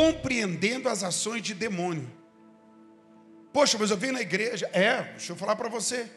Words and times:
compreendendo 0.00 0.88
as 0.88 1.02
ações 1.02 1.42
de 1.42 1.52
demônio. 1.52 2.10
Poxa, 3.52 3.76
mas 3.78 3.90
eu 3.90 3.98
venho 3.98 4.14
na 4.14 4.22
igreja. 4.22 4.66
É, 4.72 5.02
deixa 5.02 5.32
eu 5.32 5.36
falar 5.36 5.56
para 5.56 5.68
você. 5.68 6.10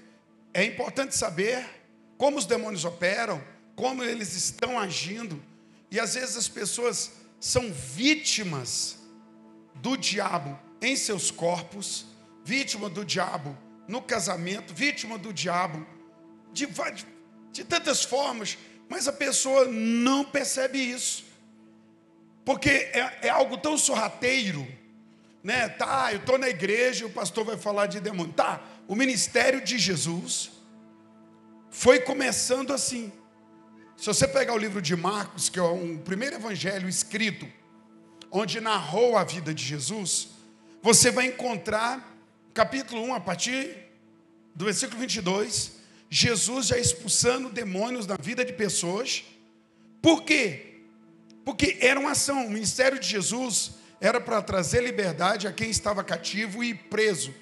É 0.53 0.63
importante 0.63 1.17
saber 1.17 1.65
como 2.17 2.37
os 2.37 2.45
demônios 2.45 2.85
operam, 2.85 3.43
como 3.75 4.01
eles 4.01 4.33
estão 4.35 4.79
agindo. 4.79 5.43
E 5.91 5.99
às 5.99 6.13
vezes 6.13 6.37
as 6.37 6.47
pessoas 6.47 7.11
são 7.41 7.73
vítimas 7.73 8.99
do 9.75 9.97
diabo 9.97 10.57
em 10.81 10.95
seus 10.95 11.29
corpos, 11.29 12.05
vítima 12.45 12.89
do 12.89 13.03
diabo 13.03 13.57
no 13.85 14.01
casamento, 14.01 14.73
vítima 14.73 15.17
do 15.17 15.33
diabo 15.33 15.85
de, 16.53 16.67
de, 16.67 17.05
de 17.51 17.63
tantas 17.65 18.01
formas, 18.01 18.57
mas 18.87 19.09
a 19.09 19.13
pessoa 19.13 19.65
não 19.65 20.23
percebe 20.23 20.77
isso, 20.79 21.25
porque 22.45 22.69
é, 22.69 23.19
é 23.23 23.29
algo 23.29 23.57
tão 23.57 23.77
sorrateiro, 23.77 24.67
né? 25.43 25.69
Tá, 25.69 26.11
eu 26.11 26.19
estou 26.19 26.37
na 26.37 26.49
igreja, 26.49 27.05
o 27.05 27.09
pastor 27.09 27.45
vai 27.45 27.57
falar 27.57 27.87
de 27.87 27.99
demônio. 27.99 28.33
Tá, 28.33 28.61
o 28.87 28.95
ministério 28.95 29.61
de 29.61 29.77
Jesus 29.77 30.51
foi 31.69 31.99
começando 31.99 32.71
assim. 32.71 33.11
Se 33.97 34.05
você 34.07 34.27
pegar 34.27 34.53
o 34.53 34.57
livro 34.57 34.81
de 34.81 34.95
Marcos, 34.95 35.49
que 35.49 35.59
é 35.59 35.63
um 35.63 35.97
primeiro 35.97 36.35
evangelho 36.35 36.89
escrito, 36.89 37.47
onde 38.31 38.59
narrou 38.59 39.17
a 39.17 39.23
vida 39.23 39.53
de 39.53 39.63
Jesus, 39.63 40.29
você 40.81 41.11
vai 41.11 41.27
encontrar, 41.27 42.17
capítulo 42.53 43.01
1, 43.03 43.13
a 43.13 43.19
partir 43.19 43.77
do 44.55 44.65
versículo 44.65 44.99
22, 44.99 45.73
Jesus 46.09 46.67
já 46.67 46.77
expulsando 46.77 47.49
demônios 47.49 48.05
da 48.05 48.15
vida 48.15 48.43
de 48.43 48.53
pessoas. 48.53 49.23
Por 50.01 50.23
quê? 50.23 50.72
Porque 51.43 51.77
era 51.81 51.99
uma 51.99 52.11
ação, 52.11 52.45
o 52.45 52.49
ministério 52.49 52.99
de 52.99 53.07
Jesus 53.07 53.73
era 53.99 54.19
para 54.19 54.41
trazer 54.41 54.83
liberdade 54.83 55.47
a 55.47 55.51
quem 55.51 55.69
estava 55.69 56.03
cativo 56.03 56.63
e 56.63 56.73
preso. 56.73 57.33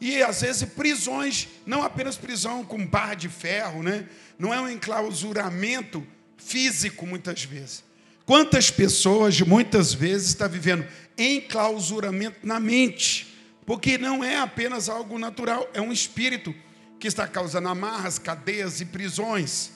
E 0.00 0.22
às 0.22 0.42
vezes 0.42 0.68
prisões, 0.68 1.48
não 1.64 1.82
apenas 1.82 2.16
prisão 2.16 2.64
com 2.64 2.86
barra 2.86 3.14
de 3.14 3.28
ferro, 3.28 3.82
né? 3.82 4.06
não 4.38 4.52
é 4.52 4.60
um 4.60 4.68
enclausuramento 4.68 6.06
físico 6.36 7.06
muitas 7.06 7.44
vezes. 7.44 7.84
Quantas 8.24 8.70
pessoas 8.70 9.40
muitas 9.40 9.94
vezes 9.94 10.28
estão 10.28 10.48
vivendo 10.48 10.86
enclausuramento 11.16 12.38
na 12.42 12.60
mente? 12.60 13.34
Porque 13.64 13.96
não 13.96 14.22
é 14.22 14.38
apenas 14.38 14.88
algo 14.88 15.18
natural, 15.18 15.68
é 15.72 15.80
um 15.80 15.92
espírito 15.92 16.54
que 16.98 17.08
está 17.08 17.26
causando 17.26 17.68
amarras, 17.68 18.18
cadeias 18.18 18.80
e 18.80 18.84
prisões. 18.84 19.70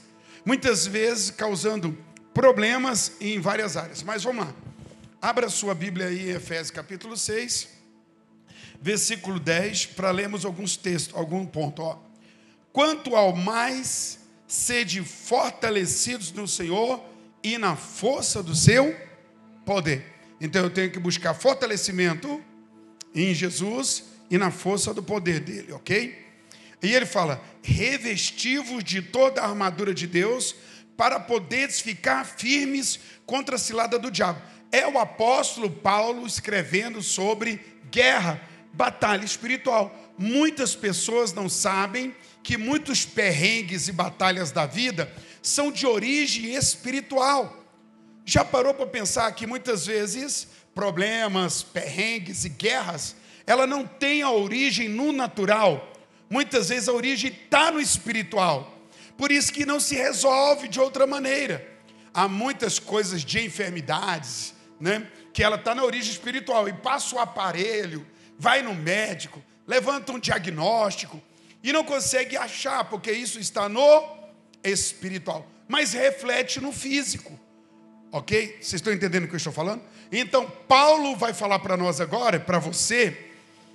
Muitas 0.44 0.86
vezes 0.86 1.30
causando 1.30 1.96
problemas 2.34 3.12
em 3.20 3.40
várias 3.40 3.76
áreas. 3.76 4.02
Mas 4.02 4.22
vamos 4.22 4.46
lá. 4.46 4.54
Abra 5.20 5.48
sua 5.48 5.74
Bíblia 5.74 6.06
aí 6.06 6.30
em 6.30 6.34
Efésios 6.34 6.70
capítulo 6.70 7.16
6 7.16 7.80
versículo 8.80 9.38
10, 9.38 9.86
para 9.86 10.10
lermos 10.10 10.44
alguns 10.44 10.76
textos, 10.76 11.14
algum 11.14 11.44
ponto. 11.44 11.82
Ó. 11.82 11.98
Quanto 12.72 13.14
ao 13.14 13.36
mais, 13.36 14.20
sede 14.46 15.02
fortalecidos 15.02 16.32
no 16.32 16.48
Senhor 16.48 17.04
e 17.42 17.58
na 17.58 17.76
força 17.76 18.42
do 18.42 18.54
seu 18.54 18.96
poder. 19.66 20.04
Então 20.40 20.62
eu 20.62 20.70
tenho 20.70 20.90
que 20.90 20.98
buscar 20.98 21.34
fortalecimento 21.34 22.42
em 23.14 23.34
Jesus 23.34 24.04
e 24.30 24.38
na 24.38 24.50
força 24.50 24.94
do 24.94 25.02
poder 25.02 25.40
dele, 25.40 25.72
ok? 25.72 26.26
E 26.82 26.94
ele 26.94 27.04
fala: 27.04 27.42
revestivos 27.62 28.82
de 28.82 29.02
toda 29.02 29.42
a 29.42 29.48
armadura 29.48 29.92
de 29.92 30.06
Deus, 30.06 30.54
para 31.00 31.18
poderes 31.18 31.80
ficar 31.80 32.26
firmes 32.26 33.00
contra 33.24 33.56
a 33.56 33.58
cilada 33.58 33.98
do 33.98 34.10
diabo. 34.10 34.38
É 34.70 34.86
o 34.86 34.98
apóstolo 34.98 35.70
Paulo 35.70 36.26
escrevendo 36.26 37.00
sobre 37.00 37.58
guerra, 37.90 38.38
batalha 38.74 39.24
espiritual. 39.24 39.98
Muitas 40.18 40.76
pessoas 40.76 41.32
não 41.32 41.48
sabem 41.48 42.14
que 42.42 42.58
muitos 42.58 43.06
perrengues 43.06 43.88
e 43.88 43.92
batalhas 43.92 44.52
da 44.52 44.66
vida 44.66 45.10
são 45.40 45.72
de 45.72 45.86
origem 45.86 46.54
espiritual. 46.54 47.64
Já 48.26 48.44
parou 48.44 48.74
para 48.74 48.86
pensar 48.86 49.32
que 49.32 49.46
muitas 49.46 49.86
vezes 49.86 50.48
problemas, 50.74 51.62
perrengues 51.62 52.44
e 52.44 52.50
guerras, 52.50 53.16
ela 53.46 53.66
não 53.66 53.86
tem 53.86 54.20
a 54.20 54.30
origem 54.30 54.86
no 54.86 55.12
natural. 55.12 55.94
Muitas 56.28 56.68
vezes 56.68 56.90
a 56.90 56.92
origem 56.92 57.32
está 57.32 57.70
no 57.70 57.80
espiritual. 57.80 58.79
Por 59.20 59.30
isso 59.30 59.52
que 59.52 59.66
não 59.66 59.78
se 59.78 59.94
resolve 59.96 60.66
de 60.66 60.80
outra 60.80 61.06
maneira. 61.06 61.70
Há 62.14 62.26
muitas 62.26 62.78
coisas 62.78 63.22
de 63.22 63.38
enfermidades, 63.44 64.54
né, 64.80 65.06
que 65.34 65.42
ela 65.42 65.56
está 65.56 65.74
na 65.74 65.84
origem 65.84 66.10
espiritual 66.10 66.66
e 66.66 66.72
passa 66.72 67.16
o 67.16 67.18
aparelho, 67.18 68.06
vai 68.38 68.62
no 68.62 68.74
médico, 68.74 69.44
levanta 69.66 70.10
um 70.10 70.18
diagnóstico 70.18 71.20
e 71.62 71.70
não 71.70 71.84
consegue 71.84 72.34
achar, 72.34 72.84
porque 72.84 73.12
isso 73.12 73.38
está 73.38 73.68
no 73.68 74.08
espiritual, 74.64 75.46
mas 75.68 75.92
reflete 75.92 76.58
no 76.58 76.72
físico. 76.72 77.38
Ok? 78.10 78.56
Vocês 78.58 78.80
estão 78.80 78.90
entendendo 78.90 79.24
o 79.24 79.28
que 79.28 79.34
eu 79.34 79.36
estou 79.36 79.52
falando? 79.52 79.82
Então, 80.10 80.50
Paulo 80.66 81.14
vai 81.14 81.34
falar 81.34 81.58
para 81.58 81.76
nós 81.76 82.00
agora, 82.00 82.40
para 82.40 82.58
você, 82.58 83.32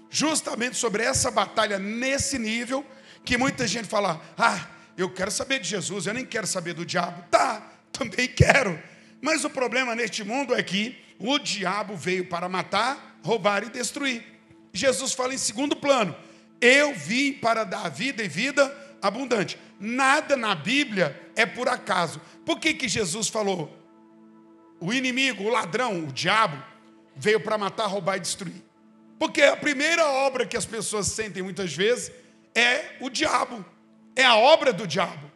justamente 0.09 0.75
sobre 0.75 1.03
essa 1.03 1.29
batalha 1.29 1.77
nesse 1.77 2.39
nível, 2.39 2.83
que 3.23 3.37
muita 3.37 3.67
gente 3.67 3.87
fala: 3.87 4.19
ah, 4.35 4.69
eu 4.97 5.09
quero 5.09 5.31
saber 5.31 5.59
de 5.59 5.67
Jesus, 5.67 6.05
eu 6.07 6.13
nem 6.13 6.25
quero 6.25 6.47
saber 6.47 6.73
do 6.73 6.85
diabo. 6.85 7.23
Tá, 7.29 7.71
também 7.91 8.27
quero. 8.27 8.81
Mas 9.21 9.43
o 9.43 9.49
problema 9.49 9.95
neste 9.95 10.23
mundo 10.23 10.53
é 10.53 10.61
que 10.61 10.97
o 11.19 11.37
diabo 11.39 11.95
veio 11.95 12.25
para 12.25 12.47
matar, 12.47 13.19
roubar 13.23 13.63
e 13.63 13.69
destruir. 13.69 14.23
Jesus 14.73 15.13
fala 15.13 15.33
em 15.33 15.37
segundo 15.37 15.75
plano: 15.75 16.15
eu 16.61 16.93
vim 16.93 17.33
para 17.33 17.63
dar 17.63 17.89
vida 17.89 18.23
e 18.23 18.27
vida 18.27 18.75
abundante. 19.01 19.57
Nada 19.79 20.37
na 20.37 20.55
Bíblia 20.55 21.19
é 21.35 21.45
por 21.45 21.67
acaso. 21.67 22.21
Por 22.45 22.59
que, 22.59 22.73
que 22.73 22.87
Jesus 22.87 23.27
falou? 23.27 23.75
O 24.79 24.93
inimigo, 24.93 25.43
o 25.43 25.49
ladrão, 25.49 26.05
o 26.05 26.11
diabo, 26.11 26.61
veio 27.15 27.39
para 27.39 27.57
matar, 27.57 27.87
roubar 27.87 28.17
e 28.17 28.21
destruir. 28.21 28.63
Porque 29.17 29.41
a 29.41 29.55
primeira 29.55 30.05
obra 30.05 30.45
que 30.45 30.57
as 30.57 30.65
pessoas 30.65 31.07
sentem 31.07 31.41
muitas 31.41 31.73
vezes 31.73 32.11
é 32.53 32.95
o 32.99 33.09
diabo, 33.09 33.65
é 34.15 34.23
a 34.23 34.35
obra 34.35 34.71
do 34.71 34.87
diabo. 34.87 35.31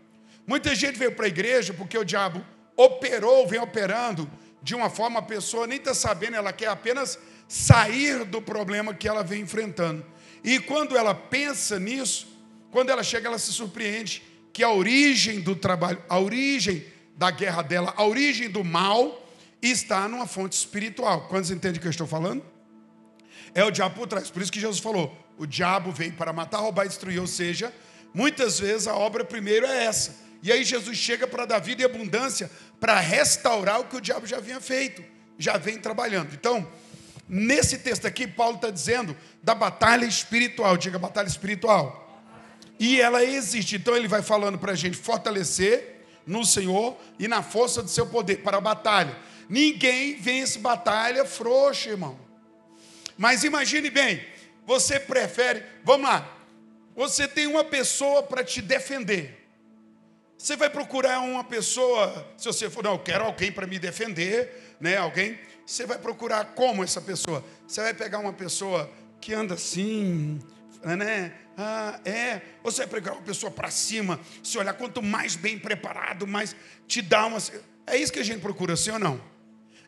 Muita 0.48 0.74
gente 0.74 0.98
veio 0.98 1.12
para 1.12 1.26
a 1.26 1.30
igreja 1.30 1.74
porque 1.74 1.98
o 1.98 2.04
diabo 2.04 2.44
operou, 2.76 3.48
vem 3.48 3.60
operando 3.60 4.30
de 4.62 4.76
uma 4.76 4.90
forma, 4.90 5.20
a 5.20 5.24
pessoa 5.24 5.66
nem 5.68 5.78
está 5.78 5.94
sabendo, 5.94 6.36
ela 6.36 6.52
quer 6.52 6.68
apenas 6.68 7.18
sair 7.48 8.26
do 8.26 8.42
problema 8.42 8.94
que 8.94 9.08
ela 9.08 9.24
vem 9.24 9.42
enfrentando. 9.42 10.06
E 10.44 10.60
quando 10.60 10.98
ela 10.98 11.16
pensa 11.16 11.80
nisso, 11.80 12.28
quando 12.72 12.90
ela 12.90 13.04
chega, 13.04 13.28
ela 13.28 13.40
se 13.40 13.52
surpreende 13.52 14.22
que 14.54 14.64
a 14.64 14.72
origem 14.72 15.40
do 15.40 15.56
trabalho, 15.56 16.02
a 16.08 16.20
origem 16.20 16.86
da 17.16 17.32
guerra 17.32 17.62
dela, 17.62 17.94
a 17.98 18.06
origem 18.06 18.50
do 18.50 18.64
mal 18.64 19.26
está 19.62 20.08
numa 20.08 20.28
fonte 20.28 20.54
espiritual. 20.54 21.28
Quantos 21.28 21.52
entendem 21.52 21.78
o 21.78 21.82
que 21.82 21.88
eu 21.88 21.92
estou 21.92 22.08
falando? 22.08 22.44
É 23.54 23.64
o 23.64 23.72
diabo 23.72 23.96
por 23.96 24.08
trás. 24.08 24.30
Por 24.30 24.42
isso 24.42 24.52
que 24.52 24.60
Jesus 24.60 24.80
falou: 24.80 25.16
o 25.38 25.46
diabo 25.46 25.92
veio 25.92 26.14
para 26.14 26.32
matar, 26.32 26.60
roubar 26.60 26.86
e 26.86 26.90
destruir. 26.90 27.20
Ou 27.20 27.28
seja, 27.28 27.74
muitas 28.14 28.60
vezes 28.60 28.88
a 28.88 28.96
obra 28.96 29.24
primeiro 29.24 29.66
é 29.66 29.86
essa. 29.86 30.16
E 30.42 30.52
aí 30.52 30.64
Jesus 30.64 30.98
chega 30.98 31.28
para 31.28 31.46
dar 31.46 31.60
vida 31.60 31.82
e 31.82 31.86
abundância 31.86 32.50
para 32.80 33.00
restaurar 33.00 33.80
o 33.80 33.86
que 33.86 33.98
o 33.98 34.02
diabo 34.02 34.26
já 34.26 34.38
havia 34.38 34.62
feito, 34.62 35.04
já 35.38 35.58
vem 35.58 35.78
trabalhando. 35.78 36.34
Então, 36.34 36.66
Nesse 37.30 37.78
texto 37.78 38.08
aqui, 38.08 38.26
Paulo 38.26 38.56
está 38.56 38.72
dizendo 38.72 39.16
da 39.44 39.54
batalha 39.54 40.04
espiritual. 40.04 40.76
Diga 40.76 40.98
batalha 40.98 41.28
espiritual. 41.28 42.28
E 42.80 43.00
ela 43.00 43.24
existe. 43.24 43.76
Então 43.76 43.96
ele 43.96 44.08
vai 44.08 44.24
falando 44.24 44.58
para 44.58 44.72
a 44.72 44.76
gente 44.76 44.98
fortalecer 44.98 46.04
no 46.26 46.44
Senhor 46.44 46.98
e 47.20 47.28
na 47.28 47.44
força 47.44 47.84
do 47.84 47.90
seu 47.90 48.08
poder 48.08 48.38
para 48.38 48.58
a 48.58 48.62
batalha. 48.62 49.16
Ninguém 49.48 50.16
vence 50.20 50.58
batalha 50.58 51.24
frouxa, 51.24 51.92
irmão. 51.92 52.18
Mas 53.16 53.44
imagine 53.44 53.92
bem, 53.92 54.26
você 54.66 55.00
prefere, 55.00 55.64
vamos 55.84 56.10
lá, 56.10 56.39
você 57.00 57.30
tem 57.30 57.48
uma 57.48 57.64
pessoa 57.64 58.22
para 58.22 58.44
te 58.44 58.62
defender. 58.62 59.48
Você 60.38 60.58
vai 60.58 60.70
procurar 60.70 61.22
uma 61.22 61.46
pessoa, 61.46 62.28
se 62.38 62.44
você 62.44 62.70
for, 62.70 62.84
não, 62.84 62.92
eu 62.92 63.00
quero 63.00 63.24
alguém 63.24 63.54
para 63.54 63.66
me 63.66 63.80
defender, 63.80 64.76
né? 64.82 64.98
Alguém 64.98 65.40
você 65.66 65.86
vai 65.86 65.98
procurar 65.98 66.44
como 66.56 66.84
essa 66.84 67.00
pessoa? 67.00 67.42
Você 67.66 67.82
vai 67.82 67.94
pegar 67.94 68.20
uma 68.20 68.34
pessoa 68.34 68.92
que 69.22 69.34
anda 69.34 69.54
assim, 69.54 70.42
né? 70.84 71.32
Ah, 71.58 72.02
é. 72.04 72.42
Ou 72.62 72.70
você 72.70 72.86
vai 72.86 73.00
pegar 73.00 73.14
uma 73.14 73.22
pessoa 73.22 73.50
para 73.50 73.72
cima, 73.72 74.20
se 74.44 74.58
olhar, 74.58 74.74
quanto 74.74 75.02
mais 75.02 75.38
bem 75.38 75.58
preparado, 75.58 76.28
mais 76.28 76.54
te 76.86 77.02
dá 77.02 77.28
uma. 77.28 77.38
É 77.88 77.96
isso 77.96 78.12
que 78.12 78.20
a 78.20 78.26
gente 78.26 78.42
procura, 78.42 78.76
sim 78.76 78.92
ou 78.92 79.00
não? 79.00 79.22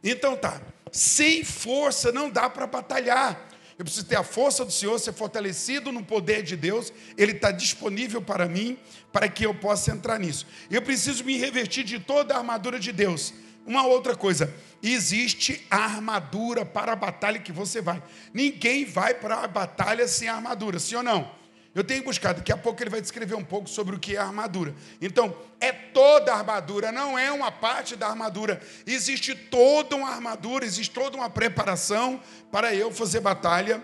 Então 0.01 0.37
tá. 0.37 0.61
Sem 0.93 1.43
força 1.43 2.09
não 2.09 2.29
dá 2.29 2.49
para 2.49 2.65
batalhar. 2.65 3.50
Eu 3.81 3.85
preciso 3.85 4.05
ter 4.05 4.15
a 4.15 4.23
força 4.23 4.63
do 4.63 4.71
Senhor, 4.71 4.99
ser 4.99 5.11
fortalecido 5.11 5.91
no 5.91 6.03
poder 6.03 6.43
de 6.43 6.55
Deus. 6.55 6.93
Ele 7.17 7.31
está 7.31 7.49
disponível 7.49 8.21
para 8.21 8.47
mim, 8.47 8.77
para 9.11 9.27
que 9.27 9.43
eu 9.43 9.55
possa 9.55 9.89
entrar 9.89 10.19
nisso. 10.19 10.45
Eu 10.69 10.83
preciso 10.83 11.23
me 11.23 11.35
revestir 11.35 11.83
de 11.83 11.99
toda 11.99 12.35
a 12.35 12.37
armadura 12.37 12.79
de 12.79 12.91
Deus 12.91 13.33
Uma 13.65 13.87
outra 13.87 14.15
coisa, 14.15 14.53
existe 14.83 15.65
armadura 15.67 16.63
para 16.63 16.93
a 16.93 16.95
batalha 16.95 17.39
que 17.39 17.51
você 17.51 17.81
vai. 17.81 18.03
Ninguém 18.31 18.85
vai 18.85 19.15
para 19.15 19.37
a 19.37 19.47
batalha 19.47 20.07
sem 20.07 20.29
armadura, 20.29 20.77
sim 20.77 20.93
ou 20.93 21.01
não? 21.01 21.31
Eu 21.73 21.85
tenho 21.85 22.03
buscado, 22.03 22.39
daqui 22.39 22.51
a 22.51 22.57
pouco 22.57 22.83
ele 22.83 22.89
vai 22.89 23.00
descrever 23.00 23.35
um 23.35 23.44
pouco 23.44 23.69
sobre 23.69 23.95
o 23.95 24.00
que 24.00 24.18
é 24.18 24.19
armadura. 24.19 24.75
Então, 25.01 25.33
é 25.59 25.71
toda 25.71 26.33
a 26.33 26.38
armadura, 26.38 26.91
não 26.91 27.18
é 27.18 27.31
uma 27.31 27.50
parte 27.50 27.95
da 27.95 28.07
armadura. 28.07 28.62
Existe 28.85 29.33
toda 29.33 29.95
uma 29.95 30.09
armadura, 30.09 30.65
existe 30.65 30.94
toda 30.94 31.15
uma 31.15 31.29
preparação 31.29 32.21
para 32.51 32.75
eu 32.75 32.91
fazer 32.91 33.21
batalha. 33.21 33.81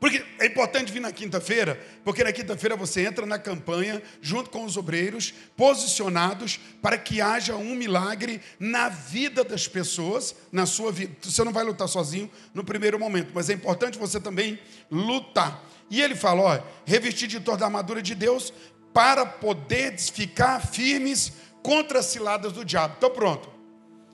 Porque 0.00 0.24
é 0.38 0.46
importante 0.46 0.90
vir 0.90 1.00
na 1.00 1.12
quinta-feira, 1.12 1.78
porque 2.02 2.24
na 2.24 2.32
quinta-feira 2.32 2.74
você 2.74 3.02
entra 3.02 3.26
na 3.26 3.38
campanha 3.38 4.02
junto 4.22 4.48
com 4.48 4.64
os 4.64 4.78
obreiros, 4.78 5.34
posicionados 5.54 6.58
para 6.80 6.96
que 6.96 7.20
haja 7.20 7.54
um 7.54 7.74
milagre 7.74 8.40
na 8.58 8.88
vida 8.88 9.44
das 9.44 9.68
pessoas, 9.68 10.34
na 10.50 10.64
sua 10.64 10.90
vida. 10.90 11.14
Você 11.20 11.44
não 11.44 11.52
vai 11.52 11.64
lutar 11.64 11.86
sozinho 11.86 12.30
no 12.54 12.64
primeiro 12.64 12.98
momento, 12.98 13.30
mas 13.34 13.50
é 13.50 13.52
importante 13.52 13.98
você 13.98 14.18
também 14.18 14.58
lutar. 14.90 15.62
E 15.90 16.00
ele 16.00 16.14
fala: 16.14 16.40
ó, 16.42 16.62
revestir 16.86 17.26
de 17.26 17.40
toda 17.40 17.64
a 17.64 17.66
armadura 17.66 18.00
de 18.00 18.14
Deus 18.14 18.52
para 18.94 19.26
poder 19.26 19.98
ficar 19.98 20.60
firmes 20.60 21.32
contra 21.62 21.98
as 21.98 22.06
ciladas 22.06 22.52
do 22.52 22.64
diabo. 22.64 22.94
Então 22.96 23.10
pronto. 23.10 23.50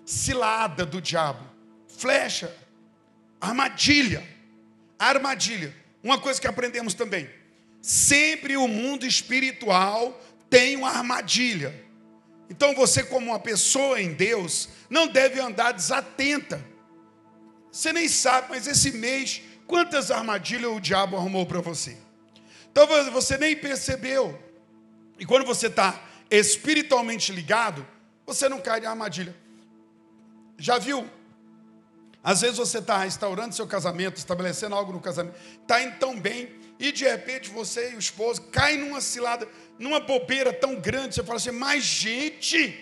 Cilada 0.04 0.86
do 0.86 1.00
diabo, 1.00 1.44
flecha, 1.88 2.54
armadilha, 3.40 4.26
armadilha. 4.98 5.74
Uma 6.02 6.18
coisa 6.18 6.40
que 6.40 6.46
aprendemos 6.46 6.94
também: 6.94 7.28
sempre 7.82 8.56
o 8.56 8.66
mundo 8.66 9.04
espiritual 9.04 10.18
tem 10.48 10.76
uma 10.76 10.90
armadilha. 10.90 11.84
Então 12.48 12.74
você, 12.74 13.02
como 13.02 13.30
uma 13.30 13.40
pessoa 13.40 14.00
em 14.00 14.12
Deus, 14.12 14.68
não 14.88 15.08
deve 15.08 15.40
andar 15.40 15.72
desatenta. 15.72 16.64
Você 17.72 17.92
nem 17.92 18.08
sabe, 18.08 18.46
mas 18.50 18.68
esse 18.68 18.92
mês 18.92 19.42
Quantas 19.66 20.10
armadilhas 20.10 20.70
o 20.70 20.80
diabo 20.80 21.16
arrumou 21.16 21.44
para 21.44 21.60
você? 21.60 21.96
Talvez 22.72 23.08
você 23.08 23.36
nem 23.36 23.56
percebeu. 23.56 24.38
E 25.18 25.24
quando 25.24 25.44
você 25.44 25.66
está 25.66 26.00
espiritualmente 26.30 27.32
ligado, 27.32 27.86
você 28.24 28.48
não 28.48 28.60
cai 28.60 28.80
em 28.80 28.86
armadilha. 28.86 29.34
Já 30.58 30.78
viu? 30.78 31.08
Às 32.22 32.40
vezes 32.40 32.56
você 32.56 32.78
está 32.78 32.98
restaurando 32.98 33.54
seu 33.54 33.66
casamento, 33.66 34.16
estabelecendo 34.16 34.74
algo 34.74 34.92
no 34.92 35.00
casamento, 35.00 35.36
está 35.62 35.80
indo 35.80 35.96
tão 35.98 36.18
bem, 36.18 36.50
e 36.78 36.90
de 36.90 37.04
repente 37.04 37.48
você 37.50 37.92
e 37.92 37.94
o 37.94 37.98
esposo 37.98 38.42
caem 38.50 38.78
numa 38.78 39.00
cilada, 39.00 39.48
numa 39.78 40.00
bobeira 40.00 40.52
tão 40.52 40.74
grande, 40.80 41.14
você 41.14 41.22
fala 41.22 41.36
assim, 41.36 41.52
mas 41.52 41.84
gente, 41.84 42.78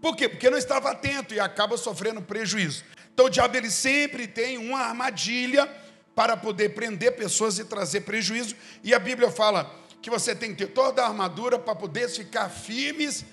por 0.00 0.16
quê? 0.16 0.28
Porque 0.28 0.50
não 0.50 0.58
estava 0.58 0.90
atento 0.90 1.32
e 1.32 1.38
acaba 1.38 1.76
sofrendo 1.76 2.20
prejuízo. 2.20 2.84
Então 3.12 3.26
o 3.26 3.30
diabo 3.30 3.56
ele 3.56 3.70
sempre 3.70 4.26
tem 4.26 4.58
uma 4.58 4.78
armadilha 4.78 5.68
para 6.14 6.36
poder 6.36 6.70
prender 6.70 7.12
pessoas 7.16 7.58
e 7.58 7.64
trazer 7.64 8.02
prejuízo. 8.02 8.54
E 8.82 8.94
a 8.94 8.98
Bíblia 8.98 9.30
fala 9.30 9.70
que 10.00 10.10
você 10.10 10.34
tem 10.34 10.50
que 10.50 10.66
ter 10.66 10.72
toda 10.72 11.02
a 11.02 11.06
armadura 11.06 11.58
para 11.58 11.74
poder 11.74 12.08
ficar 12.08 12.48
firmes 12.48 13.24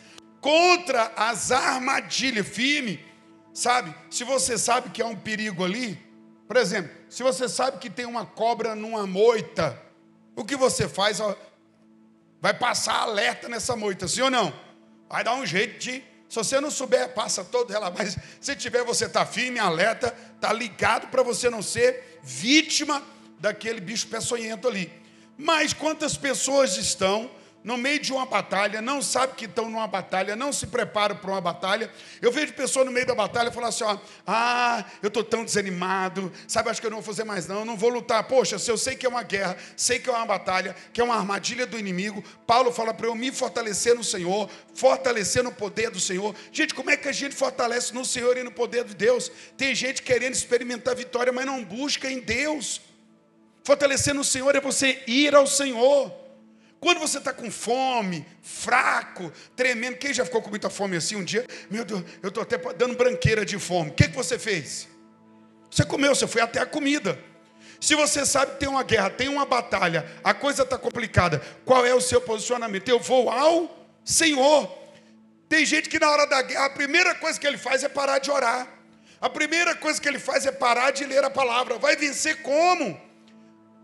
contra 0.41 1.11
as 1.15 1.51
armadilhas. 1.51 2.47
Firme, 2.47 3.03
sabe? 3.53 3.93
Se 4.09 4.23
você 4.23 4.57
sabe 4.57 4.89
que 4.89 5.01
há 5.01 5.05
um 5.05 5.15
perigo 5.15 5.63
ali, 5.63 5.97
por 6.47 6.57
exemplo, 6.57 6.91
se 7.09 7.23
você 7.23 7.47
sabe 7.47 7.79
que 7.79 7.89
tem 7.89 8.05
uma 8.05 8.25
cobra 8.25 8.75
numa 8.75 9.05
moita, 9.05 9.79
o 10.35 10.43
que 10.43 10.55
você 10.55 10.87
faz? 10.87 11.19
Vai 12.41 12.53
passar 12.53 13.01
alerta 13.01 13.49
nessa 13.49 13.75
moita, 13.75 14.07
sim 14.07 14.21
ou 14.21 14.31
não? 14.31 14.53
Vai 15.09 15.23
dar 15.23 15.35
um 15.35 15.45
jeito 15.45 15.79
de 15.79 16.03
se 16.29 16.35
você 16.35 16.61
não 16.61 16.69
souber, 16.69 17.09
passa 17.15 17.43
todo 17.43 17.73
ela. 17.73 17.89
Mas 17.89 18.15
se 18.39 18.55
tiver, 18.55 18.83
você 18.83 19.05
está 19.05 19.25
firme, 19.25 19.57
alerta, 19.57 20.15
está 20.35 20.53
ligado 20.53 21.07
para 21.07 21.23
você 21.23 21.49
não 21.49 21.63
ser 21.63 22.19
vítima 22.21 23.03
daquele 23.39 23.81
bicho 23.81 24.07
peçonhento 24.07 24.67
ali. 24.67 24.93
Mas 25.35 25.73
quantas 25.73 26.15
pessoas 26.15 26.77
estão 26.77 27.31
no 27.63 27.77
meio 27.77 27.99
de 27.99 28.13
uma 28.13 28.25
batalha, 28.25 28.81
não 28.81 29.01
sabe 29.01 29.33
que 29.35 29.45
estão 29.45 29.69
numa 29.69 29.87
batalha, 29.87 30.35
não 30.35 30.53
se 30.53 30.65
preparam 30.67 31.17
para 31.17 31.29
uma 31.29 31.41
batalha. 31.41 31.91
Eu 32.21 32.31
vejo 32.31 32.53
pessoas 32.53 32.85
no 32.85 32.91
meio 32.91 33.05
da 33.05 33.13
batalha 33.13 33.51
falar 33.51 33.67
assim: 33.67 33.83
ó, 33.83 33.97
ah, 34.25 34.85
eu 35.03 35.09
estou 35.09 35.23
tão 35.23 35.43
desanimado, 35.43 36.31
sabe, 36.47 36.69
acho 36.69 36.79
que 36.79 36.87
eu 36.87 36.91
não 36.91 37.01
vou 37.01 37.05
fazer 37.05 37.25
mais 37.25 37.47
não, 37.47 37.65
não 37.65 37.75
vou 37.75 37.89
lutar. 37.89 38.23
Poxa, 38.23 38.57
se 38.57 38.71
eu 38.71 38.77
sei 38.77 38.95
que 38.95 39.05
é 39.05 39.09
uma 39.09 39.23
guerra, 39.23 39.57
sei 39.75 39.99
que 39.99 40.09
é 40.09 40.13
uma 40.13 40.25
batalha, 40.25 40.75
que 40.93 41.01
é 41.01 41.03
uma 41.03 41.15
armadilha 41.15 41.67
do 41.67 41.77
inimigo, 41.77 42.23
Paulo 42.47 42.71
fala 42.71 42.93
para 42.93 43.07
eu 43.07 43.15
me 43.15 43.31
fortalecer 43.31 43.93
no 43.93 44.03
Senhor, 44.03 44.49
fortalecer 44.73 45.43
no 45.43 45.51
poder 45.51 45.89
do 45.89 45.99
Senhor. 45.99 46.33
Gente, 46.53 46.73
como 46.73 46.89
é 46.89 46.95
que 46.97 47.09
a 47.09 47.13
gente 47.13 47.35
fortalece 47.35 47.93
no 47.93 48.05
Senhor 48.05 48.37
e 48.37 48.43
no 48.43 48.51
poder 48.51 48.85
de 48.85 48.95
Deus? 48.95 49.29
Tem 49.57 49.75
gente 49.75 50.01
querendo 50.01 50.33
experimentar 50.33 50.95
vitória, 50.95 51.33
mas 51.33 51.45
não 51.45 51.63
busca 51.63 52.09
em 52.09 52.19
Deus. 52.19 52.81
Fortalecer 53.65 54.13
no 54.13 54.23
Senhor 54.23 54.55
é 54.55 54.61
você 54.61 55.03
ir 55.05 55.35
ao 55.35 55.45
Senhor. 55.45 56.28
Quando 56.79 56.99
você 56.99 57.17
está 57.17 57.33
com 57.33 57.51
fome, 57.51 58.25
fraco, 58.41 59.31
tremendo, 59.55 59.97
quem 59.97 60.13
já 60.13 60.23
ficou 60.23 60.41
com 60.41 60.49
muita 60.49 60.69
fome 60.69 60.95
assim 60.95 61.15
um 61.15 61.23
dia? 61.23 61.45
Meu 61.69 61.83
Deus, 61.83 62.03
eu 62.23 62.29
estou 62.29 62.41
até 62.41 62.57
dando 62.73 62.95
branqueira 62.95 63.45
de 63.45 63.59
fome. 63.59 63.89
O 63.89 63.93
que, 63.93 64.07
que 64.07 64.15
você 64.15 64.39
fez? 64.39 64.87
Você 65.69 65.83
comeu, 65.85 66.15
você 66.15 66.25
foi 66.25 66.41
até 66.41 66.59
a 66.59 66.65
comida. 66.65 67.19
Se 67.81 67.95
você 67.95 68.25
sabe 68.25 68.53
que 68.53 68.59
tem 68.59 68.69
uma 68.69 68.83
guerra, 68.83 69.09
tem 69.09 69.27
uma 69.27 69.45
batalha, 69.45 70.09
a 70.23 70.33
coisa 70.33 70.63
está 70.63 70.77
complicada, 70.77 71.41
qual 71.65 71.85
é 71.85 71.93
o 71.93 72.01
seu 72.01 72.21
posicionamento? 72.21 72.87
Eu 72.87 72.99
vou 72.99 73.29
ao 73.29 73.89
Senhor. 74.03 74.69
Tem 75.47 75.65
gente 75.65 75.89
que 75.89 75.99
na 75.99 76.09
hora 76.09 76.25
da 76.27 76.41
guerra, 76.41 76.65
a 76.65 76.69
primeira 76.69 77.15
coisa 77.15 77.39
que 77.39 77.47
ele 77.47 77.57
faz 77.57 77.83
é 77.83 77.89
parar 77.89 78.19
de 78.19 78.31
orar. 78.31 78.67
A 79.19 79.29
primeira 79.29 79.75
coisa 79.75 79.99
que 79.99 80.07
ele 80.07 80.19
faz 80.19 80.45
é 80.45 80.51
parar 80.51 80.91
de 80.91 81.03
ler 81.05 81.23
a 81.23 81.29
palavra. 81.29 81.77
Vai 81.77 81.95
vencer 81.95 82.41
como? 82.41 83.08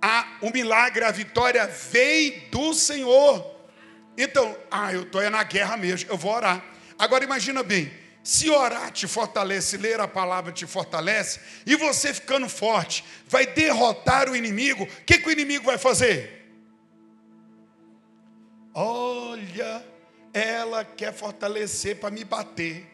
A, 0.05 0.37
o 0.39 0.51
milagre, 0.51 1.03
a 1.03 1.09
vitória 1.09 1.65
vem 1.65 2.47
do 2.51 2.75
Senhor. 2.75 3.43
Então, 4.15 4.55
ah, 4.69 4.93
eu 4.93 5.01
estou 5.01 5.27
na 5.31 5.43
guerra 5.43 5.75
mesmo, 5.75 6.11
eu 6.11 6.15
vou 6.15 6.31
orar. 6.31 6.63
Agora 6.97 7.23
imagina 7.23 7.63
bem, 7.63 7.91
se 8.23 8.47
orar 8.51 8.91
te 8.91 9.07
fortalece, 9.07 9.77
ler 9.77 9.99
a 9.99 10.07
palavra 10.07 10.51
te 10.51 10.67
fortalece, 10.67 11.39
e 11.65 11.75
você 11.75 12.13
ficando 12.13 12.47
forte, 12.47 13.03
vai 13.27 13.47
derrotar 13.47 14.29
o 14.29 14.35
inimigo, 14.35 14.83
o 14.83 14.87
que, 15.05 15.17
que 15.17 15.27
o 15.27 15.31
inimigo 15.31 15.65
vai 15.65 15.79
fazer? 15.79 16.53
Olha, 18.75 19.83
ela 20.31 20.85
quer 20.85 21.15
fortalecer 21.15 21.95
para 21.99 22.11
me 22.11 22.23
bater. 22.23 22.85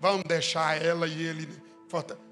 Vamos 0.00 0.24
deixar 0.24 0.82
ela 0.82 1.06
e 1.06 1.22
ele 1.22 1.48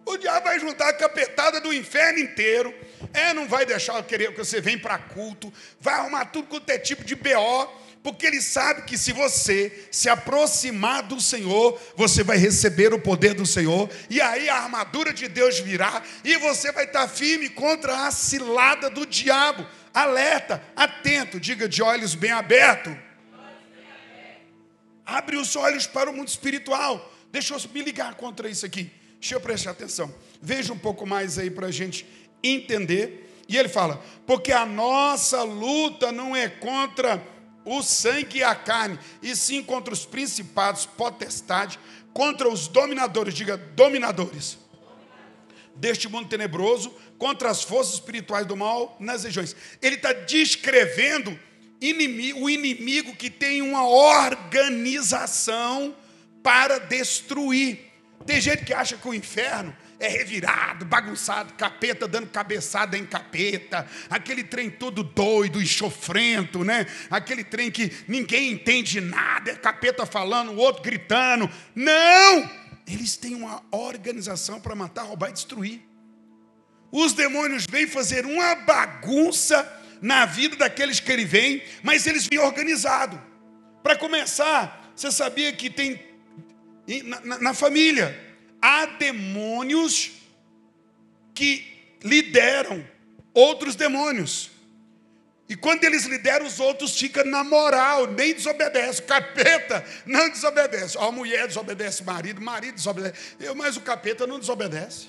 o 0.06 0.16
diabo 0.18 0.44
vai 0.44 0.61
juntar 0.61 0.88
a 0.88 0.92
capetada 0.92 1.61
do 1.61 1.73
inferno 1.73 2.18
inteiro. 2.18 2.75
É, 3.12 3.32
não 3.32 3.49
vai 3.49 3.64
deixar 3.64 4.02
querer 4.02 4.32
que 4.32 4.38
você 4.38 4.61
venha 4.61 4.78
para 4.78 4.99
culto. 4.99 5.52
Vai 5.80 5.94
arrumar 5.94 6.26
tudo 6.26 6.49
quanto 6.49 6.68
é 6.70 6.78
tipo 6.78 7.04
de 7.04 7.14
BO. 7.14 7.84
Porque 8.02 8.26
ele 8.26 8.42
sabe 8.42 8.82
que 8.82 8.99
se 8.99 9.12
você 9.12 9.88
se 9.90 10.11
aproximar 10.11 11.04
do 11.04 11.18
Senhor, 11.23 11.80
você 11.96 12.23
vai 12.23 12.37
receber 12.37 12.92
o 12.92 13.00
poder 13.00 13.32
do 13.32 13.46
Senhor. 13.46 13.88
E 14.11 14.20
aí 14.20 14.46
a 14.46 14.56
armadura 14.56 15.11
de 15.11 15.26
Deus 15.26 15.58
virá. 15.58 16.02
E 16.23 16.37
você 16.37 16.70
vai 16.70 16.84
estar 16.84 17.08
firme 17.08 17.49
contra 17.49 18.06
a 18.06 18.11
cilada 18.11 18.90
do 18.90 19.06
diabo. 19.06 19.66
Alerta, 19.94 20.62
atento, 20.76 21.40
diga 21.40 21.66
de 21.66 21.82
olhos 21.82 22.14
bem 22.14 22.30
abertos. 22.30 22.94
Abre 25.06 25.37
os 25.37 25.56
olhos 25.56 25.87
para 25.87 26.11
o 26.11 26.12
mundo 26.12 26.28
espiritual. 26.28 27.11
Deixa 27.32 27.54
eu 27.54 27.61
me 27.73 27.82
ligar 27.82 28.14
contra 28.16 28.50
isso 28.50 28.66
aqui. 28.66 28.92
Deixa 29.25 29.37
eu 29.37 29.40
prestar 29.40 29.71
atenção. 29.71 30.14
Veja 30.43 30.71
um 30.71 30.78
pouco 30.78 31.07
mais 31.07 31.38
aí 31.38 31.50
para 31.50 31.69
a 31.69 31.71
gente 31.71 32.07
entender. 32.43 33.43
E 33.49 33.57
ele 33.57 33.71
fala: 33.71 34.04
porque 34.26 34.52
a 34.52 34.66
nossa 34.66 35.43
luta 35.43 36.12
não 36.12 36.37
é 36.37 36.47
contra 36.47 37.26
o 37.64 37.83
sangue 37.83 38.40
e 38.40 38.43
a 38.43 38.54
carne, 38.54 38.99
e 39.23 39.35
sim 39.35 39.62
contra 39.62 39.95
os 39.95 40.04
principados, 40.04 40.85
potestade, 40.85 41.81
contra 42.12 42.47
os 42.47 42.69
dominadores, 42.69 43.33
diga 43.33 43.57
dominadores, 43.57 44.59
deste 45.75 46.07
mundo 46.07 46.28
tenebroso, 46.28 46.95
contra 47.16 47.49
as 47.49 47.62
forças 47.62 47.95
espirituais 47.95 48.45
do 48.45 48.54
mal 48.54 48.95
nas 49.00 49.25
regiões. 49.25 49.57
Ele 49.81 49.97
está 49.97 50.12
descrevendo 50.12 51.31
o 51.81 52.50
inimigo 52.50 53.16
que 53.16 53.31
tem 53.31 53.62
uma 53.62 53.88
organização 53.88 55.97
para 56.43 56.76
destruir. 56.76 57.93
Tem 58.26 58.40
gente 58.40 58.64
que 58.64 58.73
acha 58.73 58.97
que 58.97 59.07
o 59.07 59.14
inferno 59.14 59.75
é 60.00 60.09
revirado, 60.09 60.85
bagunçado, 60.85 61.52
capeta 61.54 62.09
dando 62.09 62.26
cabeçada 62.28 62.97
em 62.97 63.04
capeta, 63.04 63.87
aquele 64.09 64.43
trem 64.43 64.71
todo 64.71 65.02
doido 65.02 65.61
e 65.61 65.66
chofrento, 65.66 66.64
né? 66.64 66.87
Aquele 67.11 67.45
trem 67.45 67.71
que 67.71 67.93
ninguém 68.09 68.52
entende 68.52 69.00
nada, 69.00 69.50
é 69.50 69.54
capeta 69.54 70.07
falando, 70.07 70.52
o 70.52 70.57
outro 70.57 70.83
gritando. 70.83 71.50
Não! 71.75 72.50
Eles 72.87 73.16
têm 73.16 73.35
uma 73.35 73.62
organização 73.71 74.61
para 74.61 74.75
matar, 74.75 75.02
roubar 75.04 75.31
e 75.31 75.33
destruir. 75.33 75.83
Os 76.90 77.12
demônios 77.12 77.66
vêm 77.69 77.87
fazer 77.87 78.25
uma 78.25 78.54
bagunça 78.54 79.66
na 80.00 80.26
vida 80.26 80.57
daqueles 80.57 81.00
que 81.00 81.11
ele 81.11 81.25
vem, 81.25 81.62
mas 81.83 82.07
eles 82.07 82.26
vêm 82.26 82.38
organizado. 82.38 83.21
Para 83.83 83.97
começar, 83.97 84.93
você 84.95 85.11
sabia 85.11 85.52
que 85.52 85.69
tem 85.69 86.13
na, 87.05 87.21
na, 87.21 87.38
na 87.38 87.55
família. 87.55 88.19
Há 88.61 88.87
demônios 88.87 90.12
que 91.35 91.64
lideram 92.03 92.85
outros 93.33 93.75
demônios. 93.75 94.50
E 95.49 95.55
quando 95.55 95.85
eles 95.85 96.05
lideram, 96.05 96.47
os 96.47 96.59
outros 96.59 96.99
ficam 96.99 97.25
na 97.25 97.45
moral, 97.45 98.07
nem 98.07 98.33
desobedece. 98.33 99.03
O 99.03 99.05
capeta 99.05 99.85
não 100.07 100.31
desobedece. 100.31 100.97
A 100.97 101.11
mulher 101.11 101.47
desobedece 101.47 102.03
o 102.03 102.07
marido, 102.07 102.38
o 102.38 102.45
marido 102.45 102.76
desobedece. 102.76 103.37
Eu, 103.38 103.55
mas 103.55 103.76
o 103.76 103.83
capeta 103.83 104.26
não 104.26 104.38
desobedece. 104.38 105.09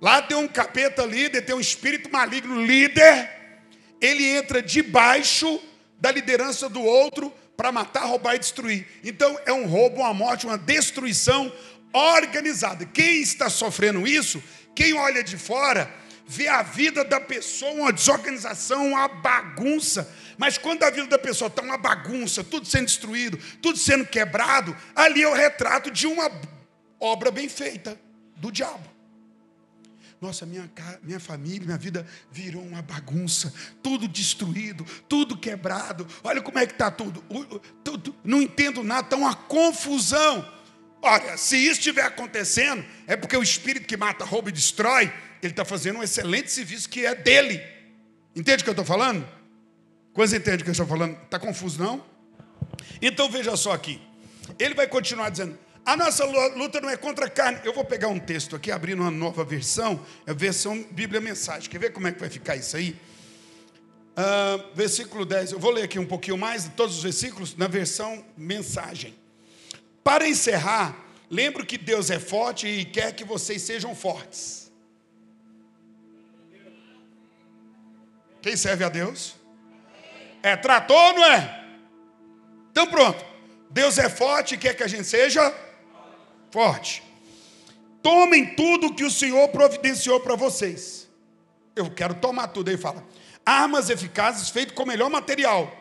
Lá 0.00 0.22
tem 0.22 0.36
um 0.36 0.48
capeta 0.48 1.04
líder, 1.04 1.42
tem 1.42 1.54
um 1.54 1.60
espírito 1.60 2.10
maligno 2.10 2.64
líder. 2.64 3.30
Ele 4.00 4.24
entra 4.24 4.62
debaixo 4.62 5.60
da 6.00 6.10
liderança 6.10 6.68
do 6.68 6.80
outro 6.80 7.32
para 7.58 7.72
matar, 7.72 8.04
roubar 8.04 8.36
e 8.36 8.38
destruir. 8.38 8.86
Então 9.02 9.36
é 9.44 9.52
um 9.52 9.66
roubo, 9.66 9.96
uma 9.96 10.14
morte, 10.14 10.46
uma 10.46 10.56
destruição 10.56 11.52
organizada. 11.92 12.86
Quem 12.86 13.20
está 13.20 13.50
sofrendo 13.50 14.06
isso, 14.06 14.40
quem 14.76 14.94
olha 14.94 15.24
de 15.24 15.36
fora, 15.36 15.92
vê 16.24 16.46
a 16.46 16.62
vida 16.62 17.04
da 17.04 17.20
pessoa 17.20 17.72
uma 17.72 17.92
desorganização, 17.92 18.86
uma 18.86 19.08
bagunça. 19.08 20.08
Mas 20.36 20.56
quando 20.56 20.84
a 20.84 20.90
vida 20.90 21.08
da 21.08 21.18
pessoa 21.18 21.48
está 21.48 21.60
uma 21.60 21.76
bagunça, 21.76 22.44
tudo 22.44 22.64
sendo 22.64 22.86
destruído, 22.86 23.36
tudo 23.60 23.76
sendo 23.76 24.06
quebrado, 24.06 24.76
ali 24.94 25.24
é 25.24 25.28
o 25.28 25.34
retrato 25.34 25.90
de 25.90 26.06
uma 26.06 26.30
obra 27.00 27.32
bem 27.32 27.48
feita 27.48 28.00
do 28.36 28.52
diabo. 28.52 28.88
Nossa, 30.20 30.44
minha, 30.44 30.70
minha 31.02 31.20
família, 31.20 31.64
minha 31.64 31.78
vida 31.78 32.06
virou 32.30 32.62
uma 32.62 32.82
bagunça, 32.82 33.52
tudo 33.82 34.08
destruído, 34.08 34.84
tudo 35.08 35.36
quebrado. 35.36 36.06
Olha 36.24 36.42
como 36.42 36.58
é 36.58 36.66
que 36.66 36.72
está 36.72 36.90
tudo. 36.90 37.22
tudo. 37.84 38.14
Não 38.24 38.42
entendo 38.42 38.82
nada, 38.82 39.06
está 39.06 39.16
uma 39.16 39.34
confusão. 39.34 40.46
Olha, 41.00 41.36
se 41.36 41.56
isso 41.56 41.78
estiver 41.78 42.02
acontecendo, 42.02 42.84
é 43.06 43.16
porque 43.16 43.36
o 43.36 43.42
espírito 43.42 43.86
que 43.86 43.96
mata, 43.96 44.24
rouba 44.24 44.48
e 44.48 44.52
destrói 44.52 45.12
ele 45.42 45.52
está 45.52 45.64
fazendo 45.64 45.98
um 45.98 46.02
excelente 46.02 46.50
serviço 46.50 46.88
que 46.88 47.06
é 47.06 47.14
dele. 47.14 47.62
Entende 48.34 48.62
o 48.62 48.64
que 48.64 48.70
eu 48.70 48.72
estou 48.72 48.84
falando? 48.84 49.26
Quantos 50.12 50.32
entende 50.32 50.62
o 50.62 50.64
que 50.64 50.70
eu 50.70 50.72
estou 50.72 50.86
falando? 50.86 51.16
Está 51.22 51.38
confuso, 51.38 51.82
não? 51.82 52.04
Então 53.00 53.30
veja 53.30 53.56
só 53.56 53.72
aqui. 53.72 54.00
Ele 54.58 54.74
vai 54.74 54.86
continuar 54.88 55.30
dizendo: 55.30 55.58
a 55.84 55.96
nossa 55.96 56.24
luta 56.24 56.80
não 56.80 56.90
é 56.90 56.96
contra 56.96 57.26
a 57.26 57.30
carne. 57.30 57.60
Eu 57.64 57.72
vou 57.72 57.84
pegar 57.84 58.08
um 58.08 58.18
texto 58.18 58.54
aqui, 58.54 58.70
abrindo 58.70 59.00
uma 59.00 59.10
nova 59.10 59.44
versão, 59.44 60.04
é 60.26 60.30
a 60.30 60.34
versão 60.34 60.84
Bíblia 60.90 61.20
Mensagem. 61.20 61.70
Quer 61.70 61.78
ver 61.78 61.92
como 61.92 62.06
é 62.06 62.12
que 62.12 62.20
vai 62.20 62.28
ficar 62.28 62.56
isso 62.56 62.76
aí? 62.76 62.96
Uh, 64.18 64.74
versículo 64.74 65.24
10. 65.24 65.52
Eu 65.52 65.58
vou 65.58 65.70
ler 65.70 65.84
aqui 65.84 65.98
um 65.98 66.06
pouquinho 66.06 66.36
mais 66.36 66.64
de 66.64 66.70
todos 66.70 66.96
os 66.96 67.02
versículos 67.02 67.56
na 67.56 67.66
versão 67.66 68.24
Mensagem. 68.36 69.14
Para 70.02 70.28
encerrar, 70.28 70.96
lembro 71.30 71.64
que 71.64 71.78
Deus 71.78 72.10
é 72.10 72.18
forte 72.18 72.66
e 72.66 72.84
quer 72.84 73.14
que 73.14 73.24
vocês 73.24 73.62
sejam 73.62 73.94
fortes. 73.94 74.70
Quem 78.42 78.56
serve 78.56 78.84
a 78.84 78.88
Deus? 78.88 79.34
É 80.42 80.56
trator, 80.56 81.14
não 81.14 81.24
é? 81.24 81.64
Então 82.70 82.86
pronto. 82.86 83.24
Deus 83.70 83.98
é 83.98 84.08
forte 84.08 84.54
e 84.54 84.58
quer 84.58 84.74
que 84.74 84.82
a 84.82 84.88
gente 84.88 85.04
seja 85.04 85.54
forte. 86.50 87.02
Tomem 88.02 88.54
tudo 88.54 88.94
que 88.94 89.04
o 89.04 89.10
Senhor 89.10 89.48
providenciou 89.48 90.20
para 90.20 90.36
vocês. 90.36 91.08
Eu 91.74 91.90
quero 91.90 92.14
tomar 92.14 92.48
tudo. 92.48 92.70
Aí 92.70 92.76
fala: 92.76 93.04
armas 93.44 93.90
eficazes 93.90 94.48
feitas 94.50 94.74
com 94.74 94.82
o 94.82 94.86
melhor 94.86 95.10
material. 95.10 95.74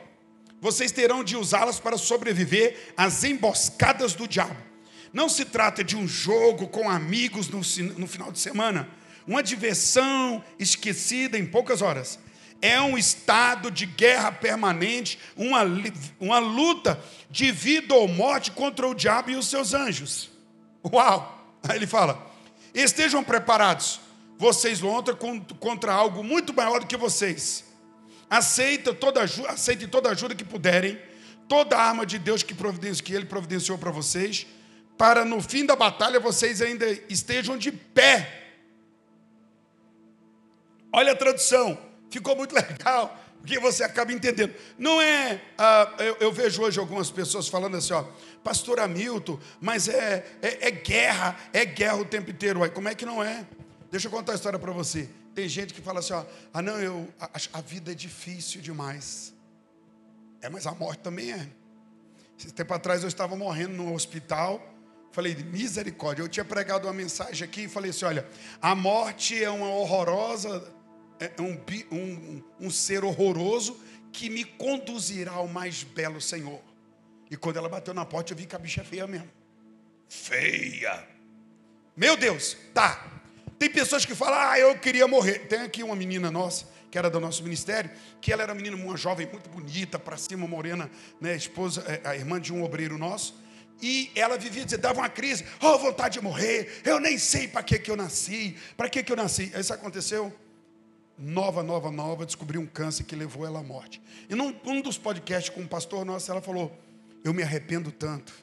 Vocês 0.60 0.92
terão 0.92 1.24
de 1.24 1.38
usá-las 1.38 1.80
para 1.80 1.98
sobreviver 1.98 2.94
às 2.98 3.24
emboscadas 3.24 4.14
do 4.14 4.28
diabo. 4.28 4.58
Não 5.14 5.30
se 5.30 5.46
trata 5.46 5.84
de 5.84 5.96
um 5.96 6.08
jogo 6.08 6.68
com 6.68 6.90
amigos 6.90 7.48
no, 7.48 7.62
no 7.98 8.08
final 8.08 8.32
de 8.32 8.40
semana, 8.40 8.90
uma 9.26 9.44
diversão 9.44 10.44
esquecida 10.60 11.38
em 11.38 11.46
poucas 11.46 11.82
horas 11.82 12.20
é 12.62 12.80
um 12.82 12.98
estado 12.98 13.70
de 13.70 13.86
guerra 13.86 14.32
permanente, 14.32 15.20
uma, 15.36 15.62
uma 16.20 16.40
luta 16.40 17.02
de 17.30 17.52
vida 17.52 17.94
ou 17.94 18.08
morte 18.08 18.52
contra 18.52 18.88
o 18.88 18.96
diabo 18.96 19.32
e 19.32 19.36
os 19.36 19.48
seus 19.48 19.74
anjos. 19.74 20.30
Uau! 20.86 21.58
Aí 21.68 21.76
ele 21.76 21.88
fala: 21.88 22.26
estejam 22.74 23.24
preparados, 23.24 24.00
vocês 24.38 24.80
lutam 24.80 25.16
contra 25.60 25.94
algo 25.94 26.24
muito 26.24 26.54
maior 26.54 26.80
do 26.80 26.88
que 26.88 26.98
vocês. 26.98 27.64
Aceita 28.30 28.94
toda 28.94 29.22
ajuda, 29.22 29.50
aceitem 29.50 29.88
toda 29.88 30.10
ajuda 30.10 30.36
que 30.36 30.44
puderem, 30.44 31.00
toda 31.48 31.78
a 31.78 31.82
arma 31.82 32.06
de 32.06 32.20
Deus 32.20 32.44
que, 32.44 32.54
que 33.04 33.14
Ele 33.14 33.26
providenciou 33.26 33.78
para 33.78 33.92
vocês, 33.92 34.46
para 34.98 35.24
no 35.24 35.42
fim 35.42 35.66
da 35.66 35.76
batalha 35.76 36.20
vocês 36.20 36.62
ainda 36.62 36.86
estejam 37.10 37.58
de 37.58 37.72
pé. 37.72 38.46
Olha 40.92 41.14
a 41.14 41.16
tradução 41.16 41.88
Ficou 42.10 42.36
muito 42.36 42.54
legal, 42.56 43.18
porque 43.40 43.60
você 43.60 43.84
acaba 43.84 44.12
entendendo. 44.12 44.54
Não 44.78 45.02
é. 45.02 45.42
Ah, 45.58 45.94
eu, 46.00 46.18
eu, 46.20 46.32
vejo 46.32 46.62
hoje 46.62 46.80
algumas 46.80 47.10
pessoas 47.10 47.48
falando 47.48 47.78
assim, 47.78 47.94
ó, 47.94 48.06
pastor 48.48 48.80
Hamilton, 48.80 49.38
mas 49.60 49.90
é, 49.90 50.26
é, 50.42 50.70
é 50.70 50.72
guerra, 50.72 51.38
é 51.52 51.66
guerra 51.66 51.98
o 51.98 52.06
tempo 52.06 52.32
inteiro. 52.32 52.62
Ué, 52.62 52.70
como 52.70 52.88
é 52.88 52.96
que 52.96 53.06
não 53.06 53.22
é? 53.22 53.46
Deixa 53.92 54.08
eu 54.08 54.12
contar 54.12 54.32
a 54.32 54.36
história 54.36 54.58
para 54.58 54.72
você. 54.72 55.10
Tem 55.36 55.50
gente 55.50 55.74
que 55.74 55.82
fala 55.82 56.00
assim, 56.00 56.14
ó, 56.14 56.24
ah, 56.54 56.62
não, 56.62 56.80
eu, 56.80 57.10
a, 57.20 57.30
a 57.52 57.62
vida 57.62 57.92
é 57.92 57.96
difícil 57.96 58.62
demais. 58.62 59.34
É, 60.42 60.48
mas 60.48 60.66
a 60.66 60.72
morte 60.72 61.00
também 61.00 61.34
é. 61.34 61.46
Esse 62.40 62.54
tempo 62.54 62.74
atrás 62.74 63.02
eu 63.02 63.10
estava 63.10 63.36
morrendo 63.36 63.74
no 63.74 63.94
hospital. 63.94 64.66
Falei, 65.12 65.36
misericórdia. 65.36 66.24
Eu 66.24 66.30
tinha 66.30 66.46
pregado 66.46 66.88
uma 66.88 66.94
mensagem 66.94 67.44
aqui 67.44 67.64
e 67.64 67.68
falei 67.68 67.92
assim: 67.92 68.06
olha, 68.06 68.26
a 68.62 68.74
morte 68.74 69.44
é 69.44 69.50
uma 69.50 69.68
horrorosa 69.68 70.74
é, 71.20 71.34
é 71.38 71.42
um, 71.42 71.60
um, 71.92 72.44
um 72.62 72.70
ser 72.70 73.04
horroroso 73.04 73.78
que 74.14 74.30
me 74.30 74.46
conduzirá 74.46 75.34
ao 75.34 75.50
mais 75.50 75.84
belo 75.84 76.22
Senhor. 76.22 76.62
E 77.30 77.38
quando 77.38 77.58
ela 77.58 77.70
bateu 77.70 77.94
na 77.94 78.06
porta, 78.06 78.34
eu 78.34 78.38
vi 78.38 78.46
que 78.46 78.56
a 78.56 78.60
bicha 78.60 78.82
é 78.82 78.84
feia 78.84 79.08
mesmo. 79.08 79.30
Feia. 80.08 81.08
Meu 81.96 82.16
Deus, 82.16 82.56
tá. 82.74 83.20
Tem 83.60 83.70
pessoas 83.70 84.06
que 84.06 84.14
falam, 84.14 84.40
ah, 84.40 84.60
eu 84.60 84.78
queria 84.80 85.08
morrer. 85.08 85.48
Tem 85.48 85.62
aqui 85.62 85.84
uma 85.84 85.96
menina 85.96 86.30
nossa, 86.30 86.66
que 86.92 86.98
era 86.98 87.10
do 87.10 87.20
nosso 87.20 87.44
ministério, 87.44 87.90
que 88.22 88.32
ela 88.32 88.44
era 88.44 88.54
uma 88.54 88.62
menina, 88.62 88.78
uma 88.78 88.96
jovem 88.96 89.28
muito 89.28 89.50
bonita, 89.50 89.98
para 89.98 90.16
cima, 90.16 90.48
morena, 90.48 90.90
né, 91.20 91.36
esposa, 91.36 91.84
é, 91.88 92.08
a 92.08 92.16
irmã 92.16 92.40
de 92.40 92.54
um 92.54 92.64
obreiro 92.64 92.98
nosso. 92.98 93.36
E 93.82 94.12
ela 94.16 94.38
vivia 94.38 94.64
dizendo, 94.64 94.82
dava 94.82 95.00
uma 95.00 95.10
crise, 95.10 95.46
oh, 95.62 95.78
vontade 95.78 96.16
de 96.16 96.22
morrer, 96.22 96.82
eu 96.84 97.00
nem 97.00 97.18
sei 97.18 97.48
para 97.48 97.62
que, 97.62 97.78
que 97.78 97.92
eu 97.92 97.96
nasci, 97.96 98.58
para 98.76 98.90
que, 98.90 99.04
que 99.04 99.12
eu 99.12 99.16
nasci. 99.16 99.52
Isso 99.56 99.74
aconteceu 99.74 100.34
nova, 101.18 101.64
nova, 101.64 101.92
nova, 101.92 102.26
descobriu 102.26 102.62
um 102.62 102.66
câncer 102.66 103.04
que 103.04 103.16
levou 103.16 103.46
ela 103.46 103.60
à 103.60 103.64
morte. 103.64 104.02
E 104.30 104.36
num 104.36 104.56
um 104.66 104.82
dos 104.82 104.98
podcasts 104.98 105.54
com 105.54 105.62
um 105.62 105.68
pastor 105.68 106.06
nosso, 106.06 106.32
ela 106.32 106.42
falou: 106.42 106.76
Eu 107.24 107.34
me 107.34 107.44
arrependo 107.44 107.92
tanto, 107.92 108.34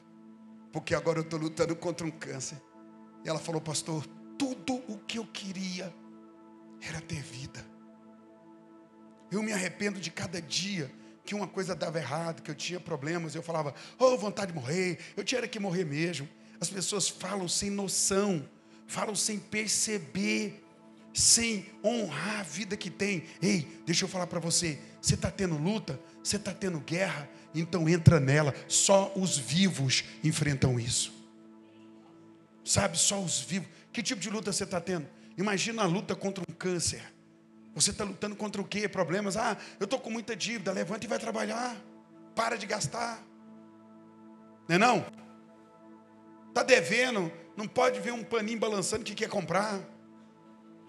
porque 0.71 0.93
agora 0.93 1.19
eu 1.19 1.23
estou 1.23 1.39
lutando 1.39 1.75
contra 1.75 2.05
um 2.05 2.11
câncer. 2.11 2.61
E 3.23 3.29
ela 3.29 3.39
falou, 3.39 3.61
pastor, 3.61 4.05
tudo 4.37 4.75
o 4.87 4.97
que 4.99 5.17
eu 5.17 5.25
queria 5.25 5.93
era 6.81 7.01
ter 7.01 7.21
vida. 7.21 7.65
Eu 9.31 9.41
me 9.41 9.51
arrependo 9.51 9.99
de 9.99 10.11
cada 10.11 10.41
dia 10.41 10.91
que 11.25 11.33
uma 11.33 11.47
coisa 11.47 11.75
dava 11.75 11.97
errado, 11.97 12.41
que 12.41 12.51
eu 12.51 12.55
tinha 12.55 12.79
problemas, 12.79 13.33
eu 13.33 13.41
falava, 13.41 13.73
oh, 13.97 14.15
vontade 14.15 14.51
de 14.51 14.57
morrer, 14.57 14.99
eu 15.17 15.23
tinha 15.23 15.47
que 15.47 15.59
morrer 15.59 15.83
mesmo. 15.83 16.29
As 16.61 16.69
pessoas 16.69 17.09
falam 17.09 17.47
sem 17.47 17.69
noção, 17.69 18.47
falam 18.85 19.15
sem 19.15 19.39
perceber 19.39 20.65
sem 21.15 21.65
honrar 21.81 22.41
a 22.41 22.43
vida 22.43 22.75
que 22.75 22.89
tem. 22.89 23.23
Ei, 23.41 23.81
deixa 23.85 24.03
eu 24.03 24.09
falar 24.09 24.27
para 24.27 24.39
você: 24.39 24.77
você 25.01 25.15
está 25.15 25.31
tendo 25.31 25.57
luta, 25.57 25.99
você 26.21 26.35
está 26.35 26.53
tendo 26.53 26.79
guerra, 26.81 27.27
então 27.61 27.87
entra 27.87 28.19
nela. 28.19 28.53
Só 28.67 29.11
os 29.15 29.37
vivos 29.37 30.03
enfrentam 30.23 30.79
isso. 30.79 31.13
Sabe, 32.63 32.97
só 32.97 33.19
os 33.21 33.39
vivos. 33.39 33.69
Que 33.93 34.01
tipo 34.01 34.19
de 34.19 34.29
luta 34.29 34.51
você 34.51 34.63
está 34.63 34.81
tendo? 34.81 35.07
Imagina 35.37 35.83
a 35.83 35.85
luta 35.85 36.15
contra 36.15 36.43
um 36.47 36.53
câncer. 36.53 37.01
Você 37.73 37.91
está 37.91 38.03
lutando 38.03 38.35
contra 38.35 38.61
o 38.61 38.65
quê? 38.65 38.87
Problemas. 38.87 39.35
Ah, 39.35 39.57
eu 39.79 39.85
estou 39.85 39.99
com 39.99 40.09
muita 40.09 40.35
dívida. 40.35 40.71
Levanta 40.71 41.05
e 41.05 41.09
vai 41.09 41.19
trabalhar. 41.19 41.75
Para 42.33 42.57
de 42.57 42.65
gastar. 42.65 43.21
Não 44.67 44.75
é 44.75 44.79
não? 44.79 45.05
Está 46.49 46.63
devendo. 46.63 47.31
Não 47.55 47.67
pode 47.67 47.99
ver 47.99 48.11
um 48.11 48.23
paninho 48.23 48.59
balançando 48.59 49.03
que 49.03 49.13
quer 49.13 49.29
comprar. 49.29 49.79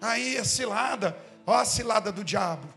Aí 0.01 0.37
a 0.37 0.45
cilada, 0.45 1.17
ó 1.45 1.55
a 1.55 1.65
cilada 1.65 2.11
do 2.11 2.23
diabo. 2.23 2.67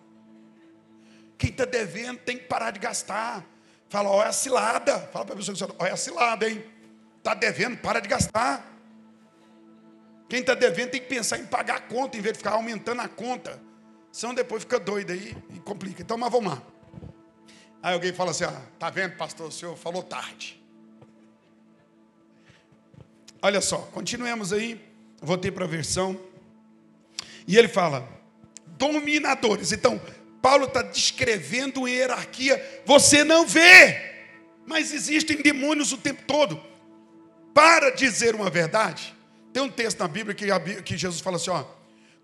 Quem 1.36 1.50
está 1.50 1.64
devendo 1.64 2.18
tem 2.18 2.36
que 2.36 2.44
parar 2.44 2.70
de 2.70 2.80
gastar. 2.80 3.44
Fala, 3.90 4.08
ó, 4.08 4.22
é 4.22 4.28
a 4.28 4.32
cilada. 4.32 4.98
Fala 5.12 5.26
para 5.26 5.34
a 5.34 5.36
pessoa 5.36 5.56
que 5.56 5.76
ó, 5.78 5.84
é 5.84 5.90
a 5.90 5.96
cilada, 5.96 6.48
hein? 6.48 6.64
Está 7.18 7.34
devendo, 7.34 7.76
para 7.76 8.00
de 8.00 8.08
gastar. 8.08 8.64
Quem 10.28 10.40
está 10.40 10.54
devendo 10.54 10.92
tem 10.92 11.00
que 11.00 11.08
pensar 11.08 11.38
em 11.38 11.44
pagar 11.44 11.76
a 11.76 11.80
conta, 11.80 12.16
em 12.16 12.20
vez 12.20 12.34
de 12.34 12.38
ficar 12.38 12.52
aumentando 12.52 13.02
a 13.02 13.08
conta. 13.08 13.60
Senão 14.12 14.32
depois 14.32 14.62
fica 14.62 14.78
doido 14.78 15.10
aí 15.10 15.36
e 15.52 15.58
complica. 15.58 16.02
Então, 16.02 16.16
mas 16.16 16.30
vamos 16.30 16.52
lá. 16.52 16.62
Aí 17.82 17.94
alguém 17.94 18.12
fala 18.12 18.30
assim: 18.30 18.44
ah, 18.44 18.62
tá 18.78 18.90
vendo, 18.90 19.16
pastor, 19.16 19.48
o 19.48 19.52
senhor 19.52 19.76
falou 19.76 20.04
tarde. 20.04 20.62
Olha 23.42 23.60
só, 23.60 23.78
continuemos 23.92 24.52
aí. 24.52 24.80
Voltei 25.20 25.50
para 25.50 25.64
a 25.64 25.68
versão. 25.68 26.18
E 27.44 27.58
ele 27.58 27.68
fala: 27.68 28.08
dominadores. 28.78 29.72
Então, 29.72 30.00
Paulo 30.40 30.64
está 30.64 30.82
descrevendo 30.82 31.86
hierarquia. 31.86 32.82
Você 32.84 33.24
não 33.24 33.46
vê, 33.46 34.00
mas 34.66 34.92
existem 34.92 35.36
demônios 35.42 35.92
o 35.92 35.98
tempo 35.98 36.22
todo. 36.26 36.60
Para 37.52 37.90
dizer 37.90 38.34
uma 38.34 38.48
verdade, 38.48 39.14
tem 39.52 39.62
um 39.62 39.70
texto 39.70 39.98
na 40.00 40.08
Bíblia 40.08 40.34
que, 40.34 40.82
que 40.82 40.96
Jesus 40.96 41.20
fala 41.20 41.36
assim: 41.36 41.50
ó, 41.50 41.64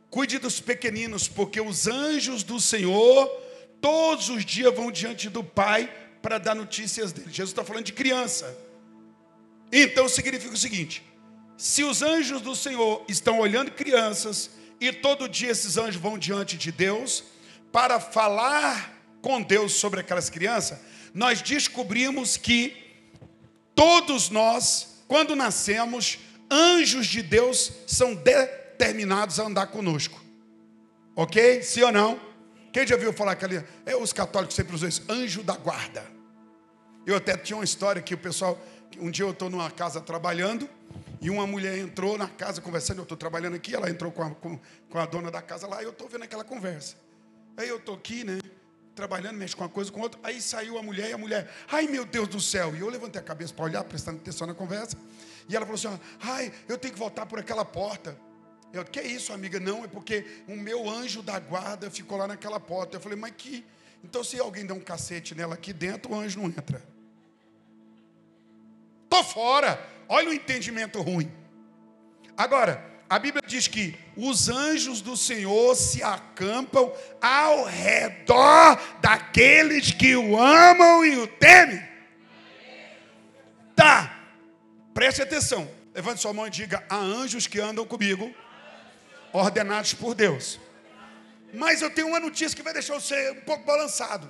cuide 0.09 0.39
dos 0.39 0.61
pequeninos, 0.61 1.29
porque 1.29 1.61
os 1.61 1.87
anjos 1.87 2.43
do 2.43 2.61
Senhor 2.61 3.29
todos 3.81 4.31
os 4.31 4.45
dias 4.45 4.75
vão 4.75 4.91
diante 4.91 5.29
do 5.29 5.45
Pai 5.45 5.93
para 6.23 6.39
dar 6.39 6.55
notícias 6.55 7.13
dele. 7.13 7.29
Jesus 7.31 7.51
está 7.51 7.65
falando 7.65 7.85
de 7.85 7.93
criança. 7.93 8.57
Então 9.71 10.09
significa 10.09 10.55
o 10.55 10.59
seguinte: 10.59 11.03
se 11.57 11.85
os 11.85 12.03
anjos 12.03 12.41
do 12.41 12.55
Senhor 12.55 13.05
estão 13.09 13.39
olhando 13.39 13.71
crianças, 13.73 14.51
e 14.81 14.93
todo 14.93 15.29
dia 15.29 15.51
esses 15.51 15.77
anjos 15.77 16.01
vão 16.01 16.19
diante 16.19 16.57
de 16.57 16.71
Deus 16.71 17.25
para 17.77 18.01
falar 18.01 18.91
com 19.21 19.43
Deus 19.43 19.75
sobre 19.75 20.01
aquelas 20.01 20.31
crianças, 20.31 20.79
nós 21.13 21.43
descobrimos 21.43 22.39
que 22.39 22.75
todos 23.75 24.31
nós, 24.31 25.03
quando 25.07 25.37
nascemos, 25.37 26.19
anjos 26.51 27.07
de 27.07 27.21
Deus 27.21 27.71
são 27.87 28.15
determinados 28.15 29.39
a 29.39 29.45
andar 29.45 29.67
conosco. 29.67 30.19
Ok? 31.15 31.63
Sim 31.63 31.83
ou 31.83 31.93
não? 31.93 32.19
Quem 32.73 32.87
já 32.87 32.97
viu 32.97 33.13
falar 33.13 33.37
que 33.37 33.45
ali, 33.45 33.63
é, 33.85 33.95
os 33.95 34.11
católicos 34.11 34.57
sempre 34.57 34.75
usam 34.75 34.89
isso, 34.89 35.03
anjo 35.07 35.43
da 35.43 35.55
guarda. 35.55 36.03
Eu 37.05 37.15
até 37.15 37.37
tinha 37.37 37.59
uma 37.59 37.65
história 37.65 38.01
que 38.01 38.15
o 38.15 38.19
pessoal, 38.19 38.59
um 38.99 39.11
dia 39.11 39.27
eu 39.27 39.33
estou 39.33 39.51
numa 39.51 39.71
casa 39.71 40.01
trabalhando, 40.01 40.67
e 41.21 41.29
uma 41.29 41.47
mulher 41.47 41.77
entrou 41.77 42.17
na 42.17 42.27
casa 42.27 42.63
conversando, 42.63 43.01
eu 43.01 43.03
estou 43.03 43.19
trabalhando 43.19 43.57
aqui, 43.57 43.75
ela 43.75 43.91
entrou 43.91 44.11
com 44.11 44.23
a, 44.23 44.31
com, 44.31 44.59
com 44.89 44.99
a 44.99 45.05
dona 45.05 45.31
da 45.31 45.43
casa 45.43 45.67
lá, 45.67 45.83
e 45.83 45.85
eu 45.85 45.91
estou 45.91 46.09
vendo 46.09 46.23
aquela 46.23 46.43
conversa. 46.43 47.05
Aí 47.57 47.69
eu 47.69 47.77
estou 47.77 47.95
aqui, 47.95 48.25
né? 48.25 48.39
Trabalhando, 48.95 49.37
mexo 49.37 49.57
com 49.57 49.63
uma 49.65 49.69
coisa 49.69 49.91
com 49.91 50.01
outra. 50.01 50.21
Aí 50.23 50.41
saiu 50.41 50.79
a 50.79 50.83
mulher 50.83 51.11
e 51.11 51.13
a 51.13 51.19
mulher, 51.19 51.51
ai 51.71 51.87
meu 51.87 52.05
Deus 52.05 52.29
do 52.29 52.41
céu. 52.41 52.75
E 52.75 52.81
eu 52.81 52.89
levantei 52.89 53.21
a 53.21 53.25
cabeça 53.25 53.53
para 53.53 53.65
olhar, 53.65 53.85
prestando 53.85 54.19
atenção 54.19 54.47
na 54.47 54.55
conversa. 54.55 54.97
E 55.49 55.55
ela 55.55 55.65
falou 55.67 55.79
assim: 55.79 56.01
ai, 56.21 56.53
eu 56.69 56.79
tenho 56.79 56.93
que 56.93 56.99
voltar 56.99 57.27
por 57.27 57.39
aquela 57.39 57.65
porta. 57.65 58.19
Eu, 58.73 58.85
que 58.85 58.99
é 58.99 59.07
isso, 59.07 59.33
amiga? 59.33 59.59
Não, 59.59 59.85
é 59.85 59.89
porque 59.89 60.43
o 60.47 60.57
meu 60.57 60.89
anjo 60.89 61.23
da 61.23 61.39
guarda 61.39 61.91
ficou 61.91 62.19
lá 62.19 62.27
naquela 62.27 62.61
porta. 62.61 62.97
Eu 62.97 63.01
falei, 63.01 63.19
mas 63.19 63.33
que. 63.37 63.65
Então, 64.05 64.23
se 64.23 64.39
alguém 64.39 64.67
der 64.67 64.75
um 64.75 64.81
cacete 64.81 65.35
nela 65.35 65.55
aqui 65.55 65.73
dentro, 65.73 66.13
o 66.13 66.15
anjo 66.15 66.41
não 66.41 66.47
entra. 66.47 66.83
Estou 69.05 69.25
fora. 69.25 69.83
Olha 70.09 70.29
o 70.29 70.33
entendimento 70.33 71.01
ruim. 71.01 71.33
Agora, 72.37 72.85
a 73.09 73.19
Bíblia 73.19 73.43
diz 73.47 73.69
que 73.69 73.97
os 74.17 74.49
anjos 74.49 75.01
do 75.01 75.17
Senhor 75.17 75.75
se 75.77 76.03
acampam 76.03 76.93
ao 77.21 77.65
redor 77.65 78.81
daqueles 79.01 79.93
que 79.93 80.17
o 80.17 80.37
amam 80.37 81.05
e 81.05 81.17
o 81.19 81.27
temem. 81.27 81.83
Tá, 83.77 84.27
preste 84.93 85.23
atenção. 85.23 85.71
Levante 85.95 86.21
sua 86.21 86.33
mão 86.33 86.47
e 86.47 86.51
diga: 86.51 86.85
há 86.89 86.97
anjos 86.97 87.47
que 87.47 87.61
andam 87.61 87.87
comigo, 87.87 88.35
ordenados 89.33 89.95
por 89.95 90.15
Deus. 90.15 90.59
Mas 91.55 91.83
eu 91.83 91.91
tenho 91.91 92.09
uma 92.09 92.21
notícia 92.21 92.57
que 92.57 92.63
vai 92.63 92.73
deixar 92.73 92.95
você 92.95 93.31
um 93.31 93.43
pouco 93.43 93.65
balançado. 93.65 94.29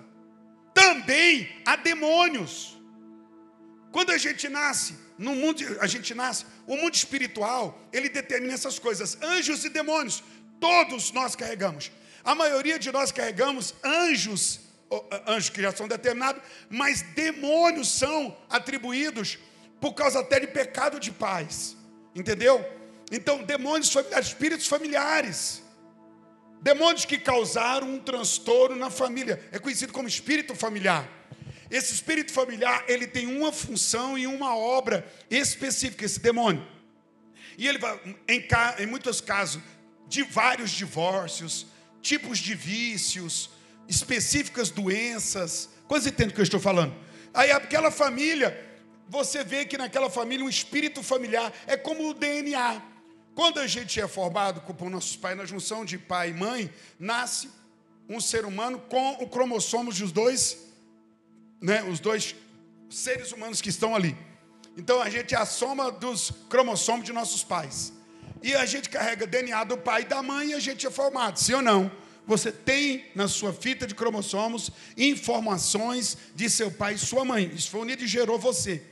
Também 0.74 1.62
há 1.64 1.76
demônios. 1.76 2.76
Quando 3.90 4.12
a 4.12 4.18
gente 4.18 4.48
nasce, 4.48 5.05
no 5.18 5.34
mundo 5.34 5.62
a 5.80 5.86
gente 5.86 6.14
nasce, 6.14 6.44
o 6.66 6.76
mundo 6.76 6.94
espiritual, 6.94 7.78
ele 7.92 8.08
determina 8.08 8.54
essas 8.54 8.78
coisas, 8.78 9.16
anjos 9.22 9.64
e 9.64 9.68
demônios, 9.68 10.22
todos 10.60 11.12
nós 11.12 11.34
carregamos. 11.34 11.90
A 12.24 12.34
maioria 12.34 12.78
de 12.78 12.90
nós 12.92 13.12
carregamos 13.12 13.74
anjos, 13.84 14.60
anjos 15.26 15.50
que 15.50 15.62
já 15.62 15.72
são 15.72 15.88
determinados, 15.88 16.42
mas 16.68 17.02
demônios 17.14 17.88
são 17.88 18.36
atribuídos 18.50 19.38
por 19.80 19.92
causa 19.92 20.20
até 20.20 20.40
de 20.40 20.48
pecado 20.48 20.98
de 20.98 21.12
pais. 21.12 21.76
Entendeu? 22.14 22.64
Então, 23.10 23.42
demônios 23.42 23.94
espíritos 24.20 24.66
familiares. 24.66 25.62
Demônios 26.60 27.04
que 27.04 27.18
causaram 27.18 27.88
um 27.88 27.98
transtorno 27.98 28.74
na 28.74 28.90
família. 28.90 29.40
É 29.52 29.58
conhecido 29.58 29.92
como 29.92 30.08
espírito 30.08 30.54
familiar. 30.54 31.08
Esse 31.70 31.94
espírito 31.94 32.32
familiar, 32.32 32.84
ele 32.86 33.06
tem 33.06 33.26
uma 33.26 33.52
função 33.52 34.16
e 34.16 34.26
uma 34.26 34.56
obra 34.56 35.06
específica, 35.30 36.04
esse 36.04 36.20
demônio. 36.20 36.66
E 37.58 37.66
ele 37.66 37.78
vai, 37.78 37.98
em, 38.28 38.46
em 38.78 38.86
muitos 38.86 39.20
casos, 39.20 39.62
de 40.06 40.22
vários 40.22 40.70
divórcios, 40.70 41.66
tipos 42.00 42.38
de 42.38 42.54
vícios, 42.54 43.50
específicas 43.88 44.70
doenças. 44.70 45.68
Quantos 45.88 46.06
entendem 46.06 46.32
o 46.32 46.34
que 46.34 46.40
eu 46.40 46.44
estou 46.44 46.60
falando? 46.60 46.94
Aí 47.34 47.50
aquela 47.50 47.90
família, 47.90 48.58
você 49.08 49.42
vê 49.42 49.64
que 49.64 49.76
naquela 49.76 50.08
família 50.08 50.44
um 50.44 50.48
espírito 50.48 51.02
familiar 51.02 51.52
é 51.66 51.76
como 51.76 52.08
o 52.08 52.14
DNA. 52.14 52.80
Quando 53.34 53.58
a 53.58 53.66
gente 53.66 54.00
é 54.00 54.08
formado 54.08 54.60
por 54.60 54.88
nossos 54.88 55.16
pais, 55.16 55.36
na 55.36 55.44
junção 55.44 55.84
de 55.84 55.98
pai 55.98 56.30
e 56.30 56.34
mãe, 56.34 56.72
nasce 56.98 57.50
um 58.08 58.20
ser 58.20 58.44
humano 58.44 58.78
com 58.78 59.12
o 59.14 59.28
cromossomos 59.28 59.98
dos 59.98 60.12
dois 60.12 60.65
né, 61.60 61.82
os 61.84 62.00
dois 62.00 62.34
seres 62.88 63.32
humanos 63.32 63.60
que 63.60 63.68
estão 63.68 63.94
ali. 63.94 64.16
Então 64.76 65.00
a 65.00 65.08
gente 65.08 65.34
é 65.34 65.38
a 65.38 65.46
soma 65.46 65.90
dos 65.90 66.30
cromossomos 66.48 67.06
de 67.06 67.12
nossos 67.12 67.42
pais. 67.42 67.92
E 68.42 68.54
a 68.54 68.66
gente 68.66 68.88
carrega 68.88 69.26
DNA 69.26 69.64
do 69.64 69.78
pai 69.78 70.02
e 70.02 70.04
da 70.04 70.22
mãe 70.22 70.50
e 70.50 70.54
a 70.54 70.60
gente 70.60 70.86
é 70.86 70.90
formado, 70.90 71.38
sim 71.38 71.54
ou 71.54 71.62
não? 71.62 71.90
Você 72.26 72.50
tem 72.50 73.06
na 73.14 73.28
sua 73.28 73.52
fita 73.52 73.86
de 73.86 73.94
cromossomos 73.94 74.70
informações 74.96 76.18
de 76.34 76.50
seu 76.50 76.70
pai 76.70 76.94
e 76.94 76.98
sua 76.98 77.24
mãe. 77.24 77.50
Isso 77.54 77.70
foi 77.70 77.80
unido 77.80 78.02
e 78.02 78.06
gerou 78.06 78.38
você. 78.38 78.82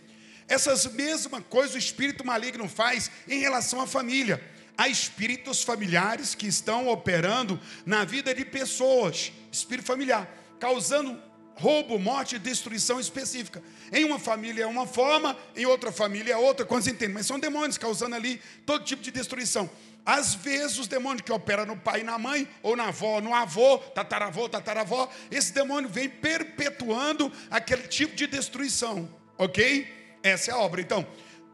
Essas 0.47 0.87
mesmas 0.87 1.43
coisas 1.49 1.75
o 1.75 1.79
espírito 1.79 2.25
maligno 2.25 2.69
faz 2.69 3.11
em 3.27 3.41
relação 3.41 3.81
à 3.81 3.87
família. 3.87 4.43
Há 4.77 4.89
espíritos 4.89 5.63
familiares 5.63 6.35
que 6.35 6.47
estão 6.47 6.89
operando 6.89 7.61
na 7.85 8.05
vida 8.05 8.35
de 8.35 8.45
pessoas, 8.45 9.33
espírito 9.51 9.87
familiar, 9.87 10.29
causando 10.59 11.21
roubo, 11.57 11.99
morte 11.99 12.37
e 12.37 12.39
destruição 12.39 12.99
específica. 12.99 13.63
Em 13.93 14.05
uma 14.05 14.19
família 14.19 14.65
é 14.65 14.67
uma 14.67 14.87
forma, 14.87 15.37
em 15.57 15.67
outra 15.67 15.93
família 15.93 16.33
é 16.33 16.37
outra, 16.37 16.67
quando 16.67 16.83
você 16.83 16.91
entende? 16.91 17.13
Mas 17.13 17.27
são 17.27 17.39
demônios 17.39 17.79
causando 17.79 18.15
ali 18.15 18.41
todo 18.67 18.85
tipo 18.85 19.03
de 19.03 19.11
destruição. 19.11 19.71
Às 20.05 20.35
vezes, 20.35 20.79
os 20.79 20.87
demônios 20.87 21.23
que 21.23 21.33
operam 21.33 21.65
no 21.65 21.77
pai 21.77 22.01
e 22.01 22.05
na 22.05 22.19
mãe, 22.19 22.47
ou 22.63 22.77
na 22.77 22.89
avó, 22.89 23.21
no 23.21 23.35
avô, 23.35 23.79
tataravô, 23.79 24.49
tataravó, 24.49 25.11
esse 25.31 25.53
demônio 25.53 25.89
vem 25.89 26.09
perpetuando 26.09 27.33
aquele 27.51 27.89
tipo 27.89 28.15
de 28.15 28.27
destruição, 28.27 29.09
ok? 29.39 29.89
Essa 30.23 30.51
é 30.51 30.55
a 30.55 30.59
obra. 30.59 30.81
Então, 30.83 31.07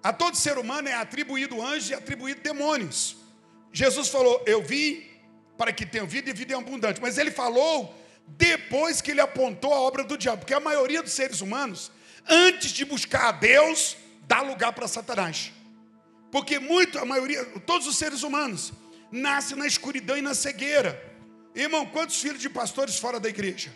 a 0.02 0.12
todo 0.12 0.36
ser 0.36 0.58
humano 0.58 0.88
é 0.88 0.94
atribuído 0.94 1.62
anjos 1.62 1.90
e 1.90 1.94
atribuído 1.94 2.40
demônios. 2.40 3.16
Jesus 3.72 4.08
falou: 4.08 4.42
Eu 4.46 4.62
vim 4.62 5.04
para 5.56 5.72
que 5.72 5.86
tenham 5.86 6.06
vida 6.06 6.30
e 6.30 6.32
vida 6.32 6.54
em 6.54 6.56
abundante. 6.56 7.00
Mas 7.00 7.18
ele 7.18 7.30
falou 7.30 7.94
depois 8.36 9.00
que 9.00 9.10
ele 9.10 9.20
apontou 9.20 9.72
a 9.72 9.80
obra 9.80 10.04
do 10.04 10.16
diabo, 10.16 10.40
porque 10.40 10.54
a 10.54 10.60
maioria 10.60 11.02
dos 11.02 11.12
seres 11.12 11.40
humanos, 11.40 11.90
antes 12.28 12.70
de 12.70 12.84
buscar 12.84 13.28
a 13.28 13.32
Deus, 13.32 13.96
dá 14.26 14.40
lugar 14.40 14.72
para 14.72 14.88
Satanás. 14.88 15.52
Porque 16.30 16.58
muito, 16.58 16.98
a 16.98 17.04
maioria, 17.04 17.44
todos 17.66 17.86
os 17.86 17.96
seres 17.96 18.22
humanos, 18.22 18.72
nascem 19.10 19.56
na 19.56 19.66
escuridão 19.66 20.16
e 20.16 20.22
na 20.22 20.34
cegueira. 20.34 21.00
Irmão, 21.54 21.84
quantos 21.86 22.20
filhos 22.20 22.40
de 22.40 22.48
pastores 22.48 22.98
fora 22.98 23.18
da 23.18 23.28
igreja? 23.28 23.72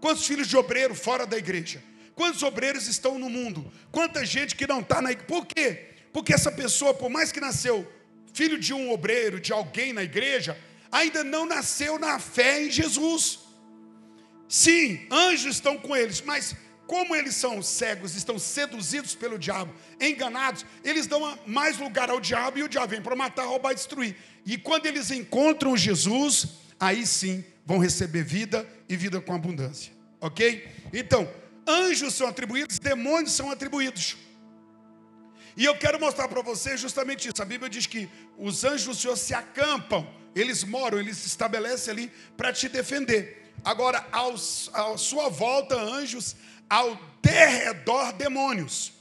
Quantos 0.00 0.26
filhos 0.26 0.48
de 0.48 0.56
obreiro 0.56 0.94
fora 0.94 1.26
da 1.26 1.36
igreja? 1.36 1.82
Quantos 2.14 2.42
obreiros 2.42 2.86
estão 2.86 3.18
no 3.18 3.28
mundo? 3.28 3.70
Quanta 3.92 4.24
gente 4.24 4.56
que 4.56 4.66
não 4.66 4.80
está 4.80 5.02
na 5.02 5.12
igreja? 5.12 5.28
Por 5.28 5.46
quê? 5.46 5.88
Porque 6.12 6.32
essa 6.32 6.50
pessoa, 6.50 6.94
por 6.94 7.10
mais 7.10 7.30
que 7.30 7.40
nasceu 7.40 7.86
filho 8.32 8.58
de 8.58 8.72
um 8.72 8.90
obreiro, 8.90 9.40
de 9.40 9.52
alguém 9.52 9.92
na 9.92 10.02
igreja, 10.02 10.56
ainda 10.90 11.22
não 11.22 11.44
nasceu 11.44 11.98
na 11.98 12.18
fé 12.18 12.62
em 12.62 12.70
Jesus. 12.70 13.40
Sim, 14.48 15.06
anjos 15.10 15.56
estão 15.56 15.76
com 15.76 15.94
eles, 15.94 16.22
mas 16.22 16.56
como 16.86 17.14
eles 17.14 17.34
são 17.34 17.62
cegos, 17.62 18.16
estão 18.16 18.38
seduzidos 18.38 19.14
pelo 19.14 19.38
diabo, 19.38 19.74
enganados, 20.00 20.64
eles 20.82 21.06
dão 21.06 21.38
mais 21.46 21.76
lugar 21.76 22.08
ao 22.08 22.18
diabo 22.18 22.58
e 22.58 22.62
o 22.62 22.68
diabo 22.68 22.88
vem 22.88 23.02
para 23.02 23.14
matar, 23.14 23.44
roubar 23.44 23.72
e 23.72 23.74
destruir. 23.74 24.16
E 24.46 24.56
quando 24.56 24.86
eles 24.86 25.10
encontram 25.10 25.76
Jesus, 25.76 26.46
aí 26.80 27.06
sim 27.06 27.44
vão 27.66 27.76
receber 27.76 28.22
vida 28.22 28.66
e 28.88 28.96
vida 28.96 29.20
com 29.20 29.34
abundância. 29.34 29.92
Ok? 30.18 30.66
Então, 30.90 31.30
anjos 31.66 32.14
são 32.14 32.26
atribuídos, 32.26 32.78
demônios 32.78 33.32
são 33.32 33.50
atribuídos. 33.50 34.16
E 35.54 35.66
eu 35.66 35.76
quero 35.76 36.00
mostrar 36.00 36.26
para 36.26 36.40
você 36.40 36.74
justamente 36.76 37.28
isso. 37.28 37.42
A 37.42 37.44
Bíblia 37.44 37.68
diz 37.68 37.84
que 37.84 38.08
os 38.38 38.64
anjos 38.64 38.84
do 38.86 38.94
Senhor 38.94 39.16
se 39.16 39.34
acampam, 39.34 40.08
eles 40.34 40.64
moram, 40.64 40.98
eles 40.98 41.18
se 41.18 41.26
estabelecem 41.26 41.92
ali 41.92 42.12
para 42.36 42.50
te 42.50 42.66
defender. 42.66 43.47
Agora, 43.64 44.06
aos, 44.12 44.70
à 44.72 44.96
sua 44.96 45.28
volta, 45.28 45.76
anjos, 45.76 46.36
ao 46.68 46.98
derredor, 47.22 48.12
demônios. 48.12 48.92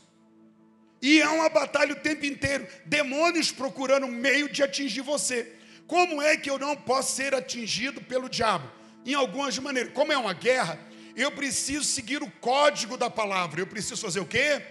E 1.01 1.21
é 1.21 1.27
uma 1.29 1.49
batalha 1.49 1.93
o 1.93 1.99
tempo 1.99 2.25
inteiro. 2.25 2.67
Demônios 2.85 3.51
procurando 3.51 4.07
meio 4.07 4.49
de 4.49 4.63
atingir 4.63 5.01
você. 5.01 5.53
Como 5.85 6.21
é 6.21 6.35
que 6.35 6.49
eu 6.49 6.59
não 6.59 6.75
posso 6.75 7.15
ser 7.15 7.33
atingido 7.33 8.01
pelo 8.01 8.29
diabo? 8.29 8.69
Em 9.05 9.13
algumas 9.13 9.57
maneiras. 9.59 9.93
Como 9.93 10.11
é 10.11 10.17
uma 10.17 10.33
guerra, 10.33 10.79
eu 11.15 11.31
preciso 11.31 11.83
seguir 11.83 12.21
o 12.21 12.31
código 12.41 12.97
da 12.97 13.09
palavra. 13.09 13.61
Eu 13.61 13.67
preciso 13.67 14.01
fazer 14.01 14.19
o 14.19 14.25
quê? 14.25 14.61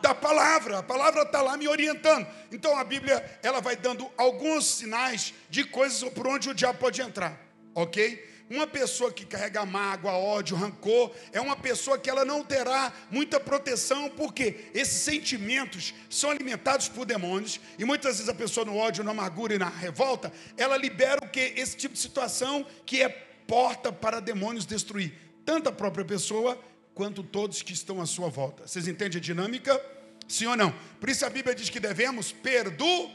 Da 0.00 0.14
palavra. 0.14 0.78
A 0.78 0.82
palavra 0.82 1.22
está 1.22 1.42
lá 1.42 1.56
me 1.56 1.68
orientando. 1.68 2.26
Então 2.50 2.78
a 2.78 2.84
Bíblia 2.84 3.38
ela 3.42 3.60
vai 3.60 3.76
dando 3.76 4.10
alguns 4.16 4.64
sinais 4.66 5.34
de 5.50 5.64
coisas 5.64 6.08
por 6.10 6.26
onde 6.26 6.48
o 6.48 6.54
diabo 6.54 6.78
pode 6.78 7.02
entrar. 7.02 7.49
Ok? 7.74 8.30
Uma 8.50 8.66
pessoa 8.66 9.12
que 9.12 9.24
carrega 9.24 9.64
mágoa, 9.64 10.10
ódio, 10.10 10.56
rancor, 10.56 11.12
é 11.32 11.40
uma 11.40 11.54
pessoa 11.54 11.96
que 11.96 12.10
ela 12.10 12.24
não 12.24 12.42
terá 12.42 12.92
muita 13.08 13.38
proteção, 13.38 14.10
porque 14.10 14.64
esses 14.74 15.02
sentimentos 15.02 15.94
são 16.08 16.30
alimentados 16.30 16.88
por 16.88 17.06
demônios, 17.06 17.60
e 17.78 17.84
muitas 17.84 18.16
vezes 18.16 18.28
a 18.28 18.34
pessoa 18.34 18.66
no 18.66 18.76
ódio, 18.76 19.04
na 19.04 19.12
amargura 19.12 19.54
e 19.54 19.58
na 19.58 19.68
revolta, 19.68 20.32
ela 20.56 20.76
libera 20.76 21.24
o 21.24 21.28
que? 21.28 21.38
Esse 21.56 21.76
tipo 21.76 21.94
de 21.94 22.00
situação 22.00 22.66
que 22.84 23.00
é 23.00 23.08
porta 23.46 23.92
para 23.92 24.18
demônios 24.18 24.66
destruir, 24.66 25.12
tanto 25.44 25.68
a 25.68 25.72
própria 25.72 26.04
pessoa, 26.04 26.58
quanto 26.92 27.22
todos 27.22 27.62
que 27.62 27.72
estão 27.72 28.00
à 28.00 28.06
sua 28.06 28.28
volta. 28.28 28.66
Vocês 28.66 28.88
entendem 28.88 29.18
a 29.18 29.22
dinâmica? 29.22 29.80
Sim 30.26 30.46
ou 30.46 30.56
não? 30.56 30.74
Por 30.98 31.08
isso 31.08 31.24
a 31.24 31.30
Bíblia 31.30 31.54
diz 31.54 31.70
que 31.70 31.78
devemos 31.78 32.32
perdoar, 32.32 33.10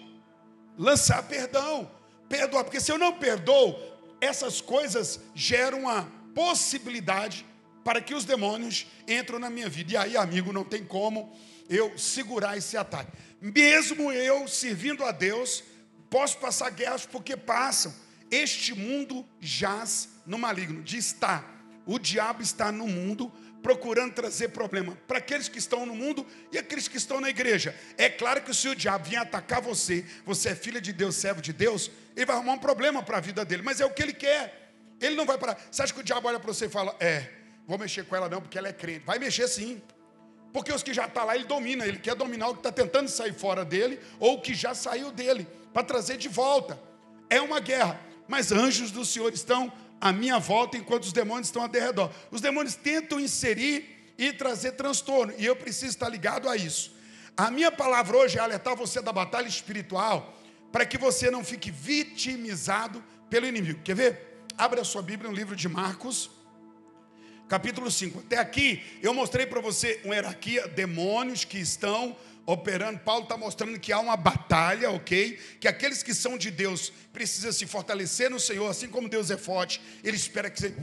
lançar 0.77 1.23
perdão, 1.23 1.91
perdoar, 2.29 2.63
porque 2.63 2.79
se 2.79 2.91
eu 2.91 2.97
não 2.97 3.13
perdoo, 3.13 3.94
essas 4.25 4.61
coisas 4.61 5.19
geram 5.33 5.81
uma 5.81 6.03
possibilidade 6.33 7.45
para 7.83 8.01
que 8.01 8.13
os 8.13 8.25
demônios 8.25 8.87
entrem 9.07 9.39
na 9.39 9.49
minha 9.49 9.69
vida. 9.69 9.93
E 9.93 9.97
aí, 9.97 10.17
amigo, 10.17 10.51
não 10.51 10.63
tem 10.63 10.83
como 10.83 11.31
eu 11.69 11.97
segurar 11.97 12.57
esse 12.57 12.75
ataque. 12.75 13.11
Mesmo 13.39 14.11
eu 14.11 14.47
servindo 14.47 15.03
a 15.03 15.11
Deus, 15.11 15.63
posso 16.09 16.37
passar 16.39 16.71
guerras 16.71 17.05
porque 17.05 17.37
passam. 17.37 17.93
Este 18.31 18.73
mundo 18.73 19.25
jaz 19.39 20.09
no 20.25 20.37
maligno. 20.37 20.81
De 20.81 20.97
estar. 20.97 21.53
O 21.85 21.99
diabo 21.99 22.41
está 22.41 22.71
no 22.71 22.87
mundo 22.87 23.31
procurando 23.65 24.13
trazer 24.13 24.49
problema 24.49 24.95
para 25.07 25.17
aqueles 25.17 25.49
que 25.49 25.57
estão 25.57 25.87
no 25.87 25.95
mundo 25.95 26.23
e 26.51 26.57
aqueles 26.59 26.87
que 26.87 26.97
estão 26.97 27.19
na 27.19 27.31
igreja. 27.31 27.75
É 27.97 28.07
claro 28.07 28.43
que 28.43 28.53
se 28.53 28.69
o 28.69 28.75
diabo 28.75 29.09
vier 29.09 29.19
atacar 29.19 29.59
você, 29.59 30.05
você 30.23 30.49
é 30.49 30.55
filha 30.55 30.79
de 30.79 30.93
Deus, 30.93 31.15
servo 31.15 31.41
de 31.41 31.51
Deus, 31.51 31.89
ele 32.15 32.27
vai 32.27 32.35
arrumar 32.35 32.53
um 32.53 32.59
problema 32.59 33.01
para 33.01 33.17
a 33.17 33.19
vida 33.19 33.43
dele, 33.43 33.63
mas 33.63 33.81
é 33.81 33.85
o 33.85 33.89
que 33.89 34.03
ele 34.03 34.13
quer. 34.13 34.71
Ele 35.01 35.15
não 35.15 35.25
vai 35.25 35.39
parar. 35.39 35.57
Você 35.71 35.81
acha 35.81 35.91
que 35.91 35.99
o 35.99 36.03
diabo 36.03 36.27
olha 36.27 36.39
para 36.39 36.53
você 36.53 36.67
e 36.67 36.69
fala: 36.69 36.95
É, 36.99 37.27
vou 37.65 37.75
mexer 37.79 38.05
com 38.05 38.15
ela 38.15 38.29
não, 38.29 38.39
porque 38.39 38.55
ela 38.55 38.67
é 38.67 38.71
crente. 38.71 39.03
Vai 39.03 39.17
mexer 39.17 39.47
sim. 39.47 39.81
Porque 40.53 40.71
os 40.71 40.83
que 40.83 40.93
já 40.93 41.07
estão 41.07 41.23
tá 41.23 41.25
lá, 41.25 41.35
ele 41.35 41.45
domina, 41.45 41.87
ele 41.87 41.97
quer 41.97 42.13
dominar 42.13 42.49
o 42.49 42.53
que 42.53 42.59
está 42.59 42.71
tentando 42.71 43.09
sair 43.09 43.33
fora 43.33 43.65
dele, 43.65 43.99
ou 44.19 44.35
o 44.35 44.41
que 44.41 44.53
já 44.53 44.75
saiu 44.75 45.11
dele, 45.11 45.47
para 45.73 45.81
trazer 45.81 46.17
de 46.17 46.29
volta. 46.29 46.79
É 47.31 47.41
uma 47.41 47.59
guerra. 47.59 47.99
Mas 48.27 48.51
anjos 48.51 48.91
do 48.91 49.03
Senhor 49.03 49.33
estão 49.33 49.73
à 49.99 50.11
minha 50.11 50.39
volta 50.39 50.77
enquanto 50.77 51.03
os 51.03 51.13
demônios 51.13 51.47
estão 51.47 51.63
ao 51.63 51.69
redor. 51.71 52.11
Os 52.31 52.41
demônios 52.41 52.75
tentam 52.75 53.19
inserir 53.19 54.13
e 54.17 54.31
trazer 54.31 54.73
transtorno, 54.73 55.33
e 55.37 55.45
eu 55.45 55.55
preciso 55.55 55.91
estar 55.91 56.09
ligado 56.09 56.47
a 56.47 56.55
isso. 56.55 56.93
A 57.35 57.51
minha 57.51 57.71
palavra 57.71 58.15
hoje 58.15 58.37
é 58.37 58.41
alertar 58.41 58.75
você 58.75 59.01
da 59.01 59.11
batalha 59.11 59.47
espiritual, 59.47 60.33
para 60.71 60.85
que 60.85 60.97
você 60.97 61.29
não 61.29 61.43
fique 61.43 61.69
vitimizado 61.69 63.03
pelo 63.29 63.45
inimigo. 63.45 63.81
Quer 63.83 63.95
ver? 63.95 64.43
Abra 64.57 64.81
a 64.81 64.85
sua 64.85 65.01
Bíblia 65.01 65.29
no 65.29 65.35
livro 65.35 65.55
de 65.55 65.67
Marcos, 65.67 66.29
capítulo 67.49 67.91
5. 67.91 68.19
Até 68.19 68.37
aqui 68.37 68.81
eu 69.01 69.13
mostrei 69.13 69.45
para 69.45 69.59
você 69.59 69.99
uma 70.05 70.15
hierarquia, 70.15 70.67
demônios 70.69 71.43
que 71.43 71.57
estão 71.57 72.15
operando. 72.45 72.99
Paulo 72.99 73.23
está 73.23 73.37
mostrando 73.37 73.79
que 73.79 73.91
há 73.91 73.99
uma 73.99 74.15
batalha, 74.15 74.91
ok? 74.91 75.39
Que 75.59 75.67
aqueles 75.67 76.03
que 76.03 76.13
são 76.13 76.37
de 76.37 76.51
Deus 76.51 76.91
precisam 77.11 77.51
se 77.51 77.65
fortalecer 77.65 78.29
no 78.29 78.39
Senhor, 78.39 78.69
assim 78.69 78.87
como 78.87 79.09
Deus 79.09 79.31
é 79.31 79.37
forte, 79.37 79.81
Ele 80.03 80.17
espera 80.17 80.49
que 80.49 80.73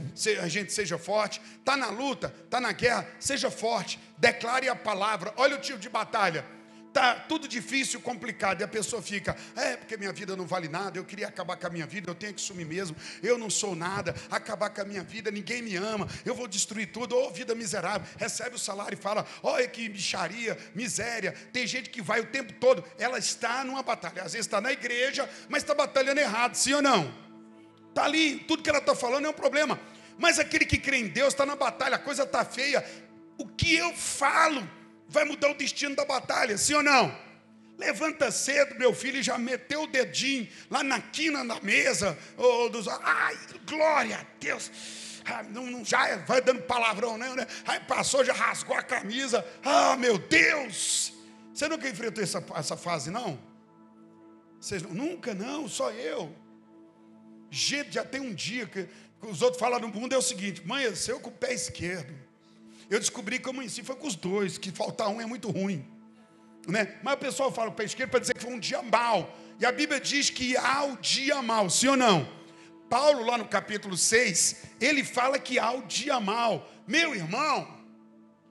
a 0.41 0.47
gente 0.47 0.73
seja 0.73 0.97
forte. 0.97 1.41
Está 1.59 1.77
na 1.77 1.89
luta, 1.89 2.33
está 2.43 2.59
na 2.59 2.71
guerra, 2.71 3.07
seja 3.19 3.49
forte, 3.49 3.99
declare 4.17 4.67
a 4.67 4.75
palavra. 4.75 5.33
Olha 5.37 5.55
o 5.55 5.61
tipo 5.61 5.79
de 5.79 5.89
batalha 5.89 6.45
tá 6.93 7.15
tudo 7.15 7.47
difícil, 7.47 7.99
complicado, 7.99 8.61
e 8.61 8.63
a 8.63 8.67
pessoa 8.67 9.01
fica, 9.01 9.35
é, 9.55 9.75
porque 9.75 9.97
minha 9.97 10.13
vida 10.13 10.35
não 10.35 10.45
vale 10.45 10.67
nada, 10.69 10.99
eu 10.99 11.03
queria 11.03 11.27
acabar 11.27 11.57
com 11.57 11.65
a 11.65 11.69
minha 11.69 11.87
vida, 11.87 12.09
eu 12.09 12.15
tenho 12.15 12.33
que 12.33 12.41
sumir 12.41 12.67
mesmo, 12.67 12.95
eu 13.23 13.37
não 13.37 13.49
sou 13.49 13.75
nada, 13.75 14.15
acabar 14.29 14.69
com 14.69 14.81
a 14.81 14.85
minha 14.85 15.03
vida, 15.03 15.31
ninguém 15.31 15.61
me 15.63 15.75
ama, 15.75 16.07
eu 16.23 16.35
vou 16.35 16.47
destruir 16.47 16.91
tudo, 16.91 17.17
ô 17.17 17.27
oh, 17.27 17.31
vida 17.31 17.55
miserável, 17.55 18.07
recebe 18.17 18.55
o 18.55 18.59
salário 18.59 18.93
e 18.93 19.01
fala, 19.01 19.25
olha 19.41 19.67
que 19.67 19.89
bicharia, 19.89 20.55
miséria, 20.75 21.33
tem 21.51 21.65
gente 21.65 21.89
que 21.89 22.01
vai 22.01 22.19
o 22.19 22.27
tempo 22.27 22.53
todo, 22.53 22.83
ela 22.99 23.17
está 23.17 23.63
numa 23.63 23.81
batalha, 23.81 24.21
às 24.21 24.33
vezes 24.33 24.45
está 24.45 24.61
na 24.61 24.71
igreja, 24.71 25.27
mas 25.49 25.63
está 25.63 25.73
batalhando 25.73 26.19
errado, 26.19 26.53
sim 26.53 26.73
ou 26.73 26.81
não? 26.81 27.11
Está 27.89 28.05
ali, 28.05 28.37
tudo 28.47 28.61
que 28.61 28.69
ela 28.69 28.79
está 28.79 28.93
falando 28.93 29.25
é 29.25 29.29
um 29.29 29.33
problema, 29.33 29.79
mas 30.17 30.37
aquele 30.37 30.65
que 30.65 30.77
crê 30.77 30.97
em 30.97 31.07
Deus 31.07 31.33
está 31.33 31.43
na 31.43 31.55
batalha, 31.55 31.95
a 31.95 31.99
coisa 31.99 32.21
está 32.21 32.45
feia, 32.45 32.85
o 33.37 33.47
que 33.47 33.75
eu 33.75 33.95
falo 33.95 34.67
vai 35.13 35.23
mudar 35.23 35.51
o 35.51 35.53
destino 35.53 35.95
da 35.95 36.03
batalha, 36.03 36.57
sim 36.57 36.73
ou 36.73 36.83
não? 36.83 37.15
Levanta 37.77 38.31
cedo, 38.31 38.75
meu 38.75 38.93
filho, 38.93 39.19
e 39.19 39.23
já 39.23 39.37
meteu 39.37 39.83
o 39.83 39.87
dedinho 39.87 40.47
lá 40.69 40.83
na 40.83 40.99
quina 40.99 41.45
da 41.45 41.59
mesa. 41.61 42.17
Oh, 42.37 42.69
dos, 42.69 42.87
ai, 42.87 43.37
glória 43.65 44.17
a 44.17 44.25
Deus. 44.39 44.71
Ah, 45.25 45.43
não, 45.43 45.65
não, 45.67 45.85
já 45.85 46.17
vai 46.17 46.41
dando 46.41 46.63
palavrão, 46.63 47.17
né, 47.17 47.33
né? 47.33 47.47
Aí 47.65 47.79
passou, 47.81 48.25
já 48.25 48.33
rasgou 48.33 48.75
a 48.75 48.81
camisa. 48.81 49.45
Ah, 49.63 49.95
meu 49.95 50.17
Deus! 50.17 51.13
Você 51.53 51.67
nunca 51.67 51.87
enfrentou 51.87 52.23
essa, 52.23 52.43
essa 52.55 52.75
fase, 52.75 53.09
não? 53.09 53.39
Vocês, 54.59 54.81
nunca, 54.83 55.33
não, 55.33 55.67
só 55.67 55.91
eu. 55.91 56.35
Gente, 57.49 57.93
já 57.93 58.03
tem 58.03 58.19
um 58.19 58.33
dia 58.33 58.65
que, 58.65 58.85
que 58.85 59.27
os 59.27 59.41
outros 59.41 59.59
falam 59.59 59.79
no 59.79 59.87
mundo 59.87 60.13
é 60.13 60.17
o 60.17 60.21
seguinte: 60.21 60.65
mãe, 60.65 60.83
eu 60.83 61.19
com 61.19 61.29
o 61.29 61.33
pé 61.33 61.53
esquerdo. 61.53 62.13
Eu 62.89 62.99
descobri 62.99 63.39
que 63.39 63.47
eu 63.47 63.51
amanheci 63.51 63.83
foi 63.83 63.95
com 63.95 64.07
os 64.07 64.15
dois, 64.15 64.57
que 64.57 64.71
faltar 64.71 65.09
um 65.09 65.21
é 65.21 65.25
muito 65.25 65.49
ruim. 65.49 65.85
Né? 66.67 66.97
Mas 67.03 67.15
o 67.15 67.17
pessoal 67.17 67.51
fala 67.51 67.69
o 67.69 67.73
pé 67.73 67.83
esquerdo 67.83 68.09
para 68.09 68.19
dizer 68.19 68.33
que 68.33 68.41
foi 68.41 68.53
um 68.53 68.59
dia 68.59 68.81
mau. 68.81 69.35
E 69.59 69.65
a 69.65 69.71
Bíblia 69.71 69.99
diz 69.99 70.29
que 70.29 70.55
há 70.57 70.83
o 70.83 70.97
dia 70.97 71.41
mau, 71.41 71.69
sim 71.69 71.87
ou 71.87 71.97
não? 71.97 72.27
Paulo, 72.89 73.25
lá 73.25 73.37
no 73.37 73.47
capítulo 73.47 73.97
6, 73.97 74.63
ele 74.79 75.03
fala 75.03 75.39
que 75.39 75.57
há 75.57 75.71
o 75.71 75.81
dia 75.83 76.19
mau. 76.19 76.69
Meu 76.87 77.15
irmão, 77.15 77.67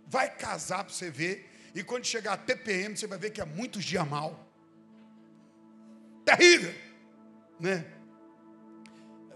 vai 0.06 0.28
casar 0.28 0.84
para 0.84 0.92
você 0.92 1.10
ver. 1.10 1.48
E 1.74 1.82
quando 1.82 2.04
chegar 2.04 2.34
a 2.34 2.36
TPM, 2.36 2.96
você 2.96 3.06
vai 3.06 3.18
ver 3.18 3.30
que 3.30 3.40
há 3.40 3.46
muitos 3.46 3.84
dias 3.84 4.06
mal. 4.06 4.48
Terrível. 6.24 6.74
Né? 7.58 7.84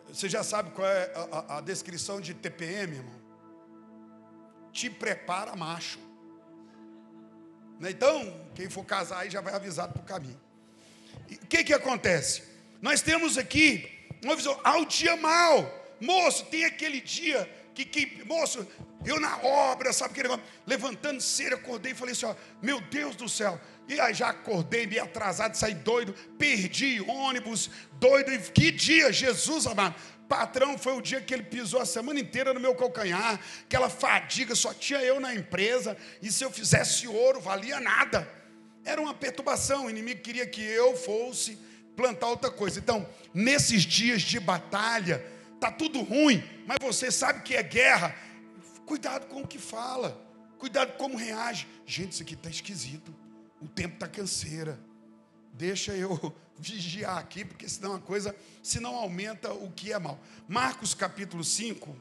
Você 0.09 0.29
já 0.29 0.43
sabe 0.43 0.71
qual 0.71 0.87
é 0.87 1.13
a, 1.15 1.55
a, 1.55 1.59
a 1.59 1.61
descrição 1.61 2.21
de 2.21 2.35
TPM, 2.35 2.97
irmão? 2.97 3.26
Te 4.77 4.91
prepara 4.91 5.57
macho. 5.57 5.99
Né? 7.81 7.91
Então, 7.91 8.47
quem 8.55 8.69
for 8.69 8.85
casar 8.85 9.21
aí 9.21 9.31
já 9.31 9.41
vai 9.41 9.55
avisado 9.55 9.95
para 9.95 10.03
o 10.03 10.05
caminho. 10.05 10.41
o 11.31 11.47
que, 11.47 11.65
que 11.65 11.73
acontece? 11.73 12.43
Nós 12.83 13.01
temos 13.01 13.39
aqui 13.39 13.91
uma 14.23 14.37
visão, 14.37 14.61
ao 14.63 14.85
dia 14.85 15.17
mal. 15.17 15.57
Moço, 15.99 16.45
tem 16.47 16.67
aquele 16.67 17.01
dia 17.01 17.51
que, 17.75 17.85
que 17.85 18.25
moço, 18.25 18.67
eu 19.05 19.19
na 19.19 19.39
obra, 19.39 19.93
sabe 19.93 20.13
aquele 20.13 20.29
negócio, 20.29 20.51
levantando 20.67 21.21
cedo, 21.21 21.55
acordei 21.55 21.93
e 21.93 21.95
falei 21.95 22.13
assim: 22.13 22.27
ó, 22.27 22.35
meu 22.61 22.81
Deus 22.81 23.17
do 23.17 23.29
céu. 23.29 23.59
E 23.89 24.01
aí 24.01 24.13
já 24.13 24.29
acordei 24.29 24.87
meio 24.87 25.05
atrasado, 25.05 25.55
saí 25.55 25.75
doido, 25.75 26.13
perdi 26.39 27.01
ônibus, 27.03 27.71
doido. 28.01 28.33
E 28.33 28.39
que 28.39 28.71
dia, 28.71 29.13
Jesus 29.13 29.67
amado. 29.67 29.95
Patrão, 30.29 30.77
foi 30.77 30.95
o 30.95 31.01
dia 31.01 31.21
que 31.21 31.33
ele 31.33 31.45
pisou 31.45 31.81
a 31.81 31.87
semana 31.87 32.19
inteira 32.19 32.53
no 32.53 32.61
meu 32.61 32.75
calcanhar, 32.75 33.41
aquela 33.65 33.89
fadiga, 33.89 34.55
só 34.55 34.75
tinha 34.75 35.01
eu 35.01 35.21
na 35.21 35.35
empresa, 35.35 35.97
e 36.21 36.33
se 36.33 36.45
eu 36.45 36.51
fizesse 36.51 37.07
ouro, 37.07 37.41
valia 37.41 37.81
nada. 37.81 38.29
Era 38.85 39.01
uma 39.01 39.15
perturbação, 39.15 39.87
o 39.87 39.91
inimigo 39.91 40.21
queria 40.23 40.47
que 40.47 40.61
eu 40.63 40.97
fosse 40.97 41.59
plantar 41.97 42.29
outra 42.29 42.51
coisa. 42.51 42.79
Então, 42.79 43.09
nesses 43.33 43.83
dias 43.83 44.23
de 44.23 44.39
batalha, 44.39 45.25
tá 45.61 45.71
tudo 45.71 46.03
ruim, 46.03 46.43
mas 46.67 46.79
você 46.81 47.11
sabe 47.11 47.43
que 47.43 47.55
é 47.55 47.63
guerra. 47.63 48.15
Cuidado 48.85 49.27
com 49.27 49.43
o 49.43 49.47
que 49.47 49.59
fala, 49.59 50.21
cuidado 50.59 50.93
com 50.93 50.99
como 50.99 51.17
reage. 51.17 51.67
Gente, 51.85 52.13
isso 52.13 52.23
aqui 52.23 52.35
está 52.35 52.51
esquisito. 52.51 53.15
O 53.61 53.67
tempo 53.67 53.95
está 53.95 54.07
canseira. 54.07 54.79
Deixa 55.57 55.95
eu 55.95 56.35
vigiar 56.59 57.19
aqui, 57.19 57.45
porque 57.45 57.69
senão 57.69 57.95
a 57.95 57.99
coisa, 57.99 58.35
se 58.63 58.79
não 58.79 58.95
aumenta 58.95 59.53
o 59.53 59.71
que 59.73 59.93
é 59.93 59.99
mal. 59.99 60.21
Marcos 60.47 60.95
capítulo 60.95 61.43
5, 61.43 61.97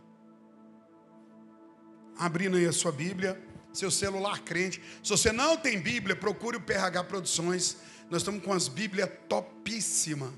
abrindo 2.17 2.57
aí 2.57 2.65
a 2.65 2.73
sua 2.73 2.91
Bíblia, 2.91 3.41
seu 3.73 3.89
celular 3.89 4.39
crente. 4.39 4.81
Se 5.03 5.09
você 5.09 5.31
não 5.31 5.57
tem 5.57 5.79
Bíblia, 5.79 6.15
procure 6.15 6.57
o 6.57 6.61
PRH 6.61 7.03
Produções. 7.05 7.77
Nós 8.09 8.21
estamos 8.21 8.43
com 8.43 8.53
as 8.53 8.67
Bíblias 8.67 9.09
topíssima. 9.27 10.33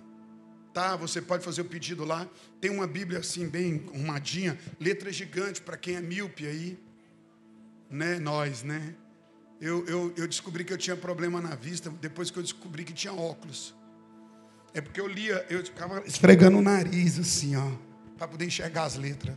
Tá? 0.74 0.96
Você 0.96 1.22
pode 1.22 1.44
fazer 1.44 1.62
o 1.62 1.66
pedido 1.66 2.06
lá. 2.06 2.28
Tem 2.62 2.70
uma 2.70 2.88
Bíblia 2.88 3.20
assim 3.20 3.48
bem 3.48 3.84
arrumadinha, 3.88 4.60
letra 4.80 5.12
gigante 5.12 5.62
para 5.62 5.78
quem 5.78 5.96
é 5.96 6.02
míope 6.02 6.46
aí, 6.46 6.80
né? 7.90 8.20
Nós, 8.20 8.64
né? 8.64 8.96
Eu, 9.60 9.86
eu, 9.88 10.14
eu 10.16 10.28
descobri 10.28 10.64
que 10.64 10.72
eu 10.72 10.78
tinha 10.78 10.96
problema 10.96 11.42
na 11.42 11.56
vista 11.56 11.90
depois 11.90 12.30
que 12.30 12.38
eu 12.38 12.44
descobri 12.44 12.84
que 12.84 12.94
tinha 12.94 13.14
óculos. 13.14 13.74
É 14.74 14.82
porque 14.82 15.02
eu 15.02 15.08
lia, 15.08 15.46
eu 15.50 15.66
ficava 15.66 16.04
esfregando 16.06 16.58
o 16.58 16.62
nariz 16.62 17.18
assim, 17.18 17.56
ó, 17.56 17.72
para 18.18 18.28
poder 18.28 18.46
enxergar 18.46 18.84
as 18.84 18.96
letras. 18.96 19.36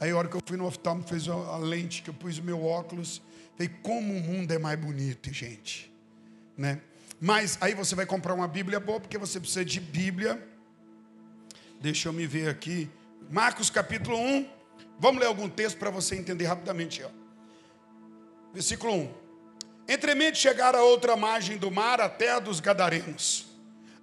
Aí 0.00 0.10
a 0.10 0.16
hora 0.16 0.28
que 0.28 0.36
eu 0.36 0.40
fui 0.44 0.56
no 0.56 0.66
oftalmo, 0.66 1.04
fez 1.06 1.28
a 1.28 1.56
lente, 1.58 2.02
que 2.02 2.10
eu 2.10 2.14
pus 2.14 2.38
o 2.38 2.42
meu 2.42 2.64
óculos, 2.64 3.22
falei, 3.56 3.72
como 3.82 4.12
o 4.12 4.20
mundo 4.20 4.50
é 4.50 4.58
mais 4.58 4.78
bonito, 4.78 5.32
gente. 5.32 5.92
Né? 6.56 6.80
Mas 7.20 7.56
aí 7.60 7.74
você 7.74 7.94
vai 7.94 8.04
comprar 8.04 8.34
uma 8.34 8.48
Bíblia 8.48 8.80
boa, 8.80 8.98
porque 8.98 9.16
você 9.16 9.38
precisa 9.38 9.64
de 9.64 9.78
Bíblia. 9.78 10.44
Deixa 11.80 12.08
eu 12.08 12.12
me 12.12 12.26
ver 12.26 12.48
aqui. 12.48 12.90
Marcos 13.30 13.70
capítulo 13.70 14.18
1. 14.18 14.48
Vamos 14.98 15.20
ler 15.20 15.26
algum 15.26 15.48
texto 15.48 15.78
para 15.78 15.90
você 15.90 16.16
entender 16.16 16.46
rapidamente. 16.46 17.02
Ó. 17.02 17.10
Versículo 18.52 18.92
1. 18.92 19.23
Entremente 19.88 20.38
chegaram 20.38 20.78
a 20.78 20.84
outra 20.84 21.16
margem 21.16 21.56
do 21.56 21.70
mar, 21.70 22.00
a 22.00 22.08
terra 22.08 22.38
dos 22.38 22.60
Gadarenos. 22.60 23.46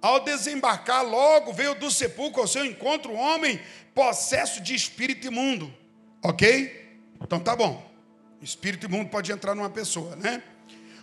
Ao 0.00 0.20
desembarcar, 0.20 1.04
logo 1.04 1.52
veio 1.52 1.74
do 1.74 1.90
sepulcro 1.90 2.42
ao 2.42 2.48
seu 2.48 2.64
encontro 2.64 3.12
um 3.12 3.18
homem 3.18 3.60
possesso 3.94 4.60
de 4.60 4.74
espírito 4.74 5.26
imundo. 5.26 5.72
Ok? 6.22 7.00
Então 7.20 7.38
tá 7.38 7.54
bom. 7.54 7.90
Espírito 8.40 8.86
imundo 8.86 9.10
pode 9.10 9.30
entrar 9.30 9.54
numa 9.54 9.70
pessoa, 9.70 10.16
né? 10.16 10.42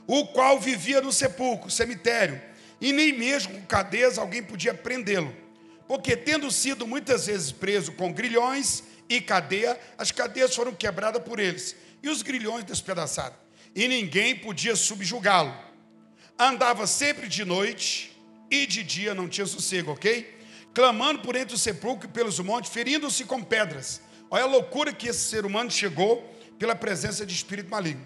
O 0.06 0.28
qual 0.28 0.60
vivia 0.60 1.02
no 1.02 1.14
sepulcro, 1.14 1.70
cemitério, 1.70 2.42
e 2.82 2.92
nem 2.92 3.14
mesmo 3.14 3.54
com 3.54 3.66
cadeias 3.66 4.18
alguém 4.18 4.42
podia 4.42 4.74
prendê-lo. 4.74 5.34
Porque, 5.88 6.16
tendo 6.16 6.52
sido 6.52 6.86
muitas 6.86 7.28
vezes 7.28 7.52
preso 7.52 7.94
com 7.94 8.12
grilhões 8.12 8.84
e 9.08 9.20
cadeia, 9.20 9.80
as 9.98 10.12
cadeias 10.12 10.56
foram 10.56 10.74
quebradas 10.74 11.22
por 11.24 11.40
eles, 11.40 11.76
e 12.04 12.10
os 12.10 12.22
grilhões 12.22 12.64
despedaçados, 12.64 13.38
e 13.76 13.88
ninguém 13.88 14.36
podia 14.36 14.76
subjugá-lo. 14.76 15.54
Andava 16.38 16.88
sempre 16.88 17.28
de 17.28 17.44
noite 17.44 18.16
e 18.50 18.66
de 18.66 18.84
dia 18.84 19.14
não 19.14 19.28
tinha 19.28 19.46
sossego, 19.46 19.92
ok? 19.92 20.38
Clamando 20.74 21.22
por 21.22 21.36
entre 21.36 21.56
o 21.56 21.58
sepulcro 21.58 22.08
e 22.08 22.12
pelos 22.12 22.40
montes, 22.40 22.72
ferindo-se 22.72 23.26
com 23.26 23.44
pedras. 23.44 24.02
Olha 24.30 24.44
a 24.44 24.48
loucura 24.48 24.94
que 24.94 25.08
esse 25.08 25.28
ser 25.30 25.46
humano 25.46 25.70
chegou 25.72 26.24
pela 26.58 26.76
presença 26.76 27.26
de 27.26 27.34
espírito 27.34 27.70
maligno. 27.70 28.06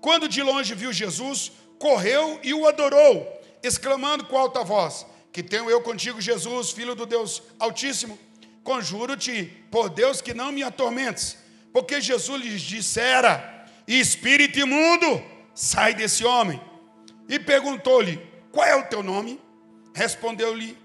Quando 0.00 0.28
de 0.28 0.42
longe 0.42 0.74
viu 0.74 0.92
Jesus, 0.92 1.52
correu 1.78 2.40
e 2.42 2.54
o 2.54 2.66
adorou, 2.66 3.40
exclamando 3.62 4.24
com 4.24 4.38
alta 4.38 4.64
voz: 4.64 5.06
Que 5.32 5.42
tenho 5.42 5.70
eu 5.70 5.80
contigo, 5.82 6.20
Jesus, 6.20 6.70
filho 6.70 6.94
do 6.94 7.04
Deus 7.04 7.42
Altíssimo? 7.58 8.18
Conjuro-te, 8.62 9.44
por 9.70 9.88
Deus, 9.88 10.20
que 10.20 10.34
não 10.34 10.52
me 10.52 10.62
atormentes. 10.62 11.36
Porque 11.72 12.00
Jesus 12.00 12.42
lhes 12.42 12.62
dissera: 12.62 13.59
Espírito 13.86 14.58
imundo, 14.58 15.22
sai 15.54 15.94
desse 15.94 16.24
homem. 16.24 16.60
E 17.28 17.38
perguntou-lhe: 17.38 18.20
Qual 18.52 18.66
é 18.66 18.74
o 18.74 18.86
teu 18.86 19.02
nome? 19.02 19.40
Respondeu-lhe, 19.94 20.76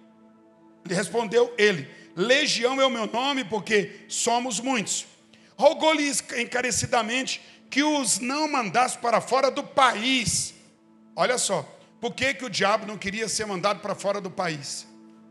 respondeu 0.88 1.53
ele: 1.58 1.88
Legião 2.15 2.79
é 2.79 2.86
o 2.86 2.89
meu 2.89 3.08
nome, 3.08 3.43
porque 3.43 4.05
somos 4.08 4.60
muitos. 4.60 5.05
Rogou-lhe 5.58 6.12
encarecidamente 6.38 7.41
que 7.69 7.84
os 7.84 8.19
não 8.19 8.47
mandasse 8.47 8.97
para 8.97 9.19
fora 9.19 9.49
do 9.49 9.63
país. 9.63 10.53
Olha 11.15 11.38
só, 11.38 11.63
por 11.99 12.13
que, 12.13 12.34
que 12.34 12.45
o 12.45 12.49
diabo 12.49 12.86
não 12.86 12.97
queria 12.97 13.27
ser 13.27 13.45
mandado 13.45 13.79
para 13.79 13.95
fora 13.95 14.19
do 14.21 14.29
país? 14.29 14.88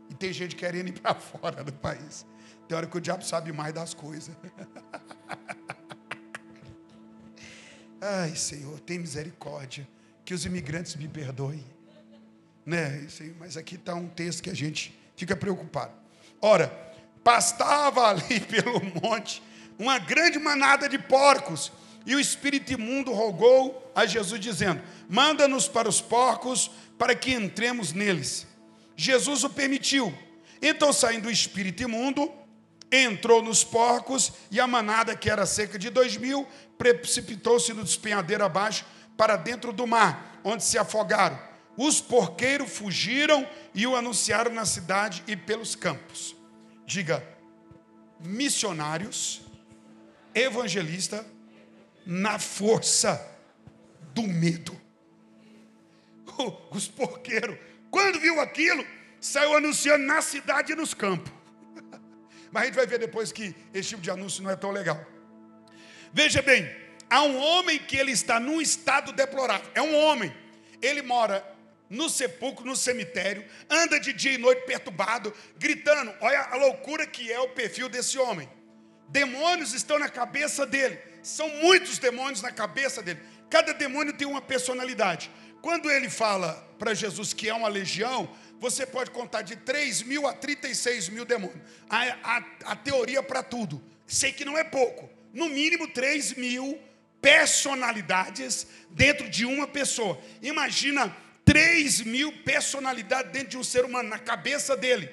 E 0.09 0.13
tem 0.13 0.33
gente 0.33 0.55
querendo 0.55 0.89
ir 0.89 0.99
para 0.99 1.13
fora 1.15 1.63
do 1.63 1.73
país. 1.73 2.25
Tem 2.67 2.75
hora 2.75 2.87
que 2.87 2.97
o 2.97 3.01
diabo 3.01 3.23
sabe 3.23 3.51
mais 3.51 3.73
das 3.73 3.93
coisas. 3.93 4.35
Ai, 8.07 8.35
Senhor, 8.35 8.79
tem 8.81 8.99
misericórdia. 8.99 9.87
Que 10.23 10.33
os 10.33 10.45
imigrantes 10.45 10.95
me 10.95 11.07
perdoem. 11.07 11.63
Né? 12.65 13.07
Mas 13.39 13.57
aqui 13.57 13.75
está 13.75 13.95
um 13.95 14.07
texto 14.07 14.43
que 14.43 14.49
a 14.49 14.55
gente 14.55 14.97
fica 15.15 15.35
preocupado. 15.35 15.91
Ora, 16.41 16.67
pastava 17.23 18.05
ali 18.09 18.39
pelo 18.41 18.79
monte 19.01 19.41
uma 19.77 19.97
grande 19.97 20.39
manada 20.39 20.87
de 20.87 20.97
porcos, 20.97 21.71
e 22.05 22.15
o 22.15 22.19
espírito 22.19 22.71
imundo 22.71 23.11
rogou 23.11 23.91
a 23.95 24.05
Jesus, 24.05 24.39
dizendo: 24.39 24.81
Manda-nos 25.09 25.67
para 25.67 25.89
os 25.89 25.99
porcos, 25.99 26.69
para 26.97 27.15
que 27.15 27.33
entremos 27.33 27.91
neles. 27.91 28.47
Jesus 28.95 29.43
o 29.43 29.49
permitiu. 29.49 30.13
Então, 30.61 30.93
saindo 30.93 31.27
o 31.27 31.31
espírito 31.31 31.83
imundo, 31.83 32.31
entrou 32.91 33.41
nos 33.41 33.63
porcos, 33.63 34.31
e 34.51 34.59
a 34.59 34.67
manada, 34.67 35.15
que 35.15 35.29
era 35.29 35.45
cerca 35.45 35.77
de 35.77 35.89
dois 35.89 36.17
mil, 36.17 36.47
precipitou-se 36.77 37.73
no 37.73 37.83
despenhadeiro 37.83 38.43
abaixo, 38.43 38.85
para 39.17 39.35
dentro 39.35 39.71
do 39.71 39.87
mar, 39.87 40.39
onde 40.43 40.63
se 40.63 40.77
afogaram. 40.77 41.39
Os 41.77 41.99
porqueiros 41.99 42.71
fugiram 42.71 43.47
e 43.73 43.85
o 43.85 43.95
anunciaram 43.95 44.53
na 44.53 44.65
cidade 44.65 45.23
e 45.27 45.35
pelos 45.35 45.75
campos. 45.75 46.35
Diga, 46.85 47.25
missionários, 48.19 49.41
evangelista, 50.33 51.25
na 52.05 52.39
força 52.39 53.25
do 54.13 54.23
medo. 54.23 54.79
Os 56.71 56.87
porqueiros, 56.87 57.57
quando 57.89 58.19
viu 58.19 58.39
aquilo, 58.39 58.85
saiu 59.19 59.57
anunciando 59.57 60.05
na 60.05 60.21
cidade 60.21 60.73
e 60.73 60.75
nos 60.75 60.93
campos. 60.93 61.33
Mas 62.55 62.63
a 62.63 62.65
gente 62.67 62.75
vai 62.75 62.87
ver 62.87 62.99
depois 62.99 63.33
que 63.33 63.53
esse 63.73 63.89
tipo 63.89 64.01
de 64.01 64.09
anúncio 64.09 64.41
não 64.41 64.49
é 64.49 64.55
tão 64.55 64.71
legal. 64.71 64.97
Veja 66.13 66.41
bem, 66.41 66.73
há 67.09 67.21
um 67.21 67.37
homem 67.37 67.77
que 67.77 67.97
ele 67.97 68.13
está 68.13 68.39
num 68.39 68.61
estado 68.61 69.11
deplorável. 69.11 69.69
É 69.75 69.81
um 69.81 69.93
homem. 69.93 70.33
Ele 70.81 71.01
mora 71.01 71.45
no 71.89 72.09
sepulcro, 72.09 72.65
no 72.65 72.73
cemitério, 72.73 73.43
anda 73.69 73.99
de 73.99 74.13
dia 74.13 74.31
e 74.31 74.37
noite 74.37 74.65
perturbado, 74.65 75.33
gritando. 75.57 76.13
Olha 76.21 76.43
a 76.43 76.55
loucura 76.55 77.05
que 77.05 77.29
é 77.29 77.37
o 77.41 77.49
perfil 77.49 77.89
desse 77.89 78.17
homem. 78.17 78.49
Demônios 79.09 79.73
estão 79.73 79.99
na 79.99 80.07
cabeça 80.07 80.65
dele. 80.65 80.97
São 81.21 81.49
muitos 81.57 81.99
demônios 81.99 82.41
na 82.41 82.53
cabeça 82.53 83.03
dele. 83.03 83.19
Cada 83.49 83.73
demônio 83.73 84.13
tem 84.13 84.25
uma 84.25 84.41
personalidade. 84.41 85.29
Quando 85.61 85.91
ele 85.91 86.09
fala 86.09 86.53
para 86.79 86.93
Jesus 86.93 87.33
que 87.33 87.49
é 87.49 87.53
uma 87.53 87.67
legião, 87.67 88.33
você 88.59 88.85
pode 88.85 89.11
contar 89.11 89.41
de 89.41 89.55
3 89.55 90.03
mil 90.03 90.27
a 90.27 90.33
36 90.33 91.09
mil 91.09 91.25
demônios. 91.25 91.61
A, 91.89 92.03
a, 92.23 92.43
a 92.65 92.75
teoria 92.75 93.21
para 93.21 93.43
tudo. 93.43 93.83
Sei 94.07 94.31
que 94.31 94.45
não 94.45 94.57
é 94.57 94.63
pouco. 94.63 95.09
No 95.33 95.49
mínimo 95.49 95.87
3 95.87 96.35
mil 96.35 96.79
personalidades 97.21 98.67
dentro 98.89 99.29
de 99.29 99.45
uma 99.45 99.67
pessoa. 99.67 100.19
Imagina 100.41 101.15
3 101.43 102.01
mil 102.01 102.31
personalidades 102.43 103.31
dentro 103.31 103.49
de 103.49 103.57
um 103.57 103.63
ser 103.63 103.85
humano, 103.85 104.09
na 104.09 104.19
cabeça 104.19 104.75
dele. 104.75 105.09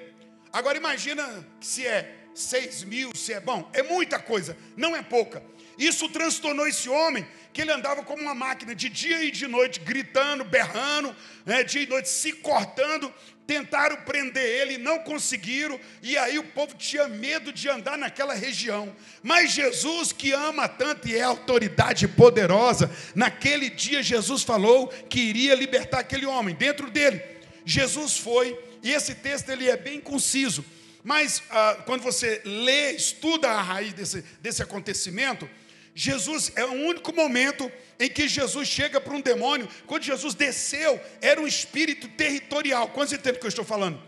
Agora 0.53 0.77
imagina 0.77 1.47
se 1.61 1.87
é 1.87 2.23
6 2.35 2.85
mil, 2.85 3.15
se 3.15 3.33
é 3.33 3.41
bom, 3.41 3.69
é 3.73 3.83
muita 3.83 4.19
coisa, 4.19 4.57
não 4.77 4.97
é 4.97 5.03
pouca. 5.03 5.43
Isso 5.79 6.09
transtornou 6.09 6.67
esse 6.67 6.89
homem, 6.89 7.27
que 7.53 7.61
ele 7.61 7.73
andava 7.73 8.03
como 8.03 8.23
uma 8.23 8.35
máquina, 8.35 8.75
de 8.75 8.89
dia 8.89 9.25
e 9.25 9.31
de 9.31 9.47
noite, 9.47 9.81
gritando, 9.81 10.45
berrando, 10.45 11.15
né, 11.45 11.63
dia 11.63 11.83
e 11.83 11.87
noite 11.87 12.09
se 12.09 12.33
cortando. 12.33 13.13
Tentaram 13.47 13.97
prender 14.03 14.45
ele, 14.45 14.79
não 14.79 15.01
conseguiram, 15.01 15.79
e 16.01 16.17
aí 16.17 16.39
o 16.39 16.45
povo 16.45 16.75
tinha 16.77 17.09
medo 17.09 17.53
de 17.53 17.69
andar 17.69 17.99
naquela 17.99 18.35
região. 18.35 18.95
Mas 19.23 19.53
Jesus, 19.53 20.13
que 20.13 20.33
ama 20.33 20.69
tanto 20.69 21.09
e 21.09 21.17
é 21.17 21.23
autoridade 21.23 22.07
poderosa, 22.07 22.91
naquele 23.15 23.69
dia 23.69 24.03
Jesus 24.03 24.43
falou 24.43 24.89
que 24.89 25.21
iria 25.21 25.55
libertar 25.55 25.99
aquele 25.99 26.25
homem 26.25 26.55
dentro 26.55 26.91
dele. 26.91 27.21
Jesus 27.65 28.17
foi, 28.17 28.59
e 28.83 28.91
esse 28.93 29.15
texto 29.15 29.49
ele 29.51 29.69
é 29.69 29.77
bem 29.77 30.01
conciso. 30.01 30.65
Mas 31.05 31.43
ah, 31.51 31.83
quando 31.85 32.03
você 32.03 32.41
lê, 32.45 32.93
estuda 32.93 33.51
a 33.51 33.61
raiz 33.61 33.93
desse, 33.93 34.25
desse 34.41 34.63
acontecimento, 34.63 35.49
Jesus 35.95 36.53
é 36.57 36.65
o 36.65 36.73
único 36.73 37.15
momento 37.15 37.71
em 37.99 38.09
que 38.09 38.27
Jesus 38.27 38.67
chega 38.67 39.01
para 39.01 39.13
um 39.13 39.21
demônio. 39.21 39.69
Quando 39.87 40.05
Jesus 40.05 40.35
desceu, 40.35 41.01
era 41.21 41.41
um 41.41 41.47
espírito 41.47 42.09
territorial. 42.09 42.89
Quantos 42.89 43.13
entendem 43.13 43.37
o 43.37 43.41
que 43.41 43.47
eu 43.47 43.51
estou 43.51 43.65
falando? 43.65 44.03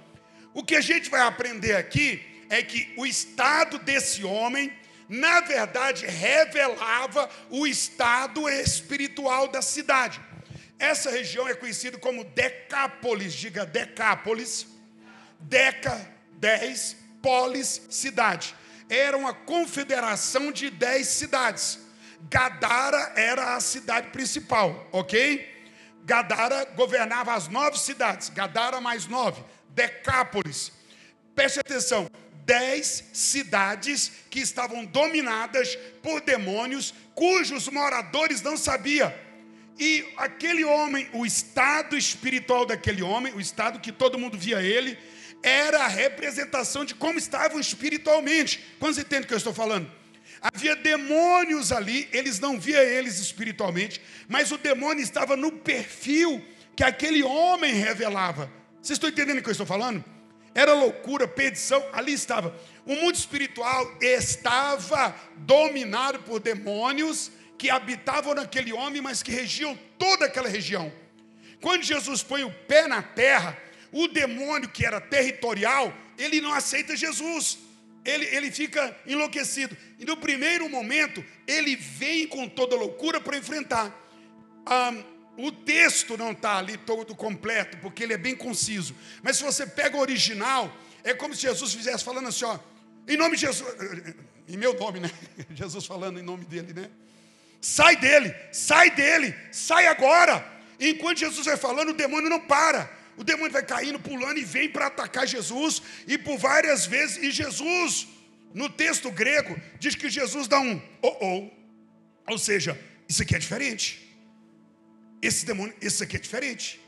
O 0.54 0.62
que 0.62 0.76
a 0.76 0.80
gente 0.80 1.10
vai 1.10 1.20
aprender 1.20 1.76
aqui 1.76 2.22
é 2.48 2.62
que 2.62 2.92
o 2.96 3.04
estado 3.04 3.78
desse 3.78 4.24
homem, 4.24 4.72
na 5.08 5.40
verdade, 5.40 6.06
revelava 6.06 7.28
o 7.50 7.66
estado 7.66 8.48
espiritual 8.48 9.48
da 9.48 9.60
cidade. 9.60 10.20
Essa 10.78 11.10
região 11.10 11.46
é 11.46 11.54
conhecida 11.54 11.98
como 11.98 12.24
Decápolis, 12.24 13.34
diga 13.34 13.66
Decápolis. 13.66 14.66
Deca, 15.38 16.10
dez, 16.38 16.96
polis, 17.20 17.82
cidade 17.90 18.54
era 18.88 19.16
uma 19.16 19.32
confederação 19.32 20.52
de 20.52 20.70
dez 20.70 21.08
cidades. 21.08 21.78
Gadara 22.30 23.12
era 23.16 23.54
a 23.54 23.60
cidade 23.60 24.10
principal, 24.10 24.88
ok? 24.92 25.52
Gadara 26.04 26.64
governava 26.76 27.34
as 27.34 27.48
nove 27.48 27.78
cidades, 27.78 28.28
Gadara 28.28 28.80
mais 28.80 29.06
nove, 29.06 29.42
Decápolis. 29.70 30.72
Preste 31.34 31.60
atenção, 31.60 32.10
dez 32.44 33.04
cidades 33.12 34.12
que 34.30 34.40
estavam 34.40 34.84
dominadas 34.84 35.76
por 36.02 36.20
demônios, 36.20 36.94
cujos 37.14 37.68
moradores 37.68 38.42
não 38.42 38.56
sabiam. 38.56 39.12
E 39.78 40.06
aquele 40.16 40.64
homem, 40.64 41.08
o 41.12 41.26
estado 41.26 41.96
espiritual 41.96 42.64
daquele 42.64 43.02
homem, 43.02 43.34
o 43.34 43.40
estado 43.40 43.80
que 43.80 43.90
todo 43.90 44.18
mundo 44.18 44.38
via 44.38 44.62
ele, 44.62 44.96
era 45.44 45.84
a 45.84 45.88
representação 45.88 46.86
de 46.86 46.94
como 46.94 47.18
estavam 47.18 47.60
espiritualmente. 47.60 48.64
Quantos 48.80 48.98
entendem 48.98 49.24
o 49.24 49.26
que 49.26 49.34
eu 49.34 49.38
estou 49.38 49.52
falando? 49.52 49.90
Havia 50.40 50.74
demônios 50.74 51.70
ali, 51.70 52.08
eles 52.12 52.40
não 52.40 52.58
via 52.58 52.82
eles 52.82 53.18
espiritualmente, 53.18 54.00
mas 54.26 54.50
o 54.50 54.58
demônio 54.58 55.02
estava 55.02 55.36
no 55.36 55.52
perfil 55.52 56.42
que 56.74 56.82
aquele 56.82 57.22
homem 57.22 57.74
revelava. 57.74 58.50
Vocês 58.80 58.96
estão 58.96 59.08
entendendo 59.10 59.38
o 59.38 59.42
que 59.42 59.48
eu 59.48 59.52
estou 59.52 59.66
falando? 59.66 60.02
Era 60.54 60.72
loucura, 60.72 61.28
perdição, 61.28 61.84
ali 61.92 62.12
estava. 62.12 62.54
O 62.86 62.94
mundo 62.94 63.14
espiritual 63.14 63.98
estava 64.00 65.14
dominado 65.36 66.20
por 66.20 66.40
demônios 66.40 67.30
que 67.58 67.68
habitavam 67.68 68.34
naquele 68.34 68.72
homem, 68.72 69.02
mas 69.02 69.22
que 69.22 69.30
regiam 69.30 69.78
toda 69.98 70.26
aquela 70.26 70.48
região. 70.48 70.92
Quando 71.60 71.82
Jesus 71.82 72.22
põe 72.22 72.44
o 72.44 72.50
pé 72.50 72.86
na 72.86 73.02
terra, 73.02 73.56
o 73.94 74.08
demônio 74.08 74.68
que 74.68 74.84
era 74.84 75.00
territorial, 75.00 75.96
ele 76.18 76.40
não 76.40 76.52
aceita 76.52 76.96
Jesus. 76.96 77.58
Ele, 78.04 78.24
ele 78.26 78.50
fica 78.50 78.94
enlouquecido. 79.06 79.76
E 80.00 80.04
no 80.04 80.16
primeiro 80.16 80.68
momento, 80.68 81.24
ele 81.46 81.76
vem 81.76 82.26
com 82.26 82.48
toda 82.48 82.74
loucura 82.74 83.20
para 83.20 83.38
enfrentar. 83.38 83.94
o 85.36 85.52
texto 85.52 86.18
não 86.18 86.32
está 86.32 86.58
ali 86.58 86.76
todo 86.76 87.14
completo, 87.14 87.78
porque 87.78 88.02
ele 88.02 88.14
é 88.14 88.18
bem 88.18 88.34
conciso. 88.34 88.96
Mas 89.22 89.36
se 89.36 89.44
você 89.44 89.64
pega 89.64 89.96
o 89.96 90.00
original, 90.00 90.76
é 91.04 91.14
como 91.14 91.32
se 91.32 91.42
Jesus 91.42 91.72
fizesse 91.72 92.02
falando 92.02 92.26
assim, 92.28 92.46
ó, 92.46 92.58
em 93.06 93.16
nome 93.16 93.36
de 93.36 93.42
Jesus, 93.42 93.76
em 94.48 94.56
meu 94.56 94.74
nome, 94.74 94.98
né? 94.98 95.10
Jesus 95.54 95.86
falando 95.86 96.18
em 96.18 96.22
nome 96.22 96.44
dele, 96.44 96.72
né? 96.72 96.90
Sai 97.60 97.94
dele, 97.94 98.34
sai 98.50 98.90
dele, 98.90 99.32
sai 99.52 99.86
agora. 99.86 100.44
enquanto 100.80 101.18
Jesus 101.18 101.46
vai 101.46 101.56
falando, 101.56 101.90
o 101.90 101.94
demônio 101.94 102.28
não 102.28 102.40
para. 102.40 103.03
O 103.16 103.24
demônio 103.24 103.52
vai 103.52 103.64
caindo, 103.64 103.98
pulando 103.98 104.38
e 104.38 104.44
vem 104.44 104.68
para 104.68 104.86
atacar 104.86 105.26
Jesus, 105.26 105.82
e 106.06 106.18
por 106.18 106.36
várias 106.38 106.86
vezes, 106.86 107.16
e 107.18 107.30
Jesus, 107.30 108.08
no 108.52 108.68
texto 108.68 109.10
grego, 109.10 109.60
diz 109.78 109.94
que 109.94 110.08
Jesus 110.10 110.48
dá 110.48 110.60
um 110.60 110.80
oh 111.02 111.16
oh, 111.20 111.50
ou 112.32 112.38
seja, 112.38 112.78
isso 113.08 113.22
aqui 113.22 113.36
é 113.36 113.38
diferente. 113.38 114.00
Esse 115.20 115.46
demônio, 115.46 115.74
isso 115.80 116.02
aqui 116.02 116.16
é 116.16 116.20
diferente. 116.20 116.80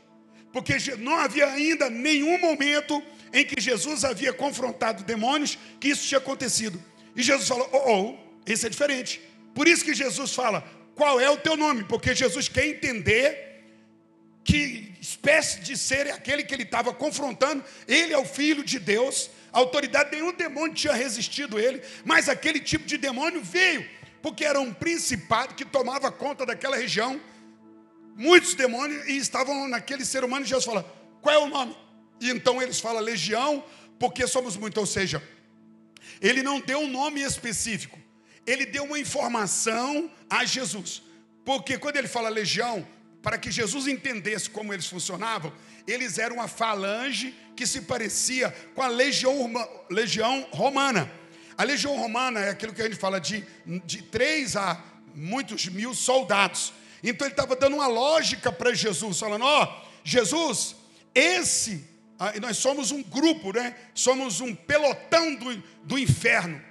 Porque 0.51 0.77
não 0.97 1.15
havia 1.15 1.47
ainda 1.47 1.89
nenhum 1.89 2.39
momento 2.39 3.01
em 3.33 3.45
que 3.45 3.59
Jesus 3.59 4.03
havia 4.03 4.33
confrontado 4.33 5.03
demônios 5.03 5.57
que 5.79 5.89
isso 5.89 6.07
tinha 6.07 6.17
acontecido. 6.17 6.83
E 7.15 7.21
Jesus 7.21 7.47
falou: 7.47 7.69
Oh, 7.71 7.91
oh, 7.91 8.17
esse 8.45 8.65
é 8.65 8.69
diferente. 8.69 9.21
Por 9.53 9.67
isso 9.67 9.83
que 9.83 9.93
Jesus 9.93 10.33
fala: 10.33 10.61
Qual 10.95 11.19
é 11.19 11.29
o 11.29 11.37
teu 11.37 11.55
nome? 11.57 11.83
Porque 11.83 12.15
Jesus 12.15 12.47
quer 12.47 12.65
entender 12.67 13.46
que 14.47 14.93
espécie 15.01 15.59
de 15.59 15.77
ser 15.77 16.07
é 16.07 16.11
aquele 16.11 16.41
que 16.41 16.55
ele 16.55 16.63
estava 16.63 16.93
confrontando. 16.93 17.61
Ele 17.85 18.13
é 18.13 18.17
o 18.17 18.23
filho 18.23 18.63
de 18.63 18.79
Deus, 18.79 19.29
a 19.51 19.59
autoridade, 19.59 20.15
nenhum 20.15 20.31
demônio 20.31 20.73
tinha 20.73 20.93
resistido 20.93 21.59
ele, 21.59 21.81
mas 22.05 22.29
aquele 22.29 22.61
tipo 22.61 22.85
de 22.85 22.97
demônio 22.97 23.43
veio, 23.43 23.85
porque 24.21 24.45
era 24.45 24.57
um 24.57 24.73
principado 24.73 25.53
que 25.53 25.65
tomava 25.65 26.09
conta 26.09 26.45
daquela 26.45 26.77
região. 26.77 27.19
Muitos 28.15 28.53
demônios 28.55 29.05
e 29.07 29.17
estavam 29.17 29.67
naquele 29.67 30.05
ser 30.05 30.23
humano. 30.23 30.45
E 30.45 30.47
Jesus 30.47 30.65
fala: 30.65 30.83
Qual 31.21 31.35
é 31.35 31.37
o 31.37 31.49
nome? 31.49 31.75
E 32.21 32.29
então 32.29 32.61
eles 32.61 32.79
falam 32.79 33.01
legião, 33.01 33.63
porque 33.99 34.25
somos 34.25 34.55
muitos. 34.55 34.79
Ou 34.79 34.87
seja, 34.87 35.21
ele 36.21 36.41
não 36.41 36.61
deu 36.61 36.79
um 36.79 36.89
nome 36.89 37.21
específico, 37.21 37.99
ele 38.45 38.65
deu 38.65 38.85
uma 38.85 38.97
informação 38.97 40.09
a 40.29 40.45
Jesus. 40.45 41.03
Porque 41.43 41.77
quando 41.77 41.97
ele 41.97 42.07
fala 42.07 42.29
legião, 42.29 42.87
para 43.27 43.37
que 43.37 43.51
Jesus 43.51 43.87
entendesse 43.87 44.49
como 44.49 44.73
eles 44.73 44.87
funcionavam, 44.87 45.51
eles 45.85 46.17
eram 46.17 46.37
uma 46.37 46.47
falange 46.47 47.35
que 47.57 47.67
se 47.67 47.81
parecia 47.81 48.55
com 48.73 48.81
a 48.81 48.87
legião, 48.87 49.51
legião 49.89 50.47
romana. 50.49 51.11
A 51.57 51.65
legião 51.65 51.97
romana 51.97 52.39
é 52.39 52.51
aquilo 52.51 52.71
que 52.71 52.81
a 52.81 52.85
gente 52.85 52.95
fala 52.95 53.19
de, 53.19 53.43
de 53.85 54.01
três 54.03 54.55
a 54.55 54.81
muitos 55.13 55.65
mil 55.65 55.93
soldados. 55.93 56.71
Então 57.03 57.27
ele 57.27 57.33
estava 57.33 57.53
dando 57.57 57.75
uma 57.75 57.87
lógica 57.87 58.49
para 58.49 58.73
Jesus, 58.73 59.19
falando: 59.19 59.43
Ó, 59.43 59.63
oh, 59.65 59.87
Jesus, 60.05 60.77
esse, 61.13 61.85
ah, 62.17 62.31
nós 62.39 62.55
somos 62.55 62.91
um 62.91 63.03
grupo, 63.03 63.51
né? 63.51 63.75
Somos 63.93 64.39
um 64.39 64.55
pelotão 64.55 65.35
do, 65.35 65.63
do 65.83 65.99
inferno. 65.99 66.61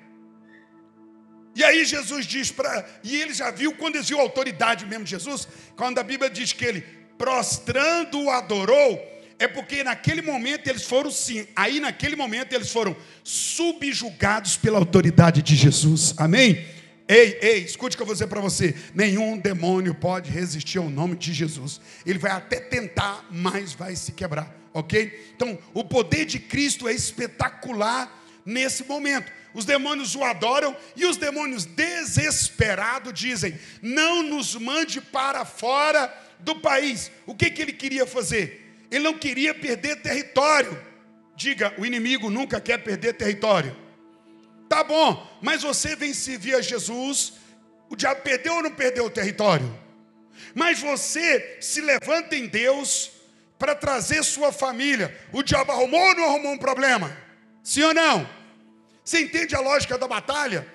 E 1.56 1.64
aí 1.64 1.86
Jesus 1.86 2.26
diz 2.26 2.52
para. 2.52 2.86
E 3.02 3.16
ele 3.16 3.32
já 3.32 3.50
viu, 3.50 3.72
quando 3.72 3.96
eles 3.96 4.10
viu 4.10 4.18
a 4.18 4.22
autoridade 4.22 4.84
mesmo 4.84 5.04
de 5.04 5.10
Jesus, 5.10 5.48
quando 5.74 5.98
a 5.98 6.02
Bíblia 6.02 6.28
diz 6.28 6.52
que 6.52 6.62
ele 6.62 6.84
prostrando 7.16 8.20
o 8.20 8.30
adorou, 8.30 9.02
é 9.38 9.48
porque 9.48 9.82
naquele 9.82 10.20
momento 10.20 10.68
eles 10.68 10.84
foram 10.84 11.10
sim, 11.10 11.46
aí 11.56 11.80
naquele 11.80 12.14
momento 12.14 12.52
eles 12.52 12.70
foram 12.70 12.94
subjugados 13.24 14.58
pela 14.58 14.78
autoridade 14.78 15.40
de 15.40 15.56
Jesus. 15.56 16.12
Amém? 16.18 16.62
Ei, 17.08 17.38
ei, 17.40 17.58
escute 17.60 17.94
o 17.94 17.96
que 17.96 18.02
eu 18.02 18.06
vou 18.06 18.14
dizer 18.14 18.26
para 18.26 18.40
você: 18.40 18.74
nenhum 18.94 19.38
demônio 19.38 19.94
pode 19.94 20.30
resistir 20.30 20.76
ao 20.76 20.90
nome 20.90 21.16
de 21.16 21.32
Jesus. 21.32 21.80
Ele 22.04 22.18
vai 22.18 22.32
até 22.32 22.60
tentar, 22.60 23.26
mas 23.30 23.72
vai 23.72 23.96
se 23.96 24.12
quebrar, 24.12 24.54
ok? 24.74 25.32
Então, 25.34 25.58
o 25.72 25.82
poder 25.82 26.26
de 26.26 26.38
Cristo 26.38 26.86
é 26.86 26.92
espetacular 26.92 28.12
nesse 28.44 28.84
momento 28.84 29.32
os 29.56 29.64
demônios 29.64 30.14
o 30.14 30.22
adoram 30.22 30.76
e 30.94 31.06
os 31.06 31.16
demônios 31.16 31.64
desesperados 31.64 33.18
dizem: 33.18 33.58
Não 33.80 34.22
nos 34.22 34.54
mande 34.54 35.00
para 35.00 35.46
fora 35.46 36.14
do 36.40 36.56
país. 36.56 37.10
O 37.24 37.34
que, 37.34 37.50
que 37.50 37.62
ele 37.62 37.72
queria 37.72 38.06
fazer? 38.06 38.86
Ele 38.90 39.02
não 39.02 39.14
queria 39.14 39.54
perder 39.54 40.02
território. 40.02 40.78
Diga: 41.34 41.72
o 41.78 41.86
inimigo 41.86 42.28
nunca 42.28 42.60
quer 42.60 42.84
perder 42.84 43.14
território. 43.14 43.74
Tá 44.68 44.84
bom, 44.84 45.26
mas 45.40 45.62
você 45.62 45.96
vem 45.96 46.12
servir 46.12 46.54
a 46.54 46.60
Jesus, 46.60 47.32
o 47.88 47.96
diabo 47.96 48.20
perdeu 48.20 48.56
ou 48.56 48.62
não 48.62 48.70
perdeu 48.70 49.06
o 49.06 49.10
território? 49.10 49.74
Mas 50.54 50.80
você 50.80 51.56
se 51.62 51.80
levanta 51.80 52.36
em 52.36 52.46
Deus 52.46 53.10
para 53.58 53.74
trazer 53.74 54.22
sua 54.22 54.52
família. 54.52 55.18
O 55.32 55.42
diabo 55.42 55.72
arrumou 55.72 55.98
ou 56.00 56.14
não 56.14 56.24
arrumou 56.24 56.52
um 56.52 56.58
problema? 56.58 57.16
Sim 57.62 57.84
ou 57.84 57.94
não? 57.94 58.35
Você 59.06 59.20
entende 59.20 59.54
a 59.54 59.60
lógica 59.60 59.96
da 59.96 60.08
batalha? 60.08 60.66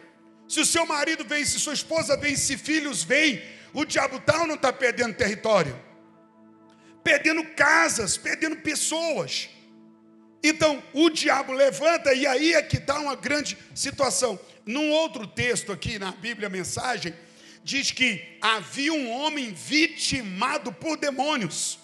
Se 0.48 0.62
o 0.62 0.66
seu 0.66 0.86
marido 0.86 1.26
vem, 1.26 1.44
se 1.44 1.60
sua 1.60 1.74
esposa 1.74 2.16
vem, 2.16 2.34
se 2.38 2.58
filhos 2.58 3.04
vêm, 3.04 3.44
o 3.74 3.84
diabo 3.84 4.16
está 4.16 4.40
ou 4.40 4.48
não 4.48 4.56
está 4.56 4.72
perdendo 4.72 5.14
território? 5.14 5.78
Perdendo 7.04 7.44
casas, 7.44 8.16
perdendo 8.16 8.56
pessoas. 8.56 9.50
Então, 10.42 10.82
o 10.94 11.10
diabo 11.10 11.52
levanta 11.52 12.14
e 12.14 12.26
aí 12.26 12.54
é 12.54 12.62
que 12.62 12.78
está 12.78 12.98
uma 13.00 13.18
grande 13.18 13.58
situação. 13.76 14.40
Num 14.66 14.92
outro 14.92 15.28
texto 15.28 15.74
aqui 15.74 16.00
na 16.00 16.14
Bíblia, 16.14 16.48
mensagem, 16.48 17.14
diz 17.66 17.92
que 17.92 18.38
havia 18.40 18.94
um 18.94 19.12
homem 19.12 19.52
vitimado 19.52 20.72
por 20.72 20.96
demônios. 20.96 21.78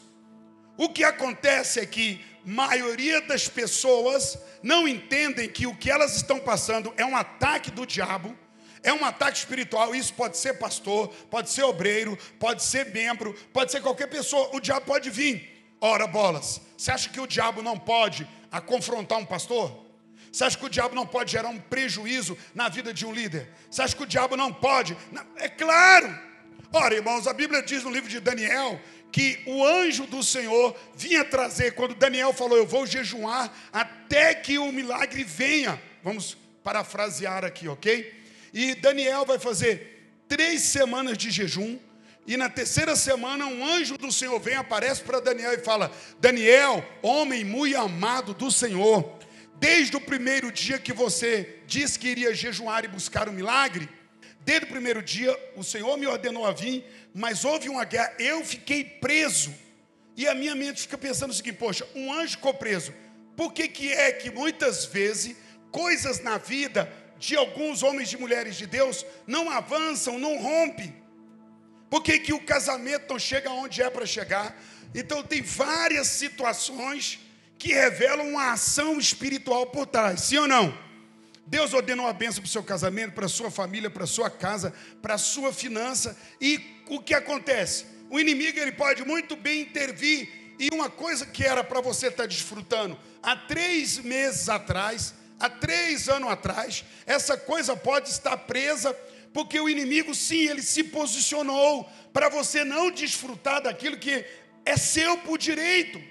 O 0.78 0.88
que 0.88 1.04
acontece 1.04 1.82
é 1.82 1.86
que 1.86 2.22
maioria 2.48 3.20
das 3.20 3.50
pessoas 3.50 4.40
não 4.64 4.88
entendem 4.88 5.50
que 5.50 5.68
o 5.68 5.76
que 5.76 5.92
elas 5.92 6.16
estão 6.16 6.40
passando 6.40 6.94
é 6.96 7.06
um 7.06 7.16
ataque 7.16 7.70
do 7.70 7.86
diabo, 7.86 8.34
é 8.82 8.94
um 8.94 9.04
ataque 9.04 9.38
espiritual. 9.38 9.94
Isso 9.94 10.14
pode 10.14 10.38
ser 10.38 10.54
pastor, 10.54 11.10
pode 11.30 11.50
ser 11.50 11.64
obreiro, 11.64 12.18
pode 12.40 12.64
ser 12.64 12.94
membro, 12.94 13.34
pode 13.52 13.74
ser 13.74 13.82
qualquer 13.82 14.08
pessoa. 14.08 14.50
O 14.54 14.62
diabo 14.62 14.86
pode 14.86 15.10
vir. 15.10 15.76
Ora, 15.82 16.08
bolas, 16.08 16.62
você 16.78 16.90
acha 16.90 17.10
que 17.10 17.20
o 17.20 17.28
diabo 17.28 17.62
não 17.62 17.78
pode 17.78 18.26
a 18.50 18.62
confrontar 18.62 19.18
um 19.20 19.26
pastor? 19.26 19.86
Você 20.32 20.46
acha 20.46 20.58
que 20.58 20.66
o 20.66 20.70
diabo 20.70 20.96
não 20.96 21.06
pode 21.06 21.34
gerar 21.34 21.50
um 21.50 21.60
prejuízo 21.60 22.38
na 22.56 22.70
vida 22.70 22.94
de 22.94 23.06
um 23.06 23.12
líder? 23.12 23.52
Você 23.70 23.82
acha 23.82 23.96
que 23.96 24.04
o 24.04 24.08
diabo 24.08 24.38
não 24.38 24.54
pode? 24.54 24.96
É 25.36 25.50
claro. 25.50 26.18
Ora, 26.72 26.96
irmãos, 26.96 27.28
a 27.28 27.34
Bíblia 27.34 27.62
diz 27.62 27.84
no 27.84 27.92
livro 27.92 28.10
de 28.10 28.20
Daniel 28.20 28.80
que 29.12 29.42
o 29.46 29.66
anjo 29.66 30.06
do 30.06 30.22
Senhor 30.22 30.76
vinha 30.96 31.24
trazer, 31.24 31.72
quando 31.74 31.96
Daniel 31.96 32.34
falou, 32.34 32.58
eu 32.58 32.68
vou 32.68 32.86
jejuar 32.86 33.52
até 33.72 34.34
que 34.36 34.58
o 34.58 34.72
milagre 34.72 35.24
venha. 35.24 35.82
Vamos 36.04 36.38
parafrasear 36.64 37.46
aqui, 37.46 37.68
ok? 37.68 38.14
E 38.54 38.76
Daniel 38.76 39.26
vai 39.26 39.40
fazer 39.40 40.12
três 40.28 40.62
semanas 40.62 41.18
de 41.18 41.32
jejum, 41.32 41.80
e 42.26 42.36
na 42.36 42.50
terceira 42.50 42.96
semana 42.96 43.46
um 43.46 43.66
anjo 43.66 43.98
do 43.98 44.12
Senhor 44.12 44.38
vem, 44.40 44.56
aparece 44.56 45.02
para 45.02 45.22
Daniel 45.22 45.54
e 45.54 45.60
fala: 45.60 45.92
Daniel, 46.20 46.86
homem 47.02 47.46
muito 47.46 47.78
amado 47.78 48.34
do 48.34 48.52
Senhor, 48.52 49.18
desde 49.56 49.96
o 49.96 50.02
primeiro 50.02 50.52
dia 50.52 50.78
que 50.78 50.92
você 50.92 51.60
disse 51.66 51.98
que 51.98 52.10
iria 52.10 52.36
jejuar 52.36 52.84
e 52.84 52.90
buscar 52.90 53.30
o 53.30 53.34
milagre, 53.34 53.88
desde 54.42 54.66
o 54.66 54.70
primeiro 54.70 55.02
dia 55.02 55.34
o 55.56 55.64
Senhor 55.64 55.98
me 55.98 56.06
ordenou 56.06 56.46
a 56.46 56.52
vir 56.52 56.86
mas 57.18 57.44
houve 57.44 57.68
uma 57.68 57.84
guerra, 57.84 58.14
eu 58.20 58.46
fiquei 58.46 58.84
preso. 58.84 59.52
E 60.16 60.28
a 60.28 60.36
minha 60.36 60.54
mente 60.54 60.84
fica 60.84 61.00
pensando 61.00 61.32
o 61.32 61.34
seguinte: 61.34 61.58
poxa, 61.58 61.88
um 61.96 62.14
anjo 62.14 62.34
ficou 62.34 62.54
preso. 62.54 62.94
Por 63.36 63.52
que, 63.54 63.68
que 63.68 63.92
é 63.92 64.12
que 64.12 64.30
muitas 64.30 64.86
vezes 64.86 65.36
coisas 65.72 66.22
na 66.22 66.38
vida 66.38 66.88
de 67.18 67.36
alguns 67.36 67.82
homens 67.82 68.14
e 68.14 68.18
mulheres 68.18 68.56
de 68.56 68.68
Deus 68.68 69.04
não 69.26 69.50
avançam, 69.50 70.20
não 70.20 70.38
rompem? 70.38 70.96
Por 71.90 72.04
que, 72.04 72.20
que 72.20 72.34
o 72.34 72.40
casamento 72.40 73.10
não 73.10 73.18
chega 73.18 73.50
onde 73.50 73.82
é 73.82 73.90
para 73.90 74.06
chegar? 74.06 74.56
Então, 74.94 75.24
tem 75.24 75.42
várias 75.42 76.06
situações 76.06 77.20
que 77.58 77.74
revelam 77.74 78.30
uma 78.30 78.52
ação 78.52 79.00
espiritual 79.00 79.66
por 79.66 79.88
trás, 79.88 80.22
sim 80.22 80.38
ou 80.38 80.48
não? 80.48 80.87
Deus 81.48 81.74
ordenou 81.74 82.06
a 82.08 82.14
bênção 82.14 82.42
para 82.42 82.48
o 82.48 82.52
seu 82.52 82.64
casamento, 82.64 83.14
para 83.14 83.26
a 83.26 83.30
sua 83.30 83.50
família, 83.50 83.90
para 83.90 84.04
a 84.04 84.08
sua 84.08 84.30
casa, 84.30 84.74
para 85.02 85.14
a 85.14 85.18
sua 85.18 85.54
finança. 85.54 86.18
E 86.42 86.84
o 86.90 87.02
que 87.02 87.14
acontece? 87.14 87.86
O 88.10 88.20
inimigo 88.20 88.60
ele 88.60 88.74
pode 88.74 89.06
muito 89.06 89.36
bem 89.38 89.62
intervir. 89.62 90.30
E 90.60 90.70
uma 90.74 90.90
coisa 90.90 91.26
que 91.26 91.46
era 91.46 91.64
para 91.64 91.80
você 91.80 92.08
estar 92.08 92.26
desfrutando 92.28 93.00
há 93.24 93.36
três 93.36 93.98
meses 93.98 94.50
atrás, 94.50 95.14
há 95.40 95.50
três 95.50 96.10
anos 96.10 96.30
atrás, 96.30 96.84
essa 97.06 97.38
coisa 97.38 97.78
pode 97.78 98.10
estar 98.10 98.36
presa, 98.38 98.94
porque 99.34 99.58
o 99.58 99.70
inimigo, 99.70 100.14
sim, 100.14 100.50
ele 100.50 100.62
se 100.62 100.84
posicionou 100.84 101.90
para 102.12 102.28
você 102.28 102.66
não 102.66 102.92
desfrutar 102.92 103.62
daquilo 103.62 103.98
que 103.98 104.26
é 104.66 104.76
seu 104.76 105.18
por 105.20 105.38
direito. 105.38 106.02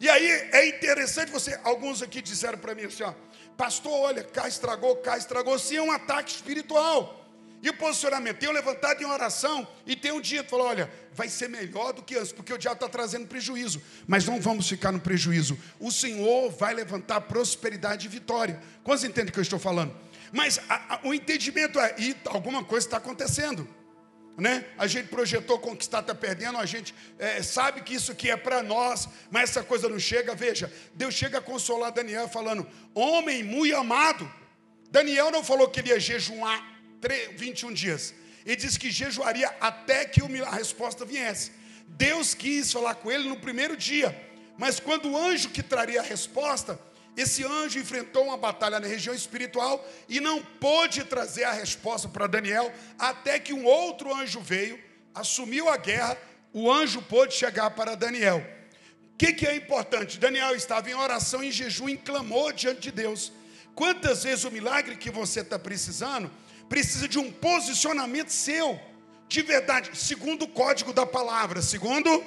E 0.00 0.08
aí 0.08 0.26
é 0.52 0.68
interessante 0.68 1.32
você, 1.32 1.58
alguns 1.64 2.02
aqui 2.02 2.22
disseram 2.22 2.58
para 2.58 2.74
mim 2.74 2.84
assim, 2.84 3.02
ó, 3.02 3.12
pastor, 3.56 3.92
olha, 3.92 4.22
cá 4.22 4.46
estragou, 4.46 4.96
cá 4.96 5.16
estragou, 5.16 5.58
sim, 5.58 5.76
é 5.76 5.82
um 5.82 5.90
ataque 5.90 6.30
espiritual. 6.30 7.22
E 7.62 7.70
o 7.70 7.74
posicionamento, 7.74 8.38
tenho 8.38 8.52
levantado 8.52 9.02
em 9.02 9.06
oração 9.06 9.66
e 9.86 9.96
tenho 9.96 10.20
dito, 10.20 10.48
falou, 10.48 10.66
olha, 10.66 10.90
vai 11.12 11.28
ser 11.28 11.48
melhor 11.48 11.92
do 11.92 12.02
que 12.02 12.16
antes, 12.16 12.30
porque 12.30 12.52
o 12.52 12.58
diabo 12.58 12.76
está 12.76 12.88
trazendo 12.88 13.26
prejuízo, 13.26 13.82
mas 14.06 14.26
não 14.26 14.40
vamos 14.40 14.68
ficar 14.68 14.92
no 14.92 15.00
prejuízo. 15.00 15.58
O 15.80 15.90
Senhor 15.90 16.50
vai 16.50 16.74
levantar 16.74 17.22
prosperidade 17.22 18.06
e 18.06 18.08
vitória. 18.08 18.60
Quantos 18.84 19.04
entendem 19.04 19.30
o 19.30 19.32
que 19.32 19.38
eu 19.38 19.42
estou 19.42 19.58
falando? 19.58 19.92
Mas 20.32 20.60
a, 20.68 20.96
a, 20.96 21.00
o 21.04 21.14
entendimento 21.14 21.80
é, 21.80 21.94
e 21.98 22.14
alguma 22.26 22.62
coisa 22.62 22.86
está 22.86 22.98
acontecendo 22.98 23.66
né? 24.36 24.66
A 24.76 24.86
gente 24.86 25.08
projetou 25.08 25.58
conquistar, 25.58 26.00
está 26.00 26.14
perdendo, 26.14 26.58
a 26.58 26.66
gente 26.66 26.94
é, 27.18 27.42
sabe 27.42 27.80
que 27.80 27.94
isso 27.94 28.12
aqui 28.12 28.30
é 28.30 28.36
para 28.36 28.62
nós, 28.62 29.08
mas 29.30 29.50
essa 29.50 29.62
coisa 29.62 29.88
não 29.88 29.98
chega. 29.98 30.34
Veja, 30.34 30.72
Deus 30.94 31.14
chega 31.14 31.38
a 31.38 31.40
consolar 31.40 31.90
Daniel 31.90 32.28
falando: 32.28 32.66
Homem 32.94 33.42
muito 33.42 33.74
amado. 33.74 34.30
Daniel 34.90 35.30
não 35.30 35.42
falou 35.42 35.68
que 35.68 35.80
ele 35.80 35.88
ia 35.88 35.98
jejuar 35.98 36.76
21 37.36 37.72
dias, 37.72 38.14
ele 38.44 38.56
disse 38.56 38.78
que 38.78 38.90
jejuaria 38.90 39.48
até 39.60 40.04
que 40.04 40.20
a 40.42 40.50
resposta 40.50 41.04
viesse. 41.04 41.52
Deus 41.88 42.34
quis 42.34 42.72
falar 42.72 42.94
com 42.96 43.10
ele 43.10 43.28
no 43.28 43.36
primeiro 43.36 43.76
dia, 43.76 44.14
mas 44.58 44.78
quando 44.78 45.10
o 45.10 45.16
anjo 45.16 45.48
que 45.48 45.62
traria 45.62 46.00
a 46.00 46.04
resposta 46.04 46.78
esse 47.16 47.44
anjo 47.44 47.78
enfrentou 47.78 48.24
uma 48.24 48.36
batalha 48.36 48.78
na 48.78 48.86
região 48.86 49.14
espiritual 49.14 49.84
e 50.08 50.20
não 50.20 50.42
pôde 50.42 51.02
trazer 51.04 51.44
a 51.44 51.52
resposta 51.52 52.08
para 52.08 52.26
Daniel, 52.26 52.70
até 52.98 53.38
que 53.38 53.54
um 53.54 53.64
outro 53.64 54.14
anjo 54.14 54.40
veio, 54.40 54.78
assumiu 55.14 55.68
a 55.68 55.76
guerra, 55.78 56.18
o 56.52 56.70
anjo 56.70 57.00
pôde 57.00 57.34
chegar 57.34 57.70
para 57.70 57.94
Daniel. 57.94 58.44
O 59.14 59.16
que, 59.16 59.32
que 59.32 59.46
é 59.46 59.56
importante? 59.56 60.18
Daniel 60.18 60.54
estava 60.54 60.90
em 60.90 60.94
oração, 60.94 61.42
em 61.42 61.50
jejum, 61.50 61.88
e 61.88 61.96
clamou 61.96 62.52
diante 62.52 62.82
de 62.82 62.92
Deus. 62.92 63.32
Quantas 63.74 64.24
vezes 64.24 64.44
o 64.44 64.50
milagre 64.50 64.96
que 64.96 65.10
você 65.10 65.40
está 65.40 65.58
precisando 65.58 66.30
precisa 66.68 67.08
de 67.08 67.18
um 67.18 67.32
posicionamento 67.32 68.28
seu, 68.28 68.78
de 69.28 69.40
verdade, 69.40 69.90
segundo 69.94 70.42
o 70.42 70.48
código 70.48 70.92
da 70.92 71.06
palavra, 71.06 71.62
segundo. 71.62 72.24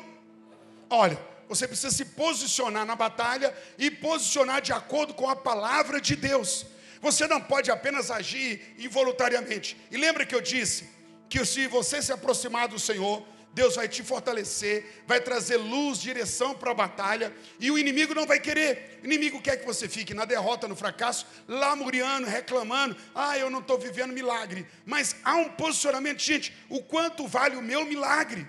Olha, 0.89 1.19
você 1.49 1.67
precisa 1.67 1.89
se 1.89 2.05
posicionar 2.05 2.85
na 2.85 2.95
batalha 2.95 3.51
e 3.75 3.89
posicionar 3.89 4.61
de 4.61 4.71
acordo 4.71 5.15
com 5.15 5.27
a 5.27 5.35
palavra 5.35 5.99
de 5.99 6.15
Deus. 6.15 6.67
Você 7.01 7.25
não 7.25 7.41
pode 7.41 7.71
apenas 7.71 8.11
agir 8.11 8.75
involuntariamente. 8.77 9.75
E 9.89 9.97
lembra 9.97 10.27
que 10.27 10.35
eu 10.35 10.41
disse 10.41 10.87
que 11.27 11.43
se 11.43 11.65
você 11.65 12.03
se 12.03 12.11
aproximar 12.11 12.67
do 12.67 12.77
Senhor, 12.77 13.25
Deus 13.51 13.77
vai 13.77 13.87
te 13.87 14.03
fortalecer, 14.03 15.01
vai 15.07 15.19
trazer 15.19 15.57
luz, 15.57 15.99
direção 15.99 16.53
para 16.53 16.69
a 16.69 16.75
batalha, 16.75 17.33
e 17.59 17.71
o 17.71 17.79
inimigo 17.79 18.13
não 18.13 18.27
vai 18.27 18.39
querer. 18.39 18.99
O 19.01 19.05
inimigo 19.07 19.41
quer 19.41 19.57
que 19.57 19.65
você 19.65 19.89
fique 19.89 20.13
na 20.13 20.25
derrota, 20.25 20.67
no 20.67 20.75
fracasso, 20.75 21.25
lamuriando, 21.47 22.27
reclamando. 22.27 22.95
Ah, 23.15 23.39
eu 23.39 23.49
não 23.49 23.59
estou 23.59 23.79
vivendo 23.79 24.13
milagre. 24.13 24.67
Mas 24.85 25.15
há 25.23 25.35
um 25.35 25.49
posicionamento, 25.49 26.19
gente, 26.19 26.53
o 26.69 26.83
quanto 26.83 27.27
vale 27.27 27.55
o 27.55 27.61
meu 27.61 27.85
milagre? 27.85 28.45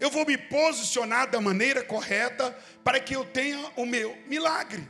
Eu 0.00 0.10
vou 0.10 0.24
me 0.24 0.36
posicionar 0.36 1.30
da 1.30 1.40
maneira 1.40 1.84
correta 1.84 2.56
para 2.82 2.98
que 2.98 3.14
eu 3.14 3.24
tenha 3.24 3.70
o 3.76 3.84
meu 3.84 4.16
milagre. 4.26 4.88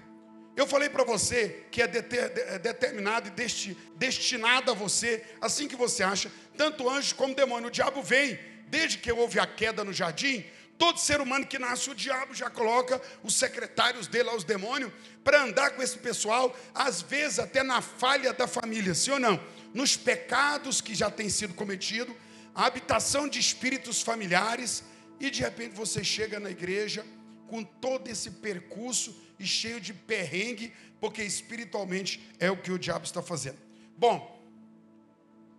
Eu 0.56 0.66
falei 0.66 0.88
para 0.88 1.02
você 1.02 1.64
que 1.70 1.82
é, 1.82 1.86
é 1.86 2.58
determinado 2.58 3.28
e 3.28 3.30
desti, 3.30 3.76
destinado 3.96 4.70
a 4.70 4.74
você, 4.74 5.24
assim 5.40 5.66
que 5.66 5.74
você 5.74 6.02
acha, 6.02 6.30
tanto 6.56 6.88
anjo 6.88 7.14
como 7.16 7.34
demônio. 7.34 7.68
O 7.68 7.72
diabo 7.72 8.02
vem, 8.02 8.38
desde 8.68 8.98
que 8.98 9.10
houve 9.10 9.40
a 9.40 9.46
queda 9.46 9.82
no 9.82 9.92
jardim, 9.92 10.44
todo 10.78 10.98
ser 10.98 11.20
humano 11.20 11.46
que 11.46 11.58
nasce, 11.58 11.90
o 11.90 11.94
diabo 11.94 12.34
já 12.34 12.48
coloca 12.48 13.00
os 13.22 13.34
secretários 13.34 14.06
dele 14.06 14.28
aos 14.28 14.44
demônios 14.44 14.92
para 15.24 15.42
andar 15.42 15.70
com 15.70 15.82
esse 15.82 15.98
pessoal, 15.98 16.56
às 16.74 17.02
vezes 17.02 17.38
até 17.38 17.62
na 17.62 17.80
falha 17.80 18.32
da 18.32 18.46
família, 18.46 18.94
sim 18.94 19.10
ou 19.10 19.18
não? 19.18 19.42
Nos 19.74 19.96
pecados 19.96 20.80
que 20.80 20.94
já 20.94 21.10
têm 21.10 21.28
sido 21.28 21.54
cometidos, 21.54 22.14
a 22.54 22.66
habitação 22.66 23.28
de 23.28 23.38
espíritos 23.38 24.02
familiares, 24.02 24.84
e 25.20 25.30
de 25.30 25.42
repente 25.42 25.74
você 25.76 26.02
chega 26.02 26.40
na 26.40 26.50
igreja 26.50 27.04
com 27.46 27.62
todo 27.62 28.08
esse 28.08 28.30
percurso 28.30 29.14
e 29.38 29.46
cheio 29.46 29.80
de 29.80 29.92
perrengue, 29.92 30.72
porque 30.98 31.22
espiritualmente 31.22 32.20
é 32.38 32.50
o 32.50 32.56
que 32.56 32.72
o 32.72 32.78
diabo 32.78 33.04
está 33.04 33.20
fazendo. 33.20 33.58
Bom, 33.98 34.40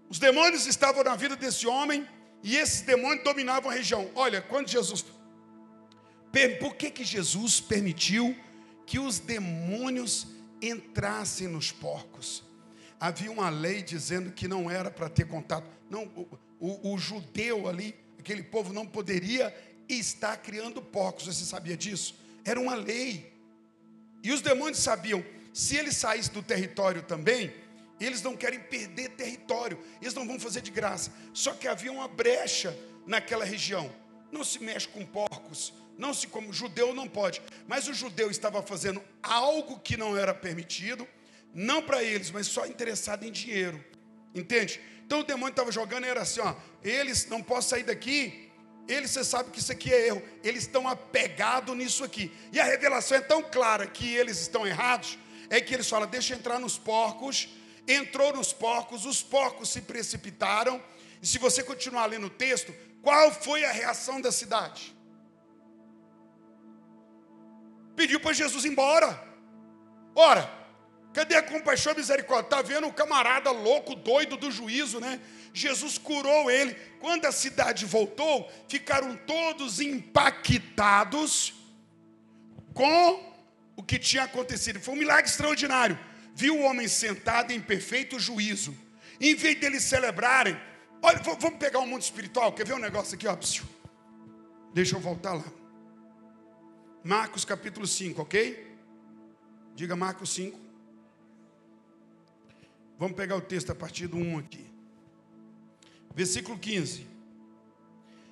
os 0.09 0.18
demônios 0.18 0.66
estavam 0.66 1.03
na 1.03 1.16
vida 1.16 1.36
desse 1.36 1.68
homem 1.68 2.07
e 2.43 2.57
esses 2.57 2.82
demônios 2.82 3.24
dominavam 3.24 3.70
a 3.70 3.74
região. 3.74 4.09
Olha, 4.16 4.41
quando 4.41 4.68
Jesus. 4.68 5.05
Por 6.59 6.76
que, 6.76 6.89
que 6.89 7.03
Jesus 7.03 7.59
permitiu 7.59 8.36
que 8.86 8.97
os 8.97 9.20
demônios 9.20 10.28
entrassem 10.62 11.47
nos 11.47 11.72
porcos? 11.72 12.43
Havia 12.99 13.32
uma 13.32 13.49
lei 13.49 13.82
dizendo 13.82 14.32
que 14.32 14.47
não 14.47 14.72
era 14.72 14.89
para 14.89 15.09
ter 15.09 15.28
contato. 15.28 15.68
Não, 15.89 16.05
o, 16.16 16.39
o, 16.59 16.93
o 16.93 16.97
judeu 16.97 17.68
ali 17.68 17.95
aquele 18.22 18.44
povo 18.44 18.72
não 18.72 18.86
poderia 18.86 19.54
estar 19.90 20.38
criando 20.38 20.82
porcos. 20.82 21.26
Você 21.26 21.44
sabia 21.44 21.76
disso? 21.76 22.16
Era 22.46 22.60
uma 22.60 22.76
lei. 22.76 23.34
E 24.24 24.32
os 24.32 24.42
demônios 24.42 24.80
sabiam, 24.80 25.24
se 25.54 25.76
eles 25.76 25.98
saíssem 25.98 26.34
do 26.34 26.42
território 26.42 27.02
também, 27.02 27.54
eles 28.00 28.22
não 28.22 28.36
querem 28.36 28.60
perder 28.60 29.10
território, 29.10 29.78
eles 30.02 30.14
não 30.14 30.26
vão 30.26 30.40
fazer 30.40 30.62
de 30.62 30.72
graça. 30.72 31.12
Só 31.34 31.54
que 31.54 31.68
havia 31.68 31.92
uma 31.92 32.08
brecha 32.08 32.78
naquela 33.06 33.44
região. 33.44 33.92
Não 34.32 34.44
se 34.44 34.64
mexe 34.64 34.88
com 34.88 35.06
porcos, 35.06 35.74
não 35.98 36.14
se 36.14 36.28
como 36.28 36.54
judeu 36.54 36.94
não 36.94 37.08
pode. 37.08 37.42
Mas 37.68 37.88
o 37.88 37.94
judeu 37.94 38.32
estava 38.32 38.62
fazendo 38.62 39.04
algo 39.22 39.80
que 39.80 39.98
não 39.98 40.18
era 40.18 40.34
permitido, 40.34 41.08
não 41.54 41.82
para 41.82 42.02
eles, 42.02 42.32
mas 42.32 42.48
só 42.48 42.66
interessado 42.66 43.24
em 43.24 43.32
dinheiro. 43.32 43.84
Entende? 44.34 44.80
Então 45.06 45.20
o 45.20 45.24
demônio 45.24 45.52
estava 45.52 45.72
jogando 45.72 46.06
e 46.06 46.10
era 46.10 46.22
assim: 46.22 46.40
ó, 46.40 46.56
eles 46.84 47.28
não 47.28 47.42
podem 47.42 47.68
sair 47.68 47.84
daqui. 47.84 48.50
Eles, 48.88 49.12
você 49.12 49.24
sabe 49.24 49.52
que 49.52 49.60
isso 49.60 49.72
aqui 49.72 49.94
é 49.94 50.08
erro. 50.08 50.22
Eles 50.44 50.64
estão 50.64 50.88
apegados 50.88 51.76
nisso 51.76 52.04
aqui. 52.04 52.32
E 52.52 52.60
a 52.60 52.64
revelação 52.64 53.18
é 53.18 53.22
tão 53.22 53.44
clara 53.44 53.86
que 53.88 54.16
eles 54.16 54.40
estão 54.40 54.66
errados, 54.66 55.18
é 55.50 55.62
que 55.62 55.74
eles 55.74 55.90
falam: 55.90 56.10
deixa 56.10 56.34
entrar 56.34 56.60
nos 56.60 56.78
porcos. 56.78 57.50
Entrou 57.88 58.34
nos 58.34 58.54
porcos, 58.54 59.06
os 59.06 59.24
porcos 59.24 59.70
se 59.70 59.82
precipitaram. 59.82 60.82
E 61.22 61.28
se 61.28 61.38
você 61.38 61.64
continuar 61.64 62.06
lendo 62.06 62.28
o 62.28 62.30
texto, 62.30 62.74
qual 63.02 63.32
foi 63.32 63.66
a 63.66 63.72
reação 63.72 64.22
da 64.22 64.32
cidade? 64.32 64.96
Pediu 67.96 68.20
para 68.20 68.34
Jesus 68.34 68.66
ir 68.66 68.70
embora. 68.70 69.22
Ora, 70.16 70.61
Cadê 71.14 71.36
a 71.36 71.43
compaixão 71.43 71.93
e 71.93 71.97
misericórdia? 71.97 72.45
Está 72.45 72.62
vendo 72.62 72.88
o 72.88 72.93
camarada 72.93 73.51
louco, 73.51 73.95
doido 73.95 74.38
do 74.38 74.49
juízo, 74.49 74.99
né? 74.99 75.20
Jesus 75.53 75.97
curou 75.97 76.49
ele. 76.49 76.74
Quando 76.99 77.26
a 77.26 77.32
cidade 77.32 77.86
voltou, 77.86 78.49
ficaram 78.70 79.18
todos 79.18 79.82
impactados 79.82 81.53
com 82.74 83.34
o 83.76 83.84
que 83.84 83.99
tinha 83.99 84.24
acontecido. 84.24 84.80
Foi 84.80 84.93
um 84.93 84.97
milagre 84.97 85.30
extraordinário. 85.30 85.99
Viu 86.34 86.57
o 86.57 86.64
homem 86.64 86.88
sentado 86.88 87.51
em 87.51 87.59
perfeito 87.59 88.18
juízo. 88.18 88.76
Em 89.20 89.36
vez 89.36 89.59
deles 89.59 89.84
celebrarem, 89.84 90.57
olha, 91.01 91.20
vamos 91.20 91.59
pegar 91.59 91.80
o 91.80 91.84
um 91.84 91.88
mundo 91.88 92.01
espiritual. 92.01 92.53
Quer 92.53 92.66
ver 92.66 92.74
um 92.74 92.80
negócio 92.80 93.16
aqui? 93.16 93.28
Ó? 93.28 93.38
Deixa 94.74 94.95
eu 94.95 94.99
voltar 95.01 95.34
lá. 95.34 95.45
Marcos 97.03 97.43
capítulo 97.43 97.86
5, 97.86 98.22
ok? 98.22 98.78
Diga 99.76 99.95
Marcos 99.95 100.34
5. 100.34 100.71
Vamos 103.02 103.18
pegar 103.18 103.36
o 103.36 103.41
texto 103.41 103.72
a 103.72 103.74
partir 103.74 104.06
do 104.06 104.16
1 104.16 104.38
aqui. 104.38 104.64
Versículo 106.14 106.56
15. 106.60 107.08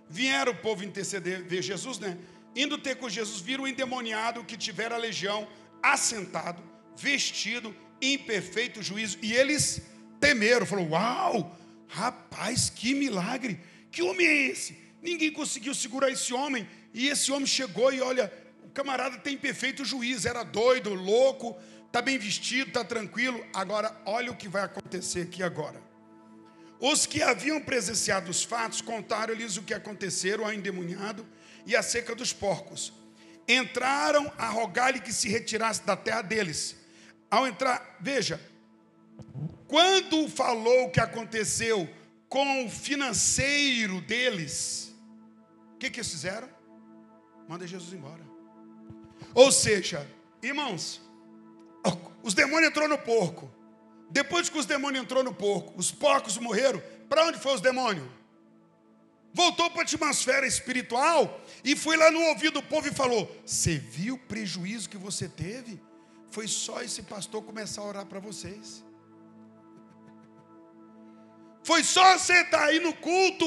Vieram 0.07 0.51
o 0.51 0.57
povo 0.57 0.84
interceder, 0.84 1.43
ver 1.43 1.63
Jesus, 1.63 1.97
né? 1.97 2.15
Indo 2.55 2.78
ter 2.78 2.95
com 2.97 3.09
Jesus, 3.09 3.41
viram 3.41 3.63
o 3.63 3.67
endemoniado 3.67 4.43
que 4.43 4.55
tivera 4.55 4.93
a 4.93 4.99
legião 4.99 5.47
assentado, 5.82 6.61
vestido, 6.95 7.76
em 7.99 8.15
perfeito 8.15 8.84
juízo. 8.84 9.17
E 9.24 9.34
eles 9.34 9.82
temeram, 10.20 10.67
falou: 10.67 10.89
Uau, 10.89 11.57
rapaz, 11.88 12.70
que 12.70 12.93
milagre, 12.93 13.59
Que 13.89 14.03
homem 14.03 14.28
é 14.28 14.49
esse? 14.49 14.78
Ninguém 15.01 15.32
conseguiu 15.32 15.74
segurar 15.74 16.11
esse 16.11 16.32
homem. 16.32 16.70
E 16.93 17.07
esse 17.07 17.32
homem 17.32 17.47
chegou 17.47 17.91
e 17.91 18.01
olha, 18.01 18.32
o 18.63 18.70
camarada 18.70 19.17
tem 19.17 19.36
perfeito 19.36 19.84
juízo, 19.84 20.28
era 20.28 20.43
doido, 20.43 20.93
louco, 20.93 21.57
está 21.90 22.02
bem 22.04 22.18
vestido, 22.18 22.68
está 22.68 22.84
tranquilo. 22.84 23.44
Agora, 23.54 24.00
olha 24.06 24.32
o 24.32 24.36
que 24.36 24.48
vai 24.48 24.64
acontecer 24.64 25.22
aqui 25.22 25.42
agora. 25.42 25.82
Os 26.80 27.06
que 27.06 27.22
haviam 27.22 27.60
presenciado 27.60 28.32
os 28.32 28.44
fatos 28.44 28.80
contaram-lhes 28.80 29.58
o 29.58 29.64
que 29.64 29.74
aconteceram 29.74 30.46
ao 30.46 30.54
endemoniado 30.54 31.28
e 31.66 31.76
acerca 31.76 32.16
dos 32.16 32.32
porcos. 32.32 32.94
Entraram 33.48 34.32
a 34.38 34.48
rogar-lhe 34.48 35.02
que 35.02 35.12
se 35.12 35.28
retirasse 35.28 35.84
da 35.84 35.98
terra 35.98 36.22
deles. 36.22 36.76
Ao 37.30 37.48
entrar, 37.48 37.98
veja, 38.00 38.40
quando 39.68 40.30
falou 40.30 40.86
o 40.86 40.92
que 40.92 41.00
aconteceu 41.00 41.90
com 42.30 42.66
o 42.66 42.70
financeiro 42.70 44.00
deles, 44.02 44.96
o 45.74 45.78
que, 45.80 45.90
que 45.90 46.00
eles 46.00 46.12
fizeram? 46.12 46.48
Manda 47.48 47.66
Jesus 47.66 47.92
embora. 47.94 48.24
Ou 49.34 49.52
seja, 49.52 50.08
irmãos, 50.42 51.02
os 52.23 52.34
demônios 52.34 52.69
entrou 52.69 52.88
no 52.88 52.97
porco. 52.97 53.49
Depois 54.09 54.49
que 54.49 54.57
os 54.57 54.65
demônios 54.65 55.03
entrou 55.03 55.23
no 55.23 55.34
porco, 55.34 55.73
os 55.77 55.91
porcos 55.91 56.38
morreram. 56.38 56.82
Para 57.07 57.25
onde 57.25 57.39
foi 57.39 57.53
os 57.53 57.61
demônios? 57.61 58.07
Voltou 59.34 59.69
para 59.69 59.82
a 59.82 59.84
atmosfera 59.84 60.45
espiritual 60.47 61.41
e 61.63 61.75
foi 61.75 61.95
lá 61.95 62.09
no 62.09 62.19
ouvido 62.21 62.61
do 62.61 62.63
povo 62.63 62.88
e 62.88 62.91
falou: 62.93 63.30
Você 63.45 63.77
viu 63.77 64.15
o 64.15 64.17
prejuízo 64.17 64.89
que 64.89 64.97
você 64.97 65.30
teve? 65.30 65.80
Foi 66.32 66.47
só 66.47 66.82
esse 66.82 67.03
pastor 67.03 67.43
começar 67.43 67.82
a 67.82 67.86
orar 67.86 68.05
para 68.05 68.19
vocês. 68.19 68.84
Foi 71.63 71.84
só 71.84 72.17
você 72.17 72.41
estar 72.41 72.59
tá 72.59 72.65
aí 72.65 72.80
no 72.80 72.93
culto. 72.95 73.45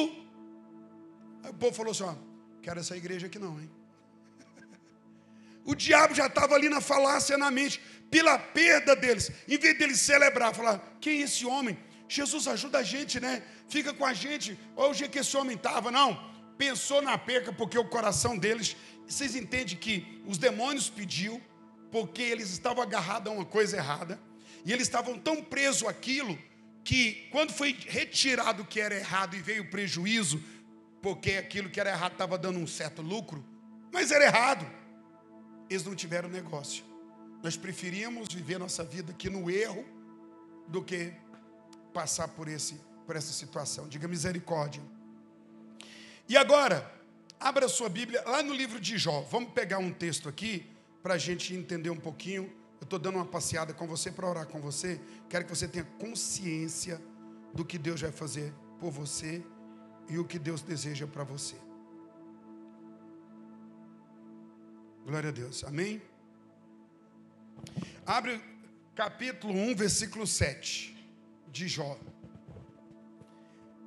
Aí 1.42 1.50
o 1.50 1.54
povo 1.54 1.74
falou 1.74 1.92
assim: 1.92 2.04
ó, 2.04 2.14
quero 2.60 2.80
essa 2.80 2.96
igreja 2.96 3.26
aqui 3.26 3.38
não, 3.38 3.60
hein? 3.60 3.70
O 5.64 5.74
diabo 5.74 6.14
já 6.14 6.26
estava 6.26 6.54
ali 6.54 6.68
na 6.68 6.80
falácia 6.80 7.38
na 7.38 7.50
mente, 7.50 7.80
pela 8.12 8.38
perda 8.38 8.94
deles. 8.94 9.32
Em 9.48 9.56
vez 9.56 9.76
deles 9.78 9.98
celebrar, 9.98 10.54
falar: 10.54 10.96
quem 11.00 11.20
é 11.20 11.24
esse 11.24 11.46
homem? 11.46 11.78
Jesus 12.06 12.46
ajuda 12.46 12.78
a 12.78 12.82
gente, 12.82 13.18
né? 13.18 13.42
Fica 13.68 13.94
com 13.94 14.04
a 14.04 14.12
gente. 14.12 14.58
Olha 14.76 14.90
o 14.90 14.94
dia 14.94 15.08
que 15.08 15.18
esse 15.18 15.34
homem 15.34 15.56
estava. 15.56 15.90
Não, 15.90 16.22
pensou 16.58 17.00
na 17.00 17.16
perca, 17.16 17.50
porque 17.52 17.78
o 17.78 17.88
coração 17.88 18.36
deles. 18.36 18.76
Vocês 19.08 19.34
entendem 19.34 19.76
que 19.76 20.22
os 20.26 20.36
demônios 20.36 20.90
pediu, 20.90 21.40
porque 21.90 22.22
eles 22.22 22.50
estavam 22.50 22.82
agarrados 22.82 23.32
a 23.32 23.34
uma 23.34 23.46
coisa 23.46 23.78
errada, 23.78 24.20
e 24.64 24.72
eles 24.72 24.86
estavam 24.86 25.18
tão 25.18 25.42
presos 25.42 25.88
àquilo, 25.88 26.38
que 26.84 27.28
quando 27.32 27.52
foi 27.52 27.76
retirado 27.88 28.62
o 28.62 28.66
que 28.66 28.80
era 28.80 28.94
errado 28.94 29.34
e 29.34 29.40
veio 29.40 29.62
o 29.62 29.70
prejuízo, 29.70 30.42
porque 31.00 31.32
aquilo 31.32 31.70
que 31.70 31.80
era 31.80 31.90
errado 31.90 32.12
estava 32.12 32.38
dando 32.38 32.58
um 32.58 32.66
certo 32.66 33.02
lucro, 33.02 33.44
mas 33.90 34.10
era 34.10 34.24
errado 34.24 34.82
eles 35.68 35.84
não 35.84 35.94
tiveram 35.94 36.28
negócio. 36.28 36.91
Nós 37.42 37.56
preferíamos 37.56 38.32
viver 38.32 38.58
nossa 38.58 38.84
vida 38.84 39.12
aqui 39.12 39.28
no 39.28 39.50
erro 39.50 39.84
do 40.68 40.82
que 40.82 41.12
passar 41.92 42.28
por, 42.28 42.46
esse, 42.46 42.80
por 43.04 43.16
essa 43.16 43.32
situação. 43.32 43.88
Diga 43.88 44.06
misericórdia. 44.06 44.82
E 46.28 46.36
agora, 46.36 46.90
abra 47.40 47.68
sua 47.68 47.88
Bíblia 47.88 48.22
lá 48.24 48.42
no 48.42 48.54
livro 48.54 48.80
de 48.80 48.96
Jó. 48.96 49.22
Vamos 49.22 49.52
pegar 49.52 49.78
um 49.78 49.92
texto 49.92 50.28
aqui 50.28 50.70
para 51.02 51.14
a 51.14 51.18
gente 51.18 51.52
entender 51.52 51.90
um 51.90 51.98
pouquinho. 51.98 52.44
Eu 52.80 52.84
estou 52.84 52.98
dando 52.98 53.16
uma 53.16 53.26
passeada 53.26 53.74
com 53.74 53.86
você 53.86 54.10
para 54.10 54.28
orar 54.28 54.46
com 54.46 54.60
você. 54.60 55.00
Quero 55.28 55.44
que 55.44 55.50
você 55.50 55.66
tenha 55.66 55.84
consciência 55.98 57.02
do 57.52 57.64
que 57.64 57.76
Deus 57.76 58.00
vai 58.00 58.12
fazer 58.12 58.54
por 58.78 58.90
você 58.90 59.44
e 60.08 60.18
o 60.18 60.24
que 60.24 60.38
Deus 60.38 60.62
deseja 60.62 61.06
para 61.06 61.24
você. 61.24 61.56
Glória 65.04 65.30
a 65.30 65.32
Deus. 65.32 65.64
Amém? 65.64 66.00
Abre 68.06 68.40
capítulo 68.94 69.54
1, 69.54 69.74
versículo 69.76 70.26
7 70.26 70.96
de 71.48 71.68
Jó. 71.68 71.98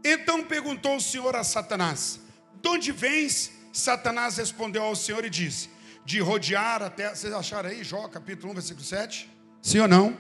Então 0.03 0.43
perguntou 0.45 0.95
o 0.97 1.01
Senhor 1.01 1.35
a 1.35 1.43
Satanás: 1.43 2.19
De 2.61 2.69
onde 2.69 2.91
vens? 2.91 3.51
Satanás 3.73 4.37
respondeu 4.37 4.83
ao 4.83 4.95
Senhor 4.95 5.25
e 5.25 5.29
disse: 5.29 5.69
De 6.05 6.19
rodear 6.19 6.81
até. 6.83 7.13
Vocês 7.13 7.33
acharam 7.33 7.69
aí, 7.69 7.83
Jó, 7.83 8.07
capítulo 8.07 8.51
1, 8.51 8.55
versículo 8.55 8.85
7? 8.85 9.29
Sim 9.61 9.79
ou 9.79 9.87
não? 9.87 10.17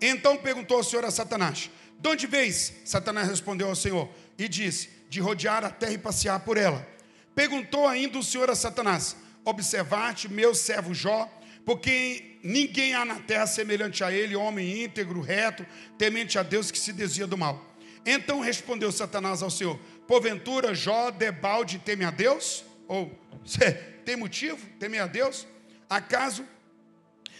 Então 0.00 0.36
perguntou 0.36 0.78
o 0.80 0.84
Senhor 0.84 1.04
a 1.04 1.10
Satanás: 1.10 1.70
De 1.98 2.08
onde 2.08 2.26
vens? 2.26 2.72
Satanás 2.84 3.28
respondeu 3.28 3.68
ao 3.68 3.74
Senhor 3.74 4.08
e 4.38 4.48
disse: 4.48 4.88
De 5.08 5.20
rodear 5.20 5.64
a 5.64 5.70
terra 5.70 5.92
e 5.92 5.98
passear 5.98 6.40
por 6.40 6.56
ela. 6.56 6.86
Perguntou 7.34 7.86
ainda 7.86 8.18
o 8.18 8.22
Senhor 8.22 8.48
a 8.48 8.54
Satanás: 8.54 9.16
observar-te, 9.44 10.28
meu 10.28 10.54
servo 10.54 10.94
Jó, 10.94 11.30
porque 11.66 12.38
ninguém 12.44 12.94
há 12.94 13.04
na 13.04 13.16
terra 13.16 13.44
semelhante 13.44 14.04
a 14.04 14.12
ele, 14.12 14.36
homem 14.36 14.84
íntegro, 14.84 15.20
reto, 15.20 15.66
temente 15.98 16.38
a 16.38 16.44
Deus 16.44 16.70
que 16.70 16.78
se 16.78 16.92
desvia 16.92 17.26
do 17.26 17.36
mal. 17.36 17.76
Então 18.06 18.40
respondeu 18.40 18.92
Satanás 18.92 19.42
ao 19.42 19.50
Senhor: 19.50 19.76
Porventura 20.06 20.72
Jó 20.72 21.10
debalde 21.10 21.80
teme 21.80 22.04
a 22.04 22.12
Deus? 22.12 22.64
Ou 22.86 23.12
tem 24.06 24.14
motivo? 24.14 24.64
Teme 24.78 24.96
a 24.96 25.08
Deus? 25.08 25.44
Acaso 25.90 26.46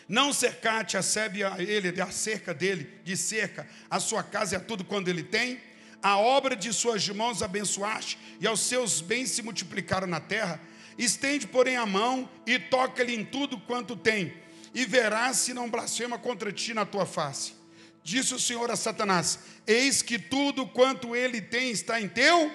não 0.09 0.33
cercar-te 0.33 0.97
a 0.97 1.03
sebe 1.03 1.45
a 1.45 1.57
ele, 1.61 2.01
a 2.01 2.11
cerca 2.11 2.53
dele, 2.53 2.91
de 3.05 3.17
cerca, 3.17 3.69
a 3.89 4.01
sua 4.01 4.25
casa 4.25 4.55
e 4.55 4.57
a 4.57 4.61
tudo 4.61 4.85
quando 4.85 5.09
ele 5.09 5.23
tem? 5.23 5.61
A 6.03 6.19
obra 6.19 6.57
de 6.57 6.73
suas 6.73 7.09
mãos 7.09 7.43
abençoaste, 7.43 8.19
e 8.41 8.47
aos 8.47 8.61
seus 8.61 9.01
bens 9.01 9.31
se 9.31 9.43
multiplicaram 9.43 10.07
na 10.09 10.21
terra. 10.21 10.61
Estende, 10.99 11.47
porém, 11.47 11.77
a 11.77 11.87
mão 11.87 12.29
e 12.47 12.59
toca-lhe 12.59 13.15
em 13.15 13.25
tudo 13.25 13.59
quanto 13.59 13.97
tem, 13.97 14.33
e 14.75 14.85
verás 14.85 15.39
se 15.39 15.53
não 15.53 15.71
blasfema 15.71 16.19
contra 16.19 16.53
ti 16.53 16.73
na 16.73 16.85
tua 16.85 17.07
face. 17.07 17.55
Disse 18.03 18.35
o 18.35 18.39
Senhor 18.39 18.71
a 18.71 18.77
Satanás: 18.77 19.39
Eis 19.67 20.01
que 20.01 20.19
tudo 20.19 20.67
quanto 20.67 21.17
ele 21.17 21.41
tem 21.41 21.71
está 21.71 22.01
em 22.01 22.09
teu 22.09 22.53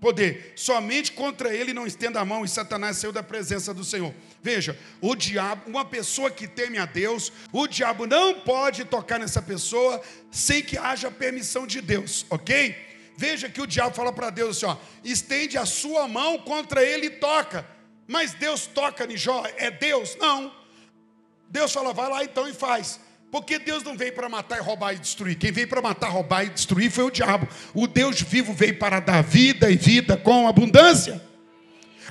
poder, 0.00 0.54
somente 0.56 1.12
contra 1.12 1.54
ele 1.54 1.72
não 1.72 1.86
estenda 1.86 2.20
a 2.20 2.24
mão. 2.24 2.44
E 2.44 2.48
Satanás 2.48 2.96
saiu 2.96 3.12
da 3.12 3.22
presença 3.22 3.72
do 3.72 3.84
Senhor. 3.84 4.12
Veja, 4.42 4.76
o 5.00 5.14
diabo, 5.14 5.70
uma 5.70 5.84
pessoa 5.84 6.28
que 6.28 6.48
teme 6.48 6.78
a 6.78 6.84
Deus, 6.84 7.32
o 7.52 7.68
diabo 7.68 8.04
não 8.04 8.40
pode 8.40 8.84
tocar 8.84 9.20
nessa 9.20 9.40
pessoa 9.40 10.02
sem 10.32 10.60
que 10.60 10.76
haja 10.76 11.08
permissão 11.12 11.64
de 11.64 11.80
Deus, 11.80 12.26
ok? 12.28 12.91
Veja 13.16 13.48
que 13.48 13.60
o 13.60 13.66
diabo 13.66 13.94
fala 13.94 14.12
para 14.12 14.30
Deus 14.30 14.56
assim: 14.56 14.66
ó, 14.66 14.76
estende 15.04 15.58
a 15.58 15.66
sua 15.66 16.08
mão 16.08 16.38
contra 16.38 16.82
ele 16.82 17.06
e 17.06 17.10
toca. 17.10 17.66
Mas 18.06 18.34
Deus 18.34 18.66
toca 18.66 19.10
em 19.10 19.16
Jó? 19.16 19.44
É 19.56 19.70
Deus? 19.70 20.16
Não. 20.16 20.52
Deus 21.48 21.72
fala, 21.72 21.92
vai 21.92 22.08
lá 22.08 22.24
então 22.24 22.48
e 22.48 22.52
faz. 22.52 22.98
Porque 23.30 23.58
Deus 23.58 23.82
não 23.82 23.96
veio 23.96 24.12
para 24.12 24.28
matar, 24.28 24.60
roubar 24.60 24.94
e 24.94 24.98
destruir. 24.98 25.38
Quem 25.38 25.50
veio 25.50 25.68
para 25.68 25.80
matar, 25.80 26.08
roubar 26.08 26.44
e 26.44 26.50
destruir 26.50 26.90
foi 26.90 27.04
o 27.04 27.10
diabo. 27.10 27.48
O 27.72 27.86
Deus 27.86 28.20
vivo 28.20 28.52
veio 28.52 28.78
para 28.78 29.00
dar 29.00 29.22
vida 29.22 29.70
e 29.70 29.76
vida 29.76 30.16
com 30.16 30.46
abundância. 30.46 31.22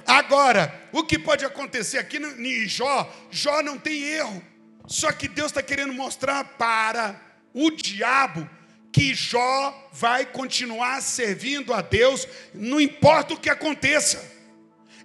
Agora, 0.05 0.73
o 0.91 1.03
que 1.03 1.19
pode 1.19 1.45
acontecer 1.45 1.99
aqui 1.99 2.17
em 2.17 2.67
Jó? 2.67 3.11
Jó 3.29 3.61
não 3.61 3.77
tem 3.77 4.01
erro. 4.01 4.41
Só 4.87 5.11
que 5.11 5.27
Deus 5.27 5.47
está 5.51 5.61
querendo 5.61 5.93
mostrar 5.93 6.43
para 6.43 7.21
o 7.53 7.69
diabo 7.69 8.49
que 8.91 9.13
Jó 9.13 9.89
vai 9.91 10.25
continuar 10.25 11.01
servindo 11.01 11.73
a 11.73 11.81
Deus, 11.81 12.27
não 12.53 12.79
importa 12.79 13.33
o 13.33 13.39
que 13.39 13.49
aconteça. 13.49 14.29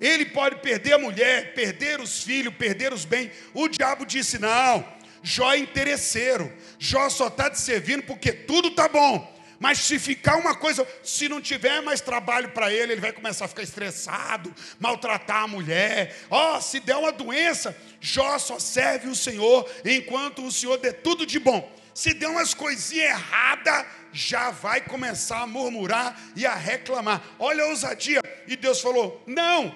Ele 0.00 0.26
pode 0.26 0.56
perder 0.56 0.94
a 0.94 0.98
mulher, 0.98 1.54
perder 1.54 2.00
os 2.00 2.22
filhos, 2.22 2.54
perder 2.54 2.92
os 2.92 3.04
bens. 3.04 3.30
O 3.54 3.68
diabo 3.68 4.04
disse: 4.04 4.38
não, 4.38 4.84
Jó 5.22 5.52
é 5.52 5.58
interesseiro. 5.58 6.52
Jó 6.78 7.08
só 7.08 7.28
está 7.28 7.48
te 7.48 7.60
servindo 7.60 8.02
porque 8.02 8.32
tudo 8.32 8.68
está 8.68 8.88
bom. 8.88 9.34
Mas 9.58 9.78
se 9.78 9.98
ficar 9.98 10.36
uma 10.36 10.54
coisa, 10.54 10.86
se 11.02 11.30
não 11.30 11.40
tiver 11.40 11.80
mais 11.80 12.02
trabalho 12.02 12.50
para 12.50 12.70
ele, 12.70 12.92
ele 12.92 13.00
vai 13.00 13.10
começar 13.10 13.46
a 13.46 13.48
ficar 13.48 13.62
estressado, 13.62 14.54
maltratar 14.78 15.44
a 15.44 15.48
mulher. 15.48 16.14
Ó, 16.28 16.56
oh, 16.56 16.60
se 16.60 16.78
der 16.78 16.96
uma 16.96 17.10
doença, 17.10 17.74
Jó 17.98 18.38
só 18.38 18.58
serve 18.58 19.08
o 19.08 19.14
Senhor 19.14 19.66
enquanto 19.82 20.44
o 20.44 20.52
Senhor 20.52 20.76
dê 20.76 20.92
tudo 20.92 21.24
de 21.24 21.38
bom 21.38 21.74
se 21.96 22.12
der 22.12 22.28
umas 22.28 22.52
coisinhas 22.52 23.08
erradas, 23.08 23.86
já 24.12 24.50
vai 24.50 24.82
começar 24.82 25.40
a 25.40 25.46
murmurar 25.46 26.14
e 26.36 26.44
a 26.44 26.54
reclamar. 26.54 27.24
Olha 27.38 27.64
a 27.64 27.68
ousadia. 27.68 28.20
E 28.46 28.54
Deus 28.54 28.82
falou: 28.82 29.24
não, 29.26 29.74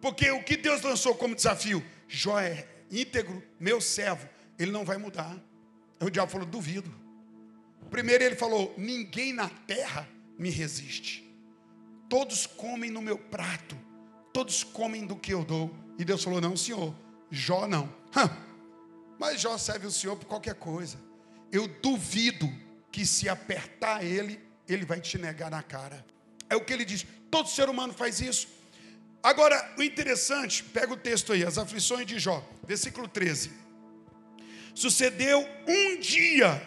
porque 0.00 0.30
o 0.30 0.42
que 0.42 0.56
Deus 0.56 0.80
lançou 0.80 1.14
como 1.14 1.34
desafio, 1.34 1.84
Jó 2.08 2.40
é 2.40 2.66
íntegro, 2.90 3.42
meu 3.60 3.78
servo, 3.78 4.26
ele 4.58 4.70
não 4.70 4.86
vai 4.86 4.96
mudar. 4.96 5.36
Aí 6.00 6.06
o 6.06 6.10
diabo 6.10 6.32
falou: 6.32 6.46
duvido. 6.46 6.90
Primeiro 7.90 8.24
ele 8.24 8.36
falou: 8.36 8.74
ninguém 8.78 9.34
na 9.34 9.50
terra 9.66 10.08
me 10.38 10.48
resiste. 10.48 11.30
Todos 12.08 12.46
comem 12.46 12.90
no 12.90 13.02
meu 13.02 13.18
prato, 13.18 13.76
todos 14.32 14.64
comem 14.64 15.04
do 15.04 15.14
que 15.14 15.34
eu 15.34 15.44
dou. 15.44 15.70
E 15.98 16.06
Deus 16.06 16.24
falou: 16.24 16.40
não, 16.40 16.56
senhor, 16.56 16.94
Jó 17.30 17.66
não. 17.68 17.94
Mas 19.20 19.42
Jó 19.42 19.58
serve 19.58 19.86
o 19.86 19.90
senhor 19.90 20.16
por 20.16 20.24
qualquer 20.24 20.54
coisa 20.54 21.09
eu 21.52 21.66
duvido 21.66 22.52
que 22.90 23.06
se 23.06 23.28
apertar 23.28 24.04
ele, 24.04 24.40
ele 24.68 24.84
vai 24.84 25.00
te 25.00 25.18
negar 25.18 25.50
na 25.50 25.62
cara. 25.62 26.04
É 26.48 26.56
o 26.56 26.64
que 26.64 26.72
ele 26.72 26.84
diz. 26.84 27.06
Todo 27.30 27.48
ser 27.48 27.68
humano 27.68 27.92
faz 27.92 28.20
isso. 28.20 28.48
Agora, 29.22 29.74
o 29.76 29.82
interessante, 29.82 30.62
pega 30.64 30.92
o 30.92 30.96
texto 30.96 31.32
aí, 31.32 31.44
as 31.44 31.58
aflições 31.58 32.06
de 32.06 32.18
Jó, 32.18 32.46
versículo 32.66 33.06
13. 33.06 33.50
Sucedeu 34.74 35.46
um 35.66 36.00
dia. 36.00 36.60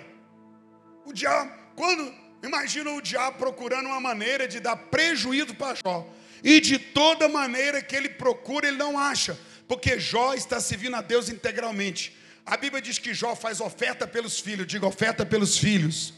O 1.05 1.11
diabo, 1.11 1.51
quando 1.75 2.13
imagina 2.43 2.91
o 2.91 3.01
diabo 3.01 3.37
procurando 3.37 3.87
uma 3.87 3.99
maneira 3.99 4.47
de 4.47 4.59
dar 4.59 4.75
prejuízo 4.75 5.55
para 5.55 5.75
Jó. 5.83 6.07
E 6.43 6.59
de 6.59 6.77
toda 6.77 7.27
maneira 7.29 7.81
que 7.81 7.95
ele 7.95 8.09
procura, 8.09 8.67
ele 8.67 8.77
não 8.77 8.99
acha, 8.99 9.39
porque 9.67 9.97
Jó 9.97 10.33
está 10.33 10.59
servindo 10.59 10.95
a 10.95 11.01
Deus 11.01 11.29
integralmente. 11.29 12.15
A 12.45 12.57
Bíblia 12.57 12.81
diz 12.81 12.99
que 12.99 13.13
Jó 13.13 13.35
faz 13.35 13.61
oferta 13.61 14.05
pelos 14.05 14.39
filhos, 14.39 14.67
diga 14.67 14.85
oferta 14.85 15.25
pelos 15.25 15.57
filhos. 15.57 16.13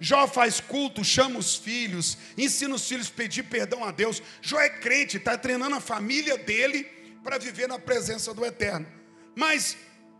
Jó 0.00 0.26
faz 0.26 0.60
culto, 0.60 1.04
chama 1.04 1.38
os 1.38 1.56
filhos, 1.56 2.18
ensina 2.36 2.74
os 2.74 2.86
filhos 2.86 3.08
a 3.08 3.12
pedir 3.12 3.44
perdão 3.44 3.84
a 3.84 3.90
Deus. 3.90 4.22
Jó 4.40 4.60
é 4.60 4.68
crente, 4.68 5.16
está 5.16 5.36
treinando 5.36 5.76
a 5.76 5.80
família 5.80 6.36
dele 6.36 6.84
para 7.22 7.38
viver 7.38 7.68
na 7.68 7.78
presença 7.78 8.34
do 8.34 8.44
Eterno. 8.44 8.86
Mas 9.34 9.76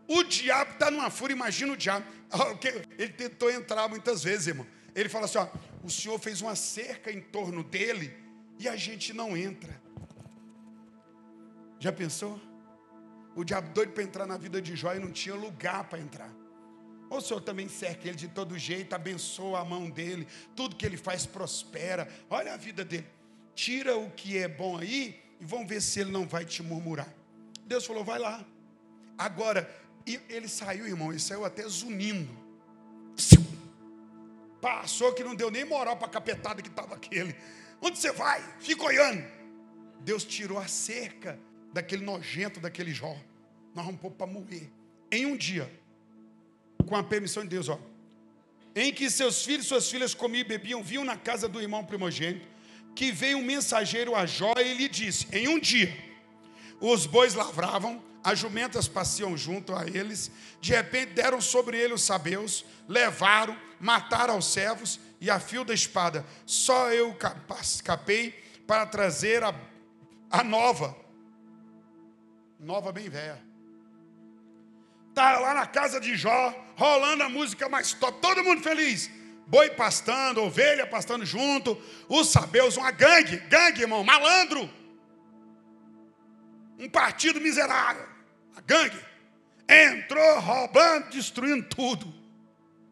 o 0.08 0.22
diabo 0.24 0.72
está 0.72 0.90
numa 0.90 1.10
fúria, 1.10 1.34
imagina 1.34 1.72
o 1.72 1.76
diabo. 1.76 2.06
Ele 2.98 3.12
tentou 3.12 3.50
entrar 3.50 3.88
muitas 3.88 4.22
vezes, 4.22 4.48
irmão. 4.48 4.66
Ele 4.94 5.08
fala 5.08 5.26
assim: 5.26 5.38
ó, 5.38 5.48
o 5.82 5.90
Senhor 5.90 6.18
fez 6.18 6.40
uma 6.40 6.56
cerca 6.56 7.12
em 7.12 7.20
torno 7.20 7.62
dele 7.62 8.12
e 8.58 8.68
a 8.68 8.76
gente 8.76 9.12
não 9.12 9.36
entra. 9.36 9.80
Já 11.78 11.92
pensou? 11.92 12.40
O 13.36 13.44
diabo 13.44 13.70
doido 13.70 13.92
para 13.92 14.02
entrar 14.02 14.26
na 14.26 14.36
vida 14.36 14.62
de 14.62 14.76
Jó 14.76 14.94
e 14.94 14.98
não 14.98 15.10
tinha 15.10 15.34
lugar 15.34 15.84
para 15.84 15.98
entrar. 15.98 16.30
O 17.10 17.20
Senhor 17.20 17.40
também 17.40 17.68
cerca 17.68 18.08
ele 18.08 18.16
de 18.16 18.28
todo 18.28 18.58
jeito, 18.58 18.94
abençoa 18.94 19.60
a 19.60 19.64
mão 19.64 19.88
dele, 19.90 20.26
tudo 20.56 20.76
que 20.76 20.84
ele 20.84 20.96
faz 20.96 21.26
prospera. 21.26 22.08
Olha 22.28 22.54
a 22.54 22.56
vida 22.56 22.84
dele. 22.84 23.06
Tira 23.54 23.96
o 23.96 24.10
que 24.10 24.38
é 24.38 24.48
bom 24.48 24.78
aí 24.78 25.22
e 25.40 25.44
vamos 25.44 25.68
ver 25.68 25.80
se 25.80 26.00
ele 26.00 26.10
não 26.10 26.26
vai 26.26 26.44
te 26.44 26.62
murmurar. 26.62 27.12
Deus 27.66 27.86
falou: 27.86 28.04
vai 28.04 28.18
lá. 28.18 28.44
Agora, 29.16 29.68
ele 30.28 30.48
saiu, 30.48 30.86
irmão, 30.86 31.10
ele 31.10 31.20
saiu 31.20 31.44
até 31.44 31.66
zunindo. 31.68 32.44
Passou 34.60 35.12
que 35.12 35.22
não 35.22 35.34
deu 35.34 35.50
nem 35.50 35.64
moral 35.64 35.96
para 35.96 36.06
a 36.06 36.10
capetada 36.10 36.62
que 36.62 36.68
estava 36.68 36.94
aquele. 36.94 37.36
Onde 37.80 37.98
você 37.98 38.10
vai? 38.12 38.42
Fica 38.58 38.82
olhando. 38.82 39.22
Deus 40.00 40.24
tirou 40.24 40.58
a 40.58 40.66
cerca 40.66 41.38
daquele 41.74 42.04
nojento, 42.04 42.60
daquele 42.60 42.94
Jó. 42.94 43.16
Nós 43.74 43.84
vamos 43.84 44.00
para 44.16 44.26
morrer. 44.26 44.70
Em 45.10 45.26
um 45.26 45.36
dia 45.36 45.70
com 46.86 46.94
a 46.94 47.02
permissão 47.02 47.42
de 47.42 47.48
Deus, 47.48 47.68
ó. 47.68 47.78
Em 48.76 48.92
que 48.92 49.10
seus 49.10 49.44
filhos 49.44 49.66
e 49.66 49.68
suas 49.68 49.90
filhas 49.90 50.14
comiam 50.14 50.40
e 50.40 50.44
bebiam, 50.44 50.82
viam 50.82 51.04
na 51.04 51.16
casa 51.16 51.48
do 51.48 51.60
irmão 51.60 51.84
primogênito, 51.84 52.46
que 52.94 53.10
veio 53.10 53.38
um 53.38 53.44
mensageiro 53.44 54.14
a 54.14 54.24
Jó 54.24 54.54
e 54.56 54.74
lhe 54.74 54.88
disse: 54.88 55.26
Em 55.32 55.48
um 55.48 55.58
dia, 55.58 55.92
os 56.80 57.06
bois 57.06 57.34
lavravam, 57.34 58.02
as 58.22 58.38
jumentas 58.38 58.86
passeam 58.86 59.36
junto 59.36 59.74
a 59.74 59.86
eles, 59.86 60.30
de 60.60 60.72
repente 60.72 61.12
deram 61.12 61.40
sobre 61.40 61.76
ele 61.76 61.92
os 61.92 62.02
sabeus, 62.02 62.64
levaram, 62.88 63.56
mataram 63.80 64.38
os 64.38 64.46
servos 64.46 65.00
e 65.20 65.28
a 65.28 65.40
fio 65.40 65.64
da 65.64 65.74
espada. 65.74 66.24
Só 66.46 66.92
eu 66.92 67.16
escapei 67.60 68.30
para 68.66 68.86
trazer 68.86 69.42
a, 69.42 69.54
a 70.30 70.42
nova, 70.42 71.03
nova 72.64 72.90
bem 72.90 73.08
velha. 73.08 73.40
Está 75.10 75.38
lá 75.38 75.54
na 75.54 75.66
casa 75.66 76.00
de 76.00 76.16
Jó, 76.16 76.52
rolando 76.76 77.22
a 77.22 77.28
música 77.28 77.68
mais 77.68 77.92
top, 77.92 78.20
todo 78.20 78.42
mundo 78.42 78.62
feliz. 78.62 79.10
Boi 79.46 79.70
pastando, 79.70 80.42
ovelha 80.42 80.86
pastando 80.86 81.24
junto, 81.26 81.80
os 82.08 82.28
sabeus, 82.30 82.76
uma 82.76 82.90
gangue, 82.90 83.36
gangue, 83.36 83.82
irmão, 83.82 84.02
malandro. 84.02 84.68
Um 86.78 86.88
partido 86.88 87.40
miserável, 87.40 88.08
a 88.56 88.60
gangue. 88.62 88.98
Entrou 89.68 90.40
roubando, 90.40 91.10
destruindo 91.10 91.66
tudo. 91.68 92.12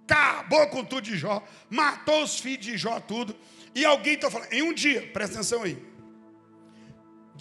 Acabou 0.05 0.69
com 0.69 0.85
tudo 0.85 1.03
de 1.03 1.17
Jó, 1.17 1.43
matou 1.71 2.23
os 2.23 2.39
filhos 2.39 2.67
de 2.67 2.77
Jó, 2.77 3.01
tudo. 3.01 3.35
E 3.75 3.87
alguém 3.87 4.15
está 4.15 4.31
falando, 4.31 4.53
em 4.53 4.63
um 4.63 4.75
dia, 4.75 5.11
presta 5.13 5.37
atenção 5.37 5.63
aí. 5.63 5.92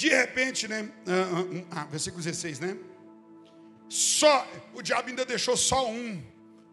De 0.02 0.10
repente, 0.10 0.68
né? 0.68 0.90
Ah, 1.06 1.68
ah, 1.72 1.82
ah 1.82 1.86
versículo 1.86 2.24
16, 2.24 2.60
né? 2.60 2.76
Só, 3.88 4.48
o 4.74 4.82
diabo 4.82 5.10
ainda 5.10 5.24
deixou 5.24 5.56
só 5.56 5.88
um 5.88 6.20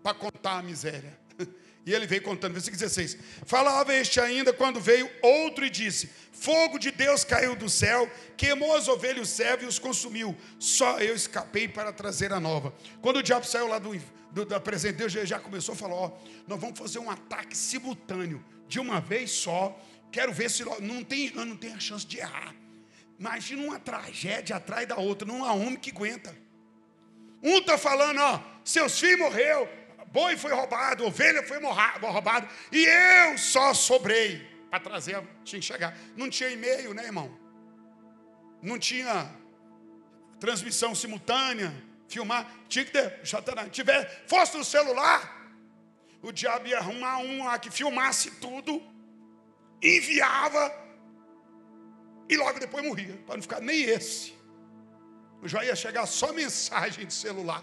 para 0.02 0.14
contar 0.14 0.56
a 0.58 0.62
miséria. 0.62 1.18
E 1.86 1.94
ele 1.94 2.06
veio 2.06 2.22
contando, 2.22 2.52
versículo 2.52 2.78
16: 2.80 3.18
Falava 3.46 3.94
este 3.94 4.20
ainda 4.20 4.52
quando 4.52 4.80
veio 4.80 5.10
outro 5.22 5.64
e 5.64 5.70
disse: 5.70 6.10
Fogo 6.32 6.78
de 6.78 6.90
Deus 6.90 7.22
caiu 7.24 7.54
do 7.54 7.68
céu, 7.68 8.10
queimou 8.36 8.74
as 8.74 8.88
ovelhas 8.88 9.18
e 9.18 9.20
os 9.20 9.28
servos 9.28 9.64
e 9.64 9.68
os 9.68 9.78
consumiu. 9.78 10.36
Só 10.58 10.98
eu 10.98 11.14
escapei 11.14 11.66
para 11.68 11.92
trazer 11.92 12.32
a 12.32 12.40
nova. 12.40 12.74
Quando 13.00 13.18
o 13.18 13.22
diabo 13.22 13.46
saiu 13.46 13.68
lá 13.68 13.78
do, 13.78 13.98
do, 14.32 14.44
da 14.44 14.60
presença 14.60 14.94
de 14.94 14.98
Deus, 14.98 15.12
já 15.12 15.38
começou 15.38 15.74
a 15.74 15.76
falar: 15.76 15.94
Ó, 15.94 16.18
nós 16.46 16.60
vamos 16.60 16.78
fazer 16.78 16.98
um 16.98 17.10
ataque 17.10 17.56
simultâneo, 17.56 18.44
de 18.66 18.80
uma 18.80 19.00
vez 19.00 19.30
só. 19.30 19.78
Quero 20.10 20.32
ver 20.32 20.50
se 20.50 20.64
não 20.80 21.04
tem, 21.04 21.30
não 21.34 21.56
tem 21.56 21.72
a 21.72 21.80
chance 21.80 22.06
de 22.06 22.18
errar. 22.18 22.54
Imagina 23.18 23.62
uma 23.62 23.80
tragédia 23.80 24.56
atrás 24.56 24.86
da 24.86 24.96
outra, 24.96 25.26
não 25.26 25.44
há 25.44 25.52
homem 25.52 25.76
que 25.76 25.90
aguenta. 25.90 26.36
Um 27.42 27.58
está 27.58 27.76
falando, 27.76 28.20
ó, 28.20 28.42
seus 28.64 28.98
filhos 28.98 29.18
morreu, 29.18 29.68
boi 30.12 30.36
foi 30.36 30.52
roubado, 30.52 31.04
ovelha 31.04 31.42
foi 31.42 31.58
roubado, 31.60 32.48
e 32.70 32.84
eu 32.84 33.38
só 33.38 33.74
sobrei 33.74 34.46
para 34.70 34.80
trazer, 34.80 35.20
tinha 35.44 35.60
que 35.60 35.66
chegar. 35.66 35.96
Não 36.16 36.30
tinha 36.30 36.50
e-mail, 36.50 36.94
né, 36.94 37.04
irmão? 37.04 37.36
Não 38.62 38.78
tinha 38.78 39.30
transmissão 40.38 40.94
simultânea, 40.94 41.72
filmar, 42.08 42.50
tinha 42.68 42.84
que 42.84 42.92
ter, 42.92 43.20
já 43.22 43.42
tá, 43.42 43.68
tiver, 43.68 44.24
fosse 44.26 44.56
no 44.56 44.64
celular, 44.64 45.52
o 46.22 46.32
diabo 46.32 46.66
ia 46.66 46.78
arrumar 46.78 47.18
um 47.18 47.44
lá 47.44 47.58
que 47.58 47.70
filmasse 47.70 48.30
tudo, 48.32 48.82
enviava, 49.82 50.72
e 52.28 52.36
logo 52.36 52.58
depois 52.58 52.84
morria, 52.84 53.18
para 53.26 53.36
não 53.36 53.42
ficar 53.42 53.60
nem 53.60 53.82
esse 53.82 54.38
já 55.44 55.64
ia 55.64 55.76
chegar 55.76 56.06
só 56.06 56.32
mensagem 56.32 57.06
de 57.06 57.14
celular. 57.14 57.62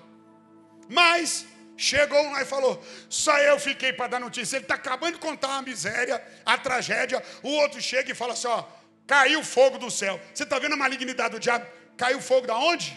Mas 0.88 1.46
chegou 1.76 2.20
um 2.22 2.32
lá 2.32 2.42
e 2.42 2.46
falou: 2.46 2.82
só 3.10 3.38
eu 3.40 3.60
fiquei 3.60 3.92
para 3.92 4.08
dar 4.08 4.20
notícia. 4.20 4.56
Ele 4.58 4.64
está 4.64 4.76
acabando 4.76 5.14
de 5.14 5.20
contar 5.20 5.58
a 5.58 5.62
miséria, 5.62 6.24
a 6.46 6.58
tragédia. 6.58 7.22
O 7.44 7.50
outro 7.50 7.82
chega 7.82 8.12
e 8.12 8.16
fala 8.16 8.34
assim: 8.34 8.48
ó, 8.48 8.64
caiu 9.06 9.44
fogo 9.44 9.78
do 9.78 9.92
céu. 9.92 10.20
Você 10.34 10.44
está 10.44 10.60
vendo 10.60 10.74
a 10.74 10.78
malignidade 10.78 11.32
do 11.32 11.40
diabo? 11.40 11.66
Caiu 11.98 12.22
fogo 12.22 12.48
da 12.48 12.58
onde? 12.58 12.96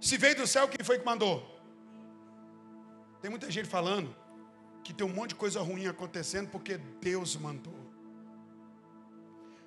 Se 0.00 0.16
veio 0.16 0.36
do 0.36 0.46
céu, 0.46 0.68
quem 0.68 0.84
foi 0.84 0.98
que 0.98 1.04
mandou? 1.04 1.56
Tem 3.20 3.30
muita 3.30 3.50
gente 3.50 3.68
falando 3.68 4.14
que 4.84 4.92
tem 4.92 5.06
um 5.06 5.12
monte 5.12 5.30
de 5.30 5.34
coisa 5.34 5.60
ruim 5.60 5.86
acontecendo 5.86 6.48
porque 6.50 6.78
Deus 7.00 7.36
mandou. 7.36 7.77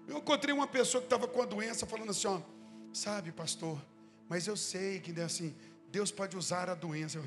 Eu 0.08 0.18
encontrei 0.18 0.54
uma 0.54 0.68
pessoa 0.68 1.02
que 1.02 1.08
estava 1.08 1.28
com 1.28 1.42
a 1.42 1.46
doença 1.46 1.86
falando 1.86 2.12
assim: 2.12 2.28
ó, 2.28 2.42
sabe, 2.94 3.32
pastor, 3.32 3.80
mas 4.28 4.48
eu 4.48 4.58
sei 4.58 5.00
que 5.00 5.20
assim, 5.22 5.56
Deus 5.90 6.12
pode 6.12 6.38
usar 6.38 6.70
a 6.70 6.74
doença. 6.74 7.22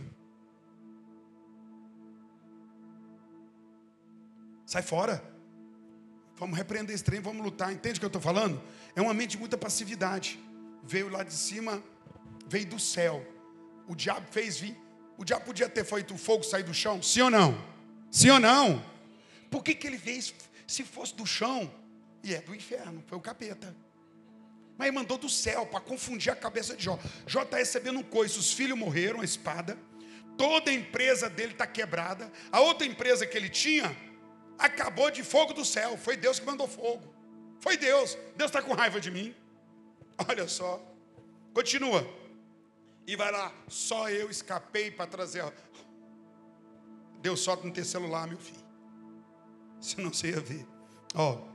Sai 4.67 4.83
fora. 4.83 5.23
Vamos 6.37 6.57
repreender 6.57 6.95
esse 6.95 7.05
trem, 7.05 7.21
vamos 7.21 7.45
lutar. 7.45 7.73
Entende 7.73 7.99
o 7.99 8.01
que 8.01 8.05
eu 8.05 8.09
estou 8.09 8.23
falando? 8.23 8.61
É 8.97 9.01
uma 9.01 9.15
mente 9.15 9.33
de 9.33 9.39
muita 9.39 9.57
passividade. 9.57 10.39
Veio 10.83 11.09
lá 11.09 11.23
de 11.23 11.33
cima, 11.33 11.83
veio 12.47 12.67
do 12.67 12.79
céu. 12.79 13.25
O 13.87 13.95
diabo 13.95 14.27
fez 14.31 14.59
vir. 14.59 14.77
O 15.17 15.25
diabo 15.25 15.45
podia 15.45 15.69
ter 15.69 15.85
feito 15.85 16.15
o 16.15 16.19
fogo 16.19 16.43
sair 16.43 16.65
do 16.65 16.75
chão? 16.75 17.01
Sim 17.03 17.23
ou 17.23 17.31
não? 17.31 17.57
Sim 18.11 18.31
ou 18.31 18.41
não? 18.41 18.85
Por 19.51 19.63
que, 19.63 19.75
que 19.75 19.87
ele 19.87 19.99
fez? 19.99 20.35
Se 20.67 20.83
fosse 20.83 21.15
do 21.15 21.25
chão, 21.25 21.71
e 22.25 22.35
é 22.35 22.41
do 22.41 22.55
inferno, 22.55 23.05
foi 23.07 23.19
o 23.19 23.21
capeta. 23.21 23.77
Mas 24.79 24.89
ele 24.89 24.97
mandou 24.97 25.19
do 25.19 25.29
céu 25.29 25.67
para 25.67 25.79
confundir 25.79 26.33
a 26.33 26.37
cabeça 26.37 26.75
de 26.75 26.83
Jó. 26.83 26.99
Jó 27.27 27.43
está 27.43 27.59
recebendo 27.59 27.99
um 27.99 28.03
coice, 28.03 28.39
os 28.39 28.53
filhos 28.53 28.77
morreram, 28.77 29.21
a 29.21 29.25
espada. 29.25 29.79
Toda 30.37 30.71
a 30.71 30.75
empresa 30.75 31.29
dele 31.29 31.53
está 31.53 31.67
quebrada. 31.67 32.33
A 32.51 32.61
outra 32.61 32.87
empresa 32.87 33.27
que 33.27 33.37
ele 33.37 33.49
tinha 33.49 33.97
acabou 34.59 35.11
de 35.11 35.23
fogo 35.23 35.53
do 35.53 35.65
céu. 35.65 35.97
Foi 35.97 36.17
Deus 36.17 36.41
que 36.41 36.47
mandou 36.47 36.67
fogo. 36.67 37.15
Foi 37.61 37.77
Deus. 37.77 38.19
Deus 38.37 38.51
está 38.51 38.61
com 38.61 38.73
raiva 38.73 39.01
de 39.01 39.11
mim. 39.13 39.33
Olha 40.27 40.49
só. 40.49 40.83
Continua. 41.53 42.05
E 43.07 43.15
vai 43.15 43.31
lá. 43.31 43.53
Só 43.69 44.11
eu 44.11 44.29
escapei 44.29 44.91
para 44.91 45.07
trazer. 45.07 45.45
Deu 47.21 47.37
sorte 47.37 47.65
não 47.65 47.73
ter 47.73 47.85
celular, 47.85 48.27
meu 48.27 48.39
filho. 48.39 48.65
Senão 49.81 50.13
você 50.13 50.31
ia 50.31 50.41
ver. 50.41 50.67
Ó. 51.15 51.35
Oh. 51.35 51.54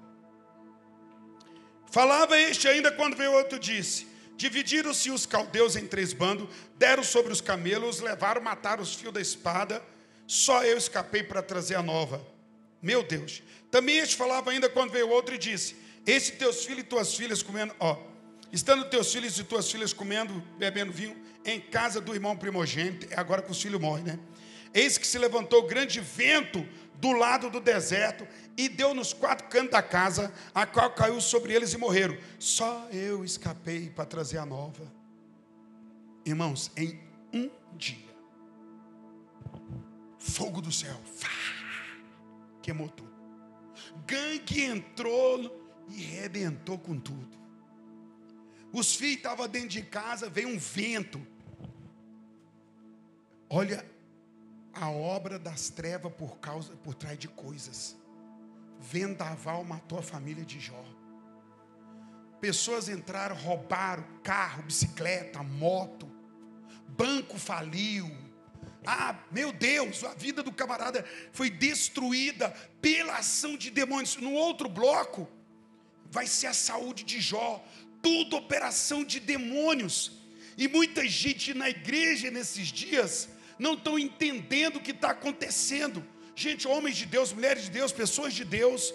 Falava 1.91 2.37
este 2.39 2.67
ainda 2.67 2.91
quando 2.91 3.15
veio 3.15 3.33
outro 3.33 3.57
disse: 3.59 4.07
Dividiram-se 4.37 5.11
os 5.11 5.25
caldeus 5.25 5.75
em 5.75 5.85
três 5.87 6.13
bandos, 6.13 6.47
deram 6.77 7.03
sobre 7.03 7.31
os 7.33 7.41
camelos, 7.41 7.99
levaram, 7.99 8.41
mataram 8.41 8.81
os 8.81 8.95
fios 8.95 9.13
da 9.13 9.19
espada. 9.19 9.83
Só 10.25 10.63
eu 10.63 10.77
escapei 10.77 11.23
para 11.23 11.41
trazer 11.41 11.75
a 11.75 11.83
nova. 11.83 12.25
Meu 12.81 13.03
Deus. 13.03 13.41
Também 13.71 13.97
este 13.97 14.15
falava 14.15 14.51
ainda 14.51 14.69
quando 14.69 14.91
veio 14.91 15.09
outro 15.09 15.35
e 15.35 15.37
disse: 15.37 15.75
Esse 16.05 16.33
teus 16.33 16.63
filhos 16.63 16.81
e 16.81 16.83
tuas 16.83 17.15
filhas 17.15 17.41
comendo, 17.41 17.75
ó, 17.79 17.97
estando 18.51 18.85
teus 18.85 19.11
filhos 19.11 19.37
e 19.39 19.43
tuas 19.43 19.69
filhas 19.71 19.91
comendo, 19.91 20.41
bebendo 20.57 20.91
vinho 20.91 21.15
em 21.43 21.59
casa 21.59 21.99
do 21.99 22.13
irmão 22.13 22.37
primogênito, 22.37 23.07
é 23.09 23.19
agora 23.19 23.41
que 23.41 23.51
os 23.51 23.61
filhos 23.61 23.81
morrem, 23.81 24.03
né? 24.03 24.19
Eis 24.73 24.97
que 24.97 25.07
se 25.07 25.17
levantou 25.17 25.63
grande 25.63 25.99
vento 25.99 26.67
do 26.99 27.13
lado 27.13 27.49
do 27.49 27.59
deserto 27.59 28.27
e 28.57 28.67
deu 28.67 28.93
nos 28.93 29.13
quatro 29.13 29.47
cantos 29.47 29.71
da 29.71 29.81
casa, 29.81 30.33
a 30.53 30.65
qual 30.65 30.93
caiu 30.93 31.19
sobre 31.21 31.53
eles 31.53 31.73
e 31.73 31.77
morreram. 31.77 32.17
Só 32.37 32.87
eu 32.91 33.23
escapei 33.23 33.89
para 33.89 34.05
trazer 34.05 34.37
a 34.37 34.45
nova. 34.45 34.91
Irmãos, 36.25 36.69
em 36.75 36.99
um 37.33 37.49
dia, 37.77 37.97
fogo 40.17 40.61
do 40.61 40.71
céu, 40.71 40.99
queimou 42.61 42.89
tudo. 42.89 43.09
Gangue 44.05 44.63
entrou 44.63 45.65
e 45.87 46.01
rebentou 46.01 46.77
com 46.77 46.99
tudo. 46.99 47.37
Os 48.71 48.95
filhos 48.95 49.17
estavam 49.17 49.47
dentro 49.47 49.69
de 49.69 49.81
casa, 49.81 50.29
veio 50.29 50.49
um 50.49 50.57
vento. 50.57 51.25
Olha 53.49 53.83
a 54.73 54.89
obra 54.89 55.39
das 55.39 55.69
trevas 55.69 56.13
por 56.13 56.37
causa 56.39 56.73
por 56.77 56.93
trás 56.93 57.17
de 57.17 57.27
coisas. 57.27 57.97
Vendaval 58.79 59.63
matou 59.63 59.99
a 59.99 60.03
família 60.03 60.45
de 60.45 60.59
Jó. 60.59 60.83
Pessoas 62.39 62.87
entraram, 62.87 63.35
roubaram 63.35 64.05
carro, 64.23 64.63
bicicleta, 64.63 65.43
moto. 65.43 66.09
Banco 66.87 67.37
faliu. 67.37 68.09
Ah, 68.85 69.19
meu 69.29 69.51
Deus, 69.51 70.03
a 70.05 70.13
vida 70.13 70.41
do 70.41 70.51
camarada 70.51 71.05
foi 71.33 71.49
destruída 71.49 72.49
pela 72.81 73.17
ação 73.17 73.57
de 73.57 73.69
demônios. 73.69 74.15
No 74.17 74.31
outro 74.31 74.69
bloco, 74.69 75.27
vai 76.09 76.25
ser 76.25 76.47
a 76.47 76.53
saúde 76.53 77.03
de 77.03 77.19
Jó. 77.19 77.63
Tudo 78.01 78.37
operação 78.37 79.03
de 79.03 79.19
demônios. 79.19 80.13
E 80.57 80.67
muita 80.67 81.05
gente 81.07 81.53
na 81.53 81.69
igreja 81.69 82.31
nesses 82.31 82.67
dias 82.67 83.29
não 83.59 83.73
estão 83.73 83.99
entendendo 83.99 84.77
o 84.77 84.81
que 84.81 84.91
está 84.91 85.11
acontecendo. 85.11 86.03
Gente, 86.35 86.67
homens 86.67 86.95
de 86.95 87.05
Deus, 87.05 87.33
mulheres 87.33 87.63
de 87.65 87.71
Deus, 87.71 87.91
pessoas 87.91 88.33
de 88.33 88.45
Deus, 88.45 88.93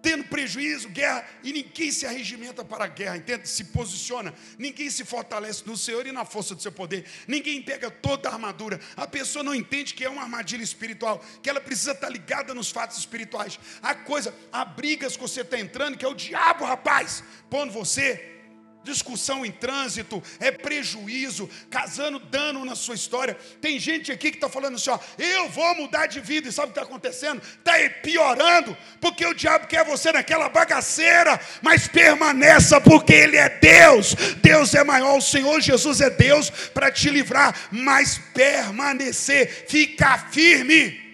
tendo 0.00 0.24
prejuízo, 0.24 0.88
guerra, 0.88 1.26
e 1.42 1.52
ninguém 1.52 1.90
se 1.90 2.06
arregimenta 2.06 2.64
para 2.64 2.84
a 2.84 2.88
guerra, 2.88 3.16
entende? 3.16 3.48
Se 3.48 3.64
posiciona, 3.64 4.32
ninguém 4.58 4.88
se 4.90 5.04
fortalece 5.04 5.64
no 5.66 5.76
Senhor 5.76 6.06
e 6.06 6.12
na 6.12 6.24
força 6.24 6.54
do 6.54 6.62
seu 6.62 6.72
poder, 6.72 7.04
ninguém 7.26 7.60
pega 7.60 7.90
toda 7.90 8.28
a 8.28 8.32
armadura. 8.32 8.80
A 8.96 9.06
pessoa 9.06 9.42
não 9.42 9.54
entende 9.54 9.94
que 9.94 10.04
é 10.04 10.08
uma 10.08 10.22
armadilha 10.22 10.62
espiritual, 10.62 11.22
que 11.42 11.50
ela 11.50 11.60
precisa 11.60 11.92
estar 11.92 12.08
ligada 12.08 12.54
nos 12.54 12.70
fatos 12.70 12.96
espirituais. 12.98 13.58
A 13.82 13.94
coisa, 13.94 14.34
há 14.52 14.64
brigas 14.64 15.16
que 15.16 15.22
você 15.22 15.42
está 15.42 15.58
entrando, 15.58 15.98
que 15.98 16.04
é 16.04 16.08
o 16.08 16.14
diabo, 16.14 16.64
rapaz, 16.64 17.22
pondo 17.50 17.72
você 17.72 18.37
discussão 18.84 19.44
em 19.44 19.50
trânsito, 19.50 20.22
é 20.40 20.50
prejuízo, 20.50 21.48
casando 21.70 22.18
dano 22.18 22.64
na 22.64 22.74
sua 22.74 22.94
história. 22.94 23.36
Tem 23.60 23.78
gente 23.78 24.10
aqui 24.10 24.30
que 24.30 24.36
está 24.36 24.48
falando 24.48 24.76
assim: 24.76 24.90
ó, 24.90 24.98
eu 25.18 25.48
vou 25.48 25.74
mudar 25.76 26.06
de 26.06 26.20
vida, 26.20 26.48
e 26.48 26.52
sabe 26.52 26.70
o 26.70 26.72
que 26.72 26.80
está 26.80 26.88
acontecendo? 26.88 27.40
Está 27.40 27.72
piorando, 28.02 28.76
porque 29.00 29.26
o 29.26 29.34
diabo 29.34 29.66
quer 29.66 29.84
você 29.84 30.12
naquela 30.12 30.48
bagaceira, 30.48 31.40
mas 31.62 31.88
permaneça, 31.88 32.80
porque 32.80 33.12
Ele 33.12 33.36
é 33.36 33.48
Deus, 33.48 34.14
Deus 34.42 34.74
é 34.74 34.84
maior, 34.84 35.18
o 35.18 35.22
Senhor 35.22 35.60
Jesus 35.60 36.00
é 36.00 36.10
Deus 36.10 36.50
para 36.50 36.90
te 36.90 37.10
livrar, 37.10 37.54
mas 37.70 38.18
permanecer, 38.32 39.66
ficar 39.68 40.30
firme. 40.30 41.07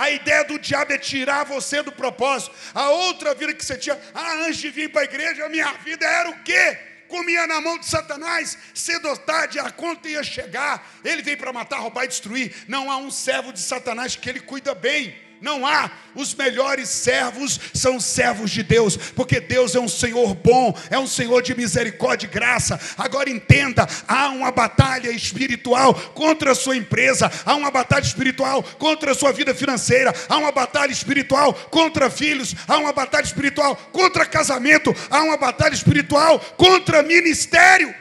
A 0.00 0.08
ideia 0.08 0.42
do 0.44 0.58
diabo 0.58 0.94
é 0.94 0.96
tirar 0.96 1.44
você 1.44 1.82
do 1.82 1.92
propósito. 1.92 2.56
A 2.72 2.88
outra 2.88 3.34
vida 3.34 3.52
que 3.52 3.62
você 3.62 3.76
tinha, 3.76 4.00
ah, 4.14 4.46
antes 4.46 4.56
de 4.56 4.70
vir 4.70 4.90
para 4.90 5.02
a 5.02 5.04
igreja, 5.04 5.44
a 5.44 5.48
minha 5.50 5.70
vida 5.74 6.06
era 6.06 6.30
o 6.30 6.42
quê? 6.42 6.78
Comia 7.06 7.46
na 7.46 7.60
mão 7.60 7.76
de 7.76 7.84
Satanás, 7.84 8.56
cedo 8.72 9.06
ou 9.10 9.16
tarde 9.18 9.58
a 9.58 9.70
conta 9.70 10.08
ia 10.08 10.22
chegar. 10.22 10.90
Ele 11.04 11.20
veio 11.20 11.36
para 11.36 11.52
matar, 11.52 11.80
roubar 11.80 12.04
e 12.04 12.08
destruir. 12.08 12.64
Não 12.66 12.90
há 12.90 12.96
um 12.96 13.10
servo 13.10 13.52
de 13.52 13.60
Satanás 13.60 14.16
que 14.16 14.26
ele 14.26 14.40
cuida 14.40 14.74
bem 14.74 15.14
não 15.40 15.66
há. 15.66 15.90
Os 16.14 16.34
melhores 16.34 16.88
servos 16.88 17.58
são 17.72 17.98
servos 17.98 18.50
de 18.50 18.62
Deus, 18.62 18.96
porque 18.96 19.40
Deus 19.40 19.74
é 19.74 19.80
um 19.80 19.88
Senhor 19.88 20.34
bom, 20.34 20.76
é 20.90 20.98
um 20.98 21.06
Senhor 21.06 21.40
de 21.40 21.54
misericórdia 21.54 22.26
e 22.26 22.30
graça. 22.30 22.78
Agora 22.98 23.30
entenda: 23.30 23.86
há 24.06 24.28
uma 24.28 24.50
batalha 24.50 25.10
espiritual 25.10 25.94
contra 25.94 26.52
a 26.52 26.54
sua 26.54 26.76
empresa, 26.76 27.30
há 27.46 27.54
uma 27.54 27.70
batalha 27.70 28.04
espiritual 28.04 28.62
contra 28.62 29.12
a 29.12 29.14
sua 29.14 29.32
vida 29.32 29.54
financeira, 29.54 30.12
há 30.28 30.36
uma 30.36 30.52
batalha 30.52 30.92
espiritual 30.92 31.54
contra 31.54 32.10
filhos, 32.10 32.54
há 32.66 32.76
uma 32.76 32.92
batalha 32.92 33.24
espiritual 33.24 33.76
contra 33.92 34.26
casamento, 34.26 34.94
há 35.08 35.22
uma 35.22 35.36
batalha 35.36 35.74
espiritual 35.74 36.38
contra 36.56 37.02
ministério. 37.02 37.94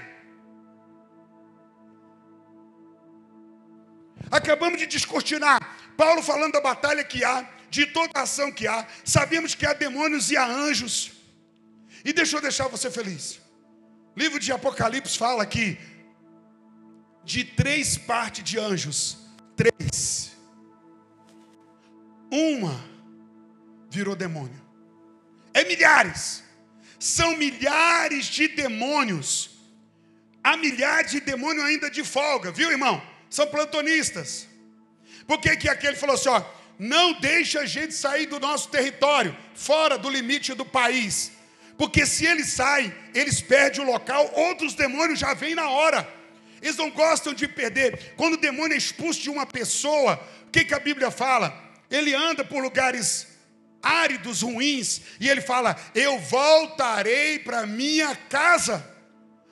Acabamos 4.32 4.80
de 4.80 4.86
descortinar 4.86 5.79
Paulo 6.02 6.24
falando 6.24 6.54
da 6.54 6.62
batalha 6.62 7.04
que 7.04 7.26
há, 7.26 7.46
de 7.70 7.86
toda 7.86 8.14
a 8.16 8.22
ação 8.22 8.50
que 8.54 8.66
há. 8.66 8.88
Sabemos 9.04 9.54
que 9.54 9.66
há 9.66 9.74
demônios 9.74 10.32
e 10.32 10.38
há 10.38 10.46
anjos. 10.46 11.12
E 12.06 12.14
deixa 12.14 12.38
eu 12.38 12.42
deixar 12.42 12.68
você 12.70 12.90
feliz. 12.90 13.42
O 14.16 14.20
livro 14.20 14.40
de 14.40 14.50
Apocalipse 14.54 15.18
fala 15.18 15.46
que 15.46 15.78
de 17.26 17.44
três 17.44 17.98
partes 17.98 18.46
de 18.46 18.58
anjos, 18.58 19.18
três. 19.58 20.32
Uma 22.32 22.82
virou 23.90 24.16
demônio. 24.16 24.62
É 25.54 25.66
milhares. 25.66 26.44
São 26.98 27.36
milhares 27.36 28.28
de 28.28 28.48
demônios. 28.48 29.32
Há 30.42 30.56
milhares 30.56 31.12
de 31.12 31.20
demônios 31.20 31.66
ainda 31.66 31.90
de 31.92 32.06
folga, 32.06 32.54
viu, 32.54 32.72
irmão? 32.72 33.02
São 33.30 33.46
plantonistas. 33.48 34.49
Por 35.30 35.40
que, 35.40 35.56
que 35.58 35.70
aquele 35.70 35.96
falou 35.96 36.16
assim: 36.16 36.30
ó, 36.30 36.42
não 36.80 37.14
deixa 37.14 37.60
a 37.60 37.66
gente 37.68 37.94
sair 37.94 38.26
do 38.26 38.40
nosso 38.40 38.68
território, 38.70 39.38
fora 39.54 39.96
do 39.96 40.10
limite 40.10 40.56
do 40.56 40.66
país. 40.66 41.32
Porque 41.78 42.04
se 42.04 42.26
eles 42.26 42.48
saem, 42.48 42.92
eles 43.14 43.40
perdem 43.40 43.84
o 43.84 43.92
local, 43.92 44.32
outros 44.34 44.74
demônios 44.74 45.20
já 45.20 45.36
vêm 45.36 45.54
na 45.54 45.70
hora. 45.70 46.12
Eles 46.60 46.76
não 46.78 46.90
gostam 46.90 47.32
de 47.32 47.48
perder. 47.48 48.16
Quando 48.18 48.34
o 48.34 48.38
demônio 48.38 48.74
é 48.74 48.78
expulso 48.78 49.22
de 49.22 49.30
uma 49.30 49.46
pessoa, 49.46 50.20
o 50.48 50.50
que, 50.50 50.66
que 50.66 50.74
a 50.74 50.80
Bíblia 50.80 51.12
fala? 51.12 51.56
Ele 51.92 52.16
anda 52.16 52.44
por 52.44 52.64
lugares 52.64 53.28
áridos, 53.84 54.42
ruins, 54.42 55.02
e 55.20 55.30
ele 55.30 55.42
fala: 55.42 55.76
Eu 55.94 56.18
voltarei 56.18 57.38
para 57.38 57.68
minha 57.68 58.16
casa. 58.16 58.84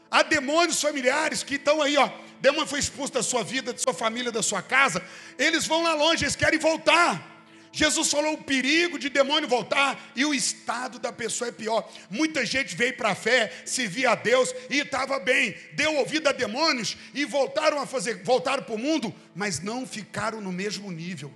Há 0.09 0.23
demônios 0.23 0.81
familiares 0.81 1.43
que 1.43 1.53
estão 1.53 1.83
aí, 1.83 1.95
ó 1.97 2.11
demônio 2.41 2.67
foi 2.67 2.79
expulso 2.79 3.13
da 3.13 3.23
sua 3.23 3.43
vida, 3.43 3.73
da 3.73 3.79
sua 3.79 3.93
família, 3.93 4.31
da 4.31 4.43
sua 4.43 4.61
casa, 4.61 5.03
eles 5.37 5.65
vão 5.65 5.83
lá 5.83 5.93
longe, 5.93 6.23
eles 6.23 6.35
querem 6.35 6.59
voltar. 6.59 7.35
Jesus 7.71 8.09
falou 8.09 8.33
o 8.33 8.43
perigo 8.43 8.97
de 8.97 9.07
demônio 9.07 9.47
voltar 9.47 10.11
e 10.15 10.25
o 10.25 10.33
estado 10.33 10.97
da 10.97 11.11
pessoa 11.13 11.49
é 11.49 11.51
pior. 11.51 11.87
Muita 12.09 12.45
gente 12.45 12.75
veio 12.75 12.95
para 12.97 13.09
a 13.09 13.15
fé, 13.15 13.53
servia 13.65 14.11
a 14.11 14.15
Deus 14.15 14.53
e 14.69 14.79
estava 14.79 15.19
bem, 15.19 15.55
deu 15.73 15.95
ouvido 15.95 16.27
a 16.27 16.31
demônios 16.31 16.97
e 17.13 17.23
voltaram 17.23 17.79
a 17.79 17.85
fazer, 17.85 18.23
voltaram 18.23 18.63
para 18.63 18.73
o 18.73 18.79
mundo, 18.79 19.13
mas 19.35 19.59
não 19.59 19.85
ficaram 19.85 20.41
no 20.41 20.51
mesmo 20.51 20.91
nível. 20.91 21.31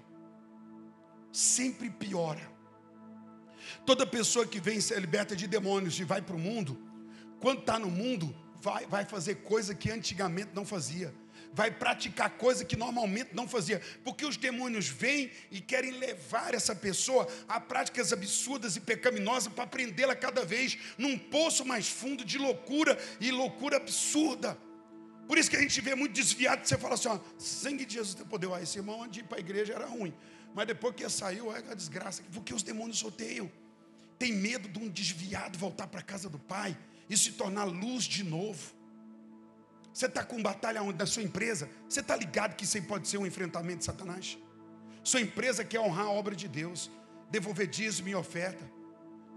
Sempre 1.31 1.89
piora. 1.89 2.49
Toda 3.85 4.05
pessoa 4.05 4.45
que 4.45 4.59
vem 4.59 4.81
ser 4.81 4.99
liberta 4.99 5.35
de 5.35 5.45
demônios 5.47 5.99
e 5.99 6.03
vai 6.03 6.21
para 6.21 6.35
o 6.35 6.39
mundo, 6.39 6.79
quando 7.39 7.59
está 7.59 7.77
no 7.77 7.89
mundo, 7.89 8.35
vai, 8.62 8.86
vai 8.86 9.05
fazer 9.05 9.36
coisa 9.36 9.74
que 9.74 9.89
antigamente 9.89 10.51
não 10.53 10.66
fazia. 10.66 11.14
Vai 11.53 11.70
praticar 11.70 12.30
coisa 12.30 12.64
que 12.64 12.78
normalmente 12.78 13.32
não 13.34 13.47
fazia. 13.47 13.82
Porque 14.03 14.26
os 14.26 14.38
demônios 14.38 14.88
vêm 14.88 15.32
e 15.49 15.59
querem 15.59 15.91
levar 15.91 16.53
essa 16.53 16.74
pessoa 16.74 17.28
a 17.47 17.59
práticas 17.59 18.14
absurdas 18.14 18.76
e 18.76 18.80
pecaminosas 18.80 19.51
para 19.51 19.68
prendê-la 19.68 20.16
cada 20.16 20.45
vez 20.45 20.78
num 20.97 21.18
poço 21.18 21.66
mais 21.66 21.89
fundo 21.89 22.24
de 22.24 22.38
loucura 22.38 22.97
e 23.20 23.32
loucura 23.32 23.78
absurda. 23.78 24.57
Por 25.28 25.38
isso 25.38 25.49
que 25.49 25.57
a 25.57 25.62
gente 25.62 25.82
vê 25.82 25.95
muito 25.95 26.14
desviado, 26.14 26.66
você 26.66 26.78
fala 26.78 26.93
assim, 26.93 27.07
ó, 27.07 27.20
sangue 27.38 27.86
de 27.86 27.95
Jesus 27.95 28.16
tem 28.16 28.26
poder. 28.26 28.51
Ah, 28.53 28.62
esse 28.62 28.78
irmão 28.78 29.01
antes 29.01 29.14
de 29.14 29.20
ir 29.22 29.24
para 29.24 29.38
a 29.38 29.41
igreja 29.41 29.74
era 29.74 29.86
ruim. 29.86 30.14
Mas 30.53 30.68
depois 30.68 30.95
que 30.95 31.07
saiu, 31.09 31.53
é 31.53 31.59
a 31.70 31.74
desgraça. 31.74 32.22
Porque 32.32 32.53
os 32.53 32.64
demônios 32.64 33.03
odeiam. 33.03 33.51
Tem 34.20 34.32
medo 34.32 34.70
de 34.70 34.78
um 34.78 34.88
desviado 34.88 35.57
voltar 35.57 35.88
para 35.88 35.99
a 35.99 36.03
casa 36.03 36.30
do 36.30 36.38
pai 36.38 36.78
e 37.12 37.18
se 37.18 37.34
tornar 37.34 37.66
luz 37.66 38.05
de 38.05 38.24
novo. 38.24 38.74
Você 39.93 40.05
está 40.05 40.24
com 40.24 40.41
batalha 40.41 40.82
onde? 40.82 40.97
Na 40.97 41.05
sua 41.05 41.22
empresa? 41.22 41.70
Você 41.89 41.99
está 41.99 42.16
ligado 42.16 42.55
que 42.55 42.64
isso 42.64 42.78
aí 42.78 42.84
pode 42.84 43.05
ser 43.09 43.18
um 43.18 43.26
enfrentamento 43.26 43.80
de 43.80 43.86
Satanás? 43.86 44.38
Sua 45.03 45.20
empresa 45.20 45.66
quer 45.66 45.82
honrar 45.82 46.05
a 46.05 46.09
obra 46.09 46.34
de 46.34 46.47
Deus, 46.47 46.89
devolver 47.30 47.68
dízimo 47.68 48.07
e 48.07 48.16
oferta. 48.16 48.64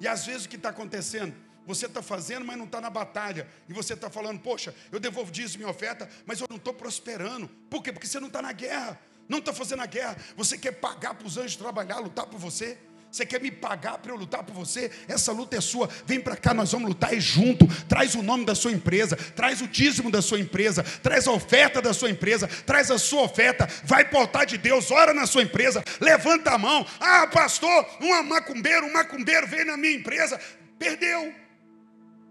E 0.01 0.07
às 0.07 0.25
vezes 0.25 0.45
o 0.45 0.49
que 0.49 0.55
está 0.55 0.68
acontecendo? 0.68 1.35
Você 1.66 1.87
está 1.87 2.01
fazendo, 2.01 2.45
mas 2.45 2.57
não 2.57 2.66
está 2.66 2.81
na 2.81 2.91
batalha. 2.91 3.49
E 3.68 3.72
você 3.72 3.95
está 3.95 4.09
falando, 4.09 4.39
poxa, 4.39 4.72
eu 4.93 5.01
devolvo 5.01 5.33
dízimo 5.33 5.64
e 5.64 5.66
oferta, 5.66 6.09
mas 6.25 6.41
eu 6.41 6.47
não 6.49 6.59
estou 6.59 6.75
prosperando. 6.75 7.49
Por 7.68 7.83
quê? 7.83 7.93
Porque 7.93 8.07
você 8.07 8.20
não 8.20 8.29
está 8.29 8.41
na 8.41 8.53
guerra. 8.53 9.01
Não 9.29 9.39
está 9.39 9.53
fazendo 9.53 9.83
a 9.83 9.87
guerra. 9.87 10.16
Você 10.37 10.57
quer 10.57 10.72
pagar 10.72 11.14
para 11.14 11.27
os 11.27 11.37
anjos 11.37 11.57
trabalhar, 11.57 11.99
lutar 11.99 12.27
por 12.27 12.39
você? 12.39 12.79
Você 13.14 13.24
quer 13.24 13.40
me 13.40 13.48
pagar 13.48 13.98
para 13.98 14.10
eu 14.10 14.16
lutar 14.16 14.42
por 14.42 14.52
você? 14.52 14.90
Essa 15.06 15.30
luta 15.30 15.56
é 15.56 15.60
sua. 15.60 15.88
Vem 16.04 16.18
para 16.18 16.34
cá, 16.34 16.52
nós 16.52 16.72
vamos 16.72 16.88
lutar 16.88 17.14
junto. 17.20 17.64
Traz 17.86 18.16
o 18.16 18.22
nome 18.24 18.44
da 18.44 18.56
sua 18.56 18.72
empresa, 18.72 19.14
traz 19.36 19.60
o 19.60 19.68
dízimo 19.68 20.10
da 20.10 20.20
sua 20.20 20.40
empresa, 20.40 20.82
traz 21.00 21.28
a 21.28 21.30
oferta 21.30 21.80
da 21.80 21.94
sua 21.94 22.10
empresa, 22.10 22.48
traz 22.66 22.90
a 22.90 22.98
sua 22.98 23.22
oferta. 23.22 23.68
Vai 23.84 24.04
portar 24.04 24.44
de 24.44 24.58
Deus, 24.58 24.90
ora 24.90 25.14
na 25.14 25.28
sua 25.28 25.44
empresa, 25.44 25.84
levanta 26.00 26.50
a 26.50 26.58
mão. 26.58 26.84
Ah, 26.98 27.28
pastor, 27.28 27.86
um 28.00 28.20
macumbeiro, 28.24 28.84
um 28.84 28.92
macumbeiro 28.92 29.46
veio 29.46 29.66
na 29.66 29.76
minha 29.76 29.94
empresa, 29.94 30.36
perdeu. 30.76 31.32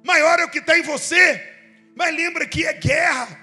Maior 0.03 0.37
é 0.41 0.43
o 0.43 0.49
que 0.49 0.59
está 0.59 0.77
em 0.77 0.81
você. 0.81 1.41
Mas 1.95 2.13
lembra 2.13 2.45
que 2.45 2.65
é 2.65 2.73
guerra. 2.73 3.39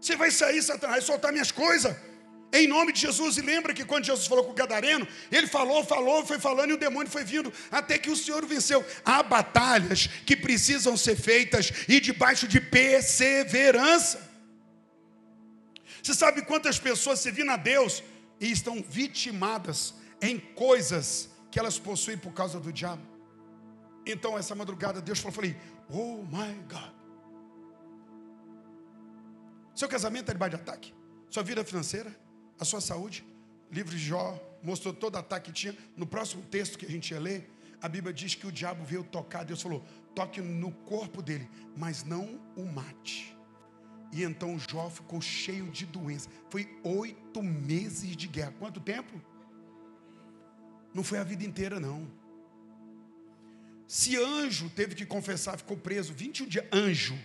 Você 0.00 0.14
vai 0.14 0.30
sair, 0.30 0.62
Satanás, 0.62 1.02
soltar 1.02 1.32
minhas 1.32 1.50
coisas 1.50 2.13
em 2.54 2.66
nome 2.66 2.92
de 2.92 3.00
Jesus. 3.00 3.36
E 3.36 3.42
lembra 3.42 3.74
que 3.74 3.84
quando 3.84 4.04
Jesus 4.04 4.26
falou 4.26 4.44
com 4.44 4.52
o 4.52 4.54
Gadareno, 4.54 5.06
ele 5.30 5.46
falou, 5.46 5.84
falou, 5.84 6.24
foi 6.24 6.38
falando 6.38 6.70
e 6.70 6.74
o 6.74 6.78
demônio 6.78 7.10
foi 7.10 7.24
vindo, 7.24 7.52
até 7.70 7.98
que 7.98 8.10
o 8.10 8.16
Senhor 8.16 8.46
venceu. 8.46 8.84
Há 9.04 9.22
batalhas 9.22 10.06
que 10.06 10.36
precisam 10.36 10.96
ser 10.96 11.16
feitas 11.16 11.72
e 11.88 12.00
debaixo 12.00 12.46
de 12.46 12.60
perseverança. 12.60 14.32
Você 16.02 16.14
sabe 16.14 16.42
quantas 16.42 16.78
pessoas 16.78 17.20
servindo 17.20 17.50
a 17.50 17.56
Deus 17.56 18.02
e 18.40 18.50
estão 18.50 18.82
vitimadas 18.86 19.94
em 20.20 20.38
coisas 20.38 21.30
que 21.50 21.58
elas 21.58 21.78
possuem 21.78 22.16
por 22.16 22.32
causa 22.32 22.60
do 22.60 22.72
diabo? 22.72 23.02
Então, 24.06 24.38
essa 24.38 24.54
madrugada, 24.54 25.00
Deus 25.00 25.18
falou: 25.18 25.32
falei, 25.32 25.56
Oh 25.88 26.22
my 26.24 26.54
God. 26.68 26.92
Seu 29.74 29.88
casamento 29.88 30.30
é 30.30 30.34
debaixo 30.34 30.56
de 30.56 30.62
ataque, 30.62 30.94
sua 31.28 31.42
vida 31.42 31.64
financeira, 31.64 32.14
a 32.58 32.64
sua 32.64 32.80
saúde. 32.80 33.24
O 33.70 33.74
livro 33.74 33.96
de 33.96 33.98
Jó 33.98 34.40
mostrou 34.62 34.94
todo 34.94 35.16
ataque 35.16 35.50
que 35.50 35.60
tinha. 35.60 35.76
No 35.96 36.06
próximo 36.06 36.42
texto 36.42 36.78
que 36.78 36.86
a 36.86 36.90
gente 36.90 37.10
ia 37.10 37.20
ler, 37.20 37.50
a 37.80 37.88
Bíblia 37.88 38.12
diz 38.12 38.34
que 38.34 38.46
o 38.46 38.52
diabo 38.52 38.84
veio 38.84 39.04
tocar. 39.04 39.44
Deus 39.44 39.60
falou: 39.60 39.84
toque 40.14 40.40
no 40.40 40.72
corpo 40.72 41.20
dele, 41.22 41.48
mas 41.76 42.04
não 42.04 42.40
o 42.56 42.64
mate. 42.64 43.36
E 44.12 44.22
então 44.22 44.58
Jó 44.58 44.88
ficou 44.88 45.20
cheio 45.20 45.68
de 45.70 45.84
doença. 45.84 46.28
Foi 46.48 46.68
oito 46.84 47.42
meses 47.42 48.16
de 48.16 48.28
guerra. 48.28 48.54
Quanto 48.58 48.80
tempo? 48.80 49.20
Não 50.94 51.02
foi 51.02 51.18
a 51.18 51.24
vida 51.24 51.44
inteira, 51.44 51.80
não. 51.80 52.08
Se 53.88 54.16
anjo 54.16 54.70
teve 54.70 54.94
que 54.94 55.04
confessar, 55.04 55.58
ficou 55.58 55.76
preso 55.76 56.14
21 56.14 56.46
dias, 56.46 56.64
anjo, 56.72 57.18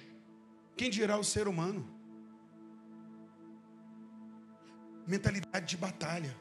quem 0.75 0.89
dirá 0.89 1.17
o 1.17 1.23
ser 1.23 1.47
humano? 1.47 1.87
Mentalidade 5.09 5.65
de 5.65 5.75
batalha. 5.75 6.35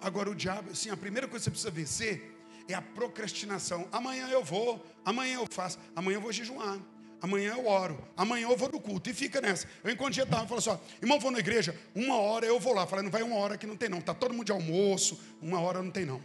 Agora 0.00 0.30
o 0.30 0.34
diabo, 0.34 0.70
assim, 0.70 0.90
a 0.90 0.96
primeira 0.96 1.26
coisa 1.26 1.50
que 1.50 1.58
você 1.58 1.70
precisa 1.70 1.70
vencer 1.70 2.36
é 2.68 2.74
a 2.74 2.80
procrastinação. 2.80 3.88
Amanhã 3.90 4.28
eu 4.28 4.44
vou, 4.44 4.84
amanhã 5.04 5.34
eu 5.34 5.46
faço, 5.50 5.78
amanhã 5.94 6.16
eu 6.16 6.20
vou 6.20 6.32
jejuar, 6.32 6.78
amanhã 7.20 7.54
eu 7.56 7.66
oro, 7.66 7.98
amanhã 8.16 8.48
eu 8.48 8.56
vou 8.56 8.70
no 8.70 8.80
culto. 8.80 9.10
E 9.10 9.14
fica 9.14 9.40
nessa. 9.40 9.66
Eu 9.82 9.90
encontro 9.90 10.14
dia 10.14 10.26
tarde, 10.26 10.46
falo 10.46 10.58
assim, 10.60 10.70
ó, 10.70 10.78
irmão, 11.00 11.18
vou 11.18 11.30
na 11.32 11.40
igreja, 11.40 11.76
uma 11.94 12.16
hora 12.16 12.46
eu 12.46 12.60
vou 12.60 12.74
lá. 12.74 12.86
Falei, 12.86 13.04
não 13.04 13.10
vai 13.10 13.22
uma 13.22 13.36
hora 13.36 13.58
que 13.58 13.66
não 13.66 13.76
tem 13.76 13.88
não. 13.88 13.98
Está 13.98 14.14
todo 14.14 14.32
mundo 14.32 14.46
de 14.46 14.52
almoço, 14.52 15.20
uma 15.40 15.60
hora 15.60 15.82
não 15.82 15.90
tem 15.90 16.04
não. 16.04 16.22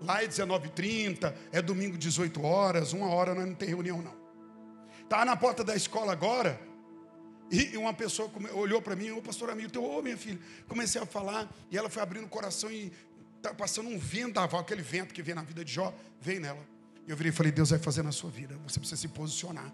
Lá 0.00 0.22
é 0.22 0.28
19h30, 0.28 1.34
é 1.50 1.60
domingo 1.60 1.98
18 1.98 2.40
horas, 2.44 2.92
uma 2.92 3.08
hora 3.08 3.34
não 3.34 3.54
tem 3.54 3.68
reunião 3.68 4.00
não. 4.00 4.16
Está 5.02 5.24
na 5.24 5.36
porta 5.36 5.64
da 5.64 5.74
escola 5.74 6.12
agora, 6.12 6.60
e 7.50 7.76
uma 7.76 7.94
pessoa 7.94 8.30
olhou 8.54 8.80
para 8.82 8.94
mim, 8.94 9.10
ô 9.10 9.22
pastor 9.22 9.50
amigo, 9.50 9.70
teu, 9.70 9.82
ô 9.82 10.02
minha 10.02 10.16
filha. 10.16 10.38
Comecei 10.66 11.00
a 11.00 11.06
falar, 11.06 11.50
e 11.70 11.78
ela 11.78 11.88
foi 11.88 12.02
abrindo 12.02 12.24
o 12.24 12.28
coração 12.28 12.70
e 12.70 12.92
está 13.36 13.54
passando 13.54 13.88
um 13.88 13.98
vendaval, 13.98 14.60
aquele 14.60 14.82
vento 14.82 15.14
que 15.14 15.22
vem 15.22 15.34
na 15.34 15.42
vida 15.42 15.64
de 15.64 15.72
Jó, 15.72 15.94
veio 16.20 16.40
nela. 16.40 16.66
Eu 17.06 17.16
virei 17.16 17.30
e 17.30 17.34
falei, 17.34 17.50
Deus 17.50 17.70
vai 17.70 17.78
fazer 17.78 18.02
na 18.02 18.12
sua 18.12 18.30
vida, 18.30 18.58
você 18.66 18.78
precisa 18.78 19.00
se 19.00 19.08
posicionar. 19.08 19.72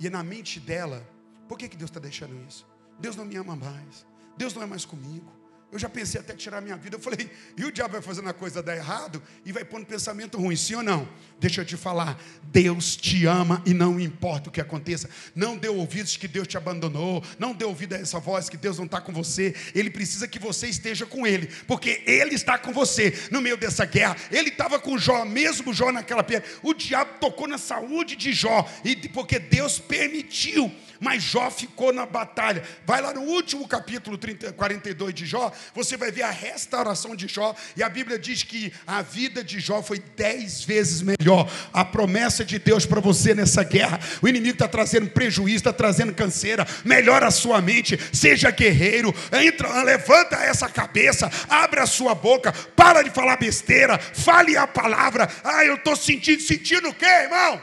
E 0.00 0.10
na 0.10 0.22
mente 0.22 0.58
dela, 0.58 1.06
por 1.48 1.56
que, 1.56 1.68
que 1.68 1.76
Deus 1.76 1.90
está 1.90 2.00
deixando 2.00 2.34
isso? 2.48 2.66
Deus 2.98 3.14
não 3.14 3.24
me 3.24 3.36
ama 3.36 3.54
mais, 3.54 4.04
Deus 4.36 4.54
não 4.54 4.62
é 4.62 4.66
mais 4.66 4.84
comigo. 4.84 5.41
Eu 5.72 5.78
já 5.78 5.88
pensei 5.88 6.20
até 6.20 6.34
tirar 6.34 6.60
minha 6.60 6.76
vida. 6.76 6.96
Eu 6.96 7.00
falei, 7.00 7.30
e 7.56 7.64
o 7.64 7.72
diabo 7.72 7.92
vai 7.92 8.02
fazendo 8.02 8.28
a 8.28 8.34
coisa 8.34 8.62
dar 8.62 8.76
errado 8.76 9.22
e 9.42 9.50
vai 9.52 9.64
pondo 9.64 9.86
pensamento 9.86 10.36
ruim, 10.36 10.54
sim 10.54 10.74
ou 10.74 10.82
não? 10.82 11.08
Deixa 11.40 11.62
eu 11.62 11.64
te 11.64 11.78
falar, 11.78 12.22
Deus 12.42 12.94
te 12.94 13.24
ama 13.24 13.62
e 13.64 13.72
não 13.72 13.98
importa 13.98 14.50
o 14.50 14.52
que 14.52 14.60
aconteça. 14.60 15.08
Não 15.34 15.56
dê 15.56 15.68
ouvidos 15.68 16.14
que 16.18 16.28
Deus 16.28 16.46
te 16.46 16.58
abandonou, 16.58 17.24
não 17.38 17.54
dê 17.54 17.64
ouvido 17.64 17.94
a 17.94 17.98
essa 17.98 18.20
voz 18.20 18.50
que 18.50 18.56
Deus 18.58 18.76
não 18.76 18.84
está 18.84 19.00
com 19.00 19.14
você. 19.14 19.54
Ele 19.74 19.88
precisa 19.88 20.28
que 20.28 20.38
você 20.38 20.68
esteja 20.68 21.06
com 21.06 21.26
Ele, 21.26 21.46
porque 21.66 22.02
Ele 22.06 22.34
está 22.34 22.58
com 22.58 22.70
você 22.70 23.28
no 23.30 23.40
meio 23.40 23.56
dessa 23.56 23.86
guerra. 23.86 24.14
Ele 24.30 24.50
estava 24.50 24.78
com 24.78 24.98
Jó, 24.98 25.24
mesmo 25.24 25.72
Jó 25.72 25.90
naquela 25.90 26.22
pedra. 26.22 26.46
O 26.62 26.74
diabo 26.74 27.18
tocou 27.18 27.48
na 27.48 27.56
saúde 27.56 28.14
de 28.14 28.30
Jó, 28.34 28.68
e 28.84 28.94
porque 29.08 29.38
Deus 29.38 29.78
permitiu 29.78 30.70
mas 31.02 31.20
Jó 31.24 31.50
ficou 31.50 31.92
na 31.92 32.06
batalha. 32.06 32.62
Vai 32.86 33.02
lá 33.02 33.12
no 33.12 33.22
último 33.22 33.66
capítulo 33.66 34.16
30, 34.16 34.52
42 34.52 35.12
de 35.12 35.26
Jó, 35.26 35.52
você 35.74 35.96
vai 35.96 36.10
ver 36.10 36.22
a 36.22 36.30
restauração 36.30 37.14
de 37.16 37.26
Jó, 37.28 37.54
e 37.76 37.82
a 37.82 37.88
Bíblia 37.88 38.18
diz 38.18 38.42
que 38.42 38.72
a 38.86 39.02
vida 39.02 39.42
de 39.42 39.60
Jó 39.60 39.82
foi 39.82 39.98
dez 40.16 40.64
vezes 40.64 41.02
melhor. 41.02 41.50
A 41.72 41.84
promessa 41.84 42.44
de 42.44 42.58
Deus 42.58 42.86
para 42.86 43.00
você 43.00 43.34
nessa 43.34 43.62
guerra, 43.62 44.00
o 44.20 44.28
inimigo 44.28 44.54
está 44.54 44.68
trazendo 44.68 45.10
prejuízo, 45.10 45.56
está 45.56 45.72
trazendo 45.72 46.14
canseira, 46.14 46.66
melhora 46.84 47.26
a 47.26 47.30
sua 47.30 47.60
mente, 47.60 47.98
seja 48.12 48.50
guerreiro, 48.50 49.14
entra, 49.32 49.82
levanta 49.82 50.36
essa 50.36 50.68
cabeça, 50.68 51.30
abre 51.48 51.80
a 51.80 51.86
sua 51.86 52.14
boca, 52.14 52.52
para 52.76 53.02
de 53.02 53.10
falar 53.10 53.36
besteira, 53.36 53.98
fale 53.98 54.56
a 54.56 54.66
palavra. 54.66 55.28
Ah, 55.44 55.64
eu 55.64 55.76
estou 55.76 55.96
sentindo, 55.96 56.42
sentindo 56.42 56.88
o 56.88 56.94
quê, 56.94 57.06
irmão? 57.06 57.60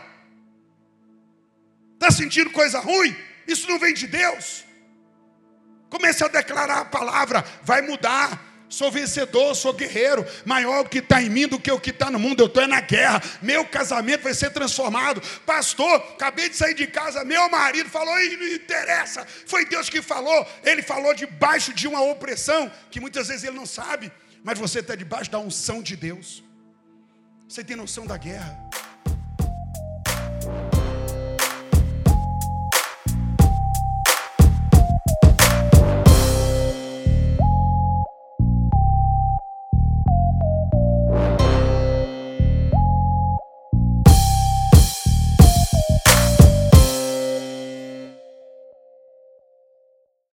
Está 1.96 2.12
sentindo 2.12 2.50
coisa 2.52 2.80
ruim? 2.80 3.16
Isso 3.48 3.68
não 3.68 3.78
vem 3.78 3.94
de 3.94 4.08
Deus. 4.08 4.69
Comece 5.90 6.24
a 6.24 6.28
declarar 6.28 6.80
a 6.80 6.86
palavra, 6.86 7.44
vai 7.64 7.82
mudar. 7.82 8.48
Sou 8.70 8.92
vencedor, 8.92 9.56
sou 9.56 9.74
guerreiro. 9.74 10.24
Maior 10.46 10.86
o 10.86 10.88
que 10.88 11.00
está 11.00 11.20
em 11.20 11.30
mim 11.30 11.48
do 11.48 11.60
que 11.60 11.72
o 11.72 11.80
que 11.80 11.90
está 11.90 12.12
no 12.12 12.20
mundo. 12.20 12.42
Eu 12.42 12.46
estou 12.46 12.68
na 12.68 12.80
guerra. 12.80 13.20
Meu 13.42 13.66
casamento 13.66 14.22
vai 14.22 14.34
ser 14.36 14.52
transformado. 14.52 15.20
Pastor, 15.44 15.96
acabei 15.96 16.50
de 16.50 16.56
sair 16.56 16.76
de 16.76 16.86
casa. 16.86 17.26
Meu 17.26 17.50
marido 17.50 17.90
falou, 17.90 18.16
e 18.22 18.38
não 18.38 18.48
interessa. 18.48 19.26
Foi 19.48 19.66
Deus 19.66 19.90
que 19.90 20.04
falou. 20.04 20.48
Ele 20.64 20.84
falou 20.84 21.16
debaixo 21.16 21.74
de 21.74 21.88
uma 21.88 22.02
opressão 22.04 22.72
que 22.92 23.00
muitas 23.00 23.28
vezes 23.28 23.44
ele 23.44 23.58
não 23.58 23.66
sabe. 23.66 24.12
Mas 24.44 24.60
você 24.60 24.80
está 24.80 24.94
debaixo 24.94 25.32
da 25.32 25.40
unção 25.40 25.82
de 25.82 25.96
Deus. 25.96 26.44
Você 27.48 27.64
tem 27.64 27.76
noção 27.76 28.06
da 28.06 28.18
guerra. 28.18 28.70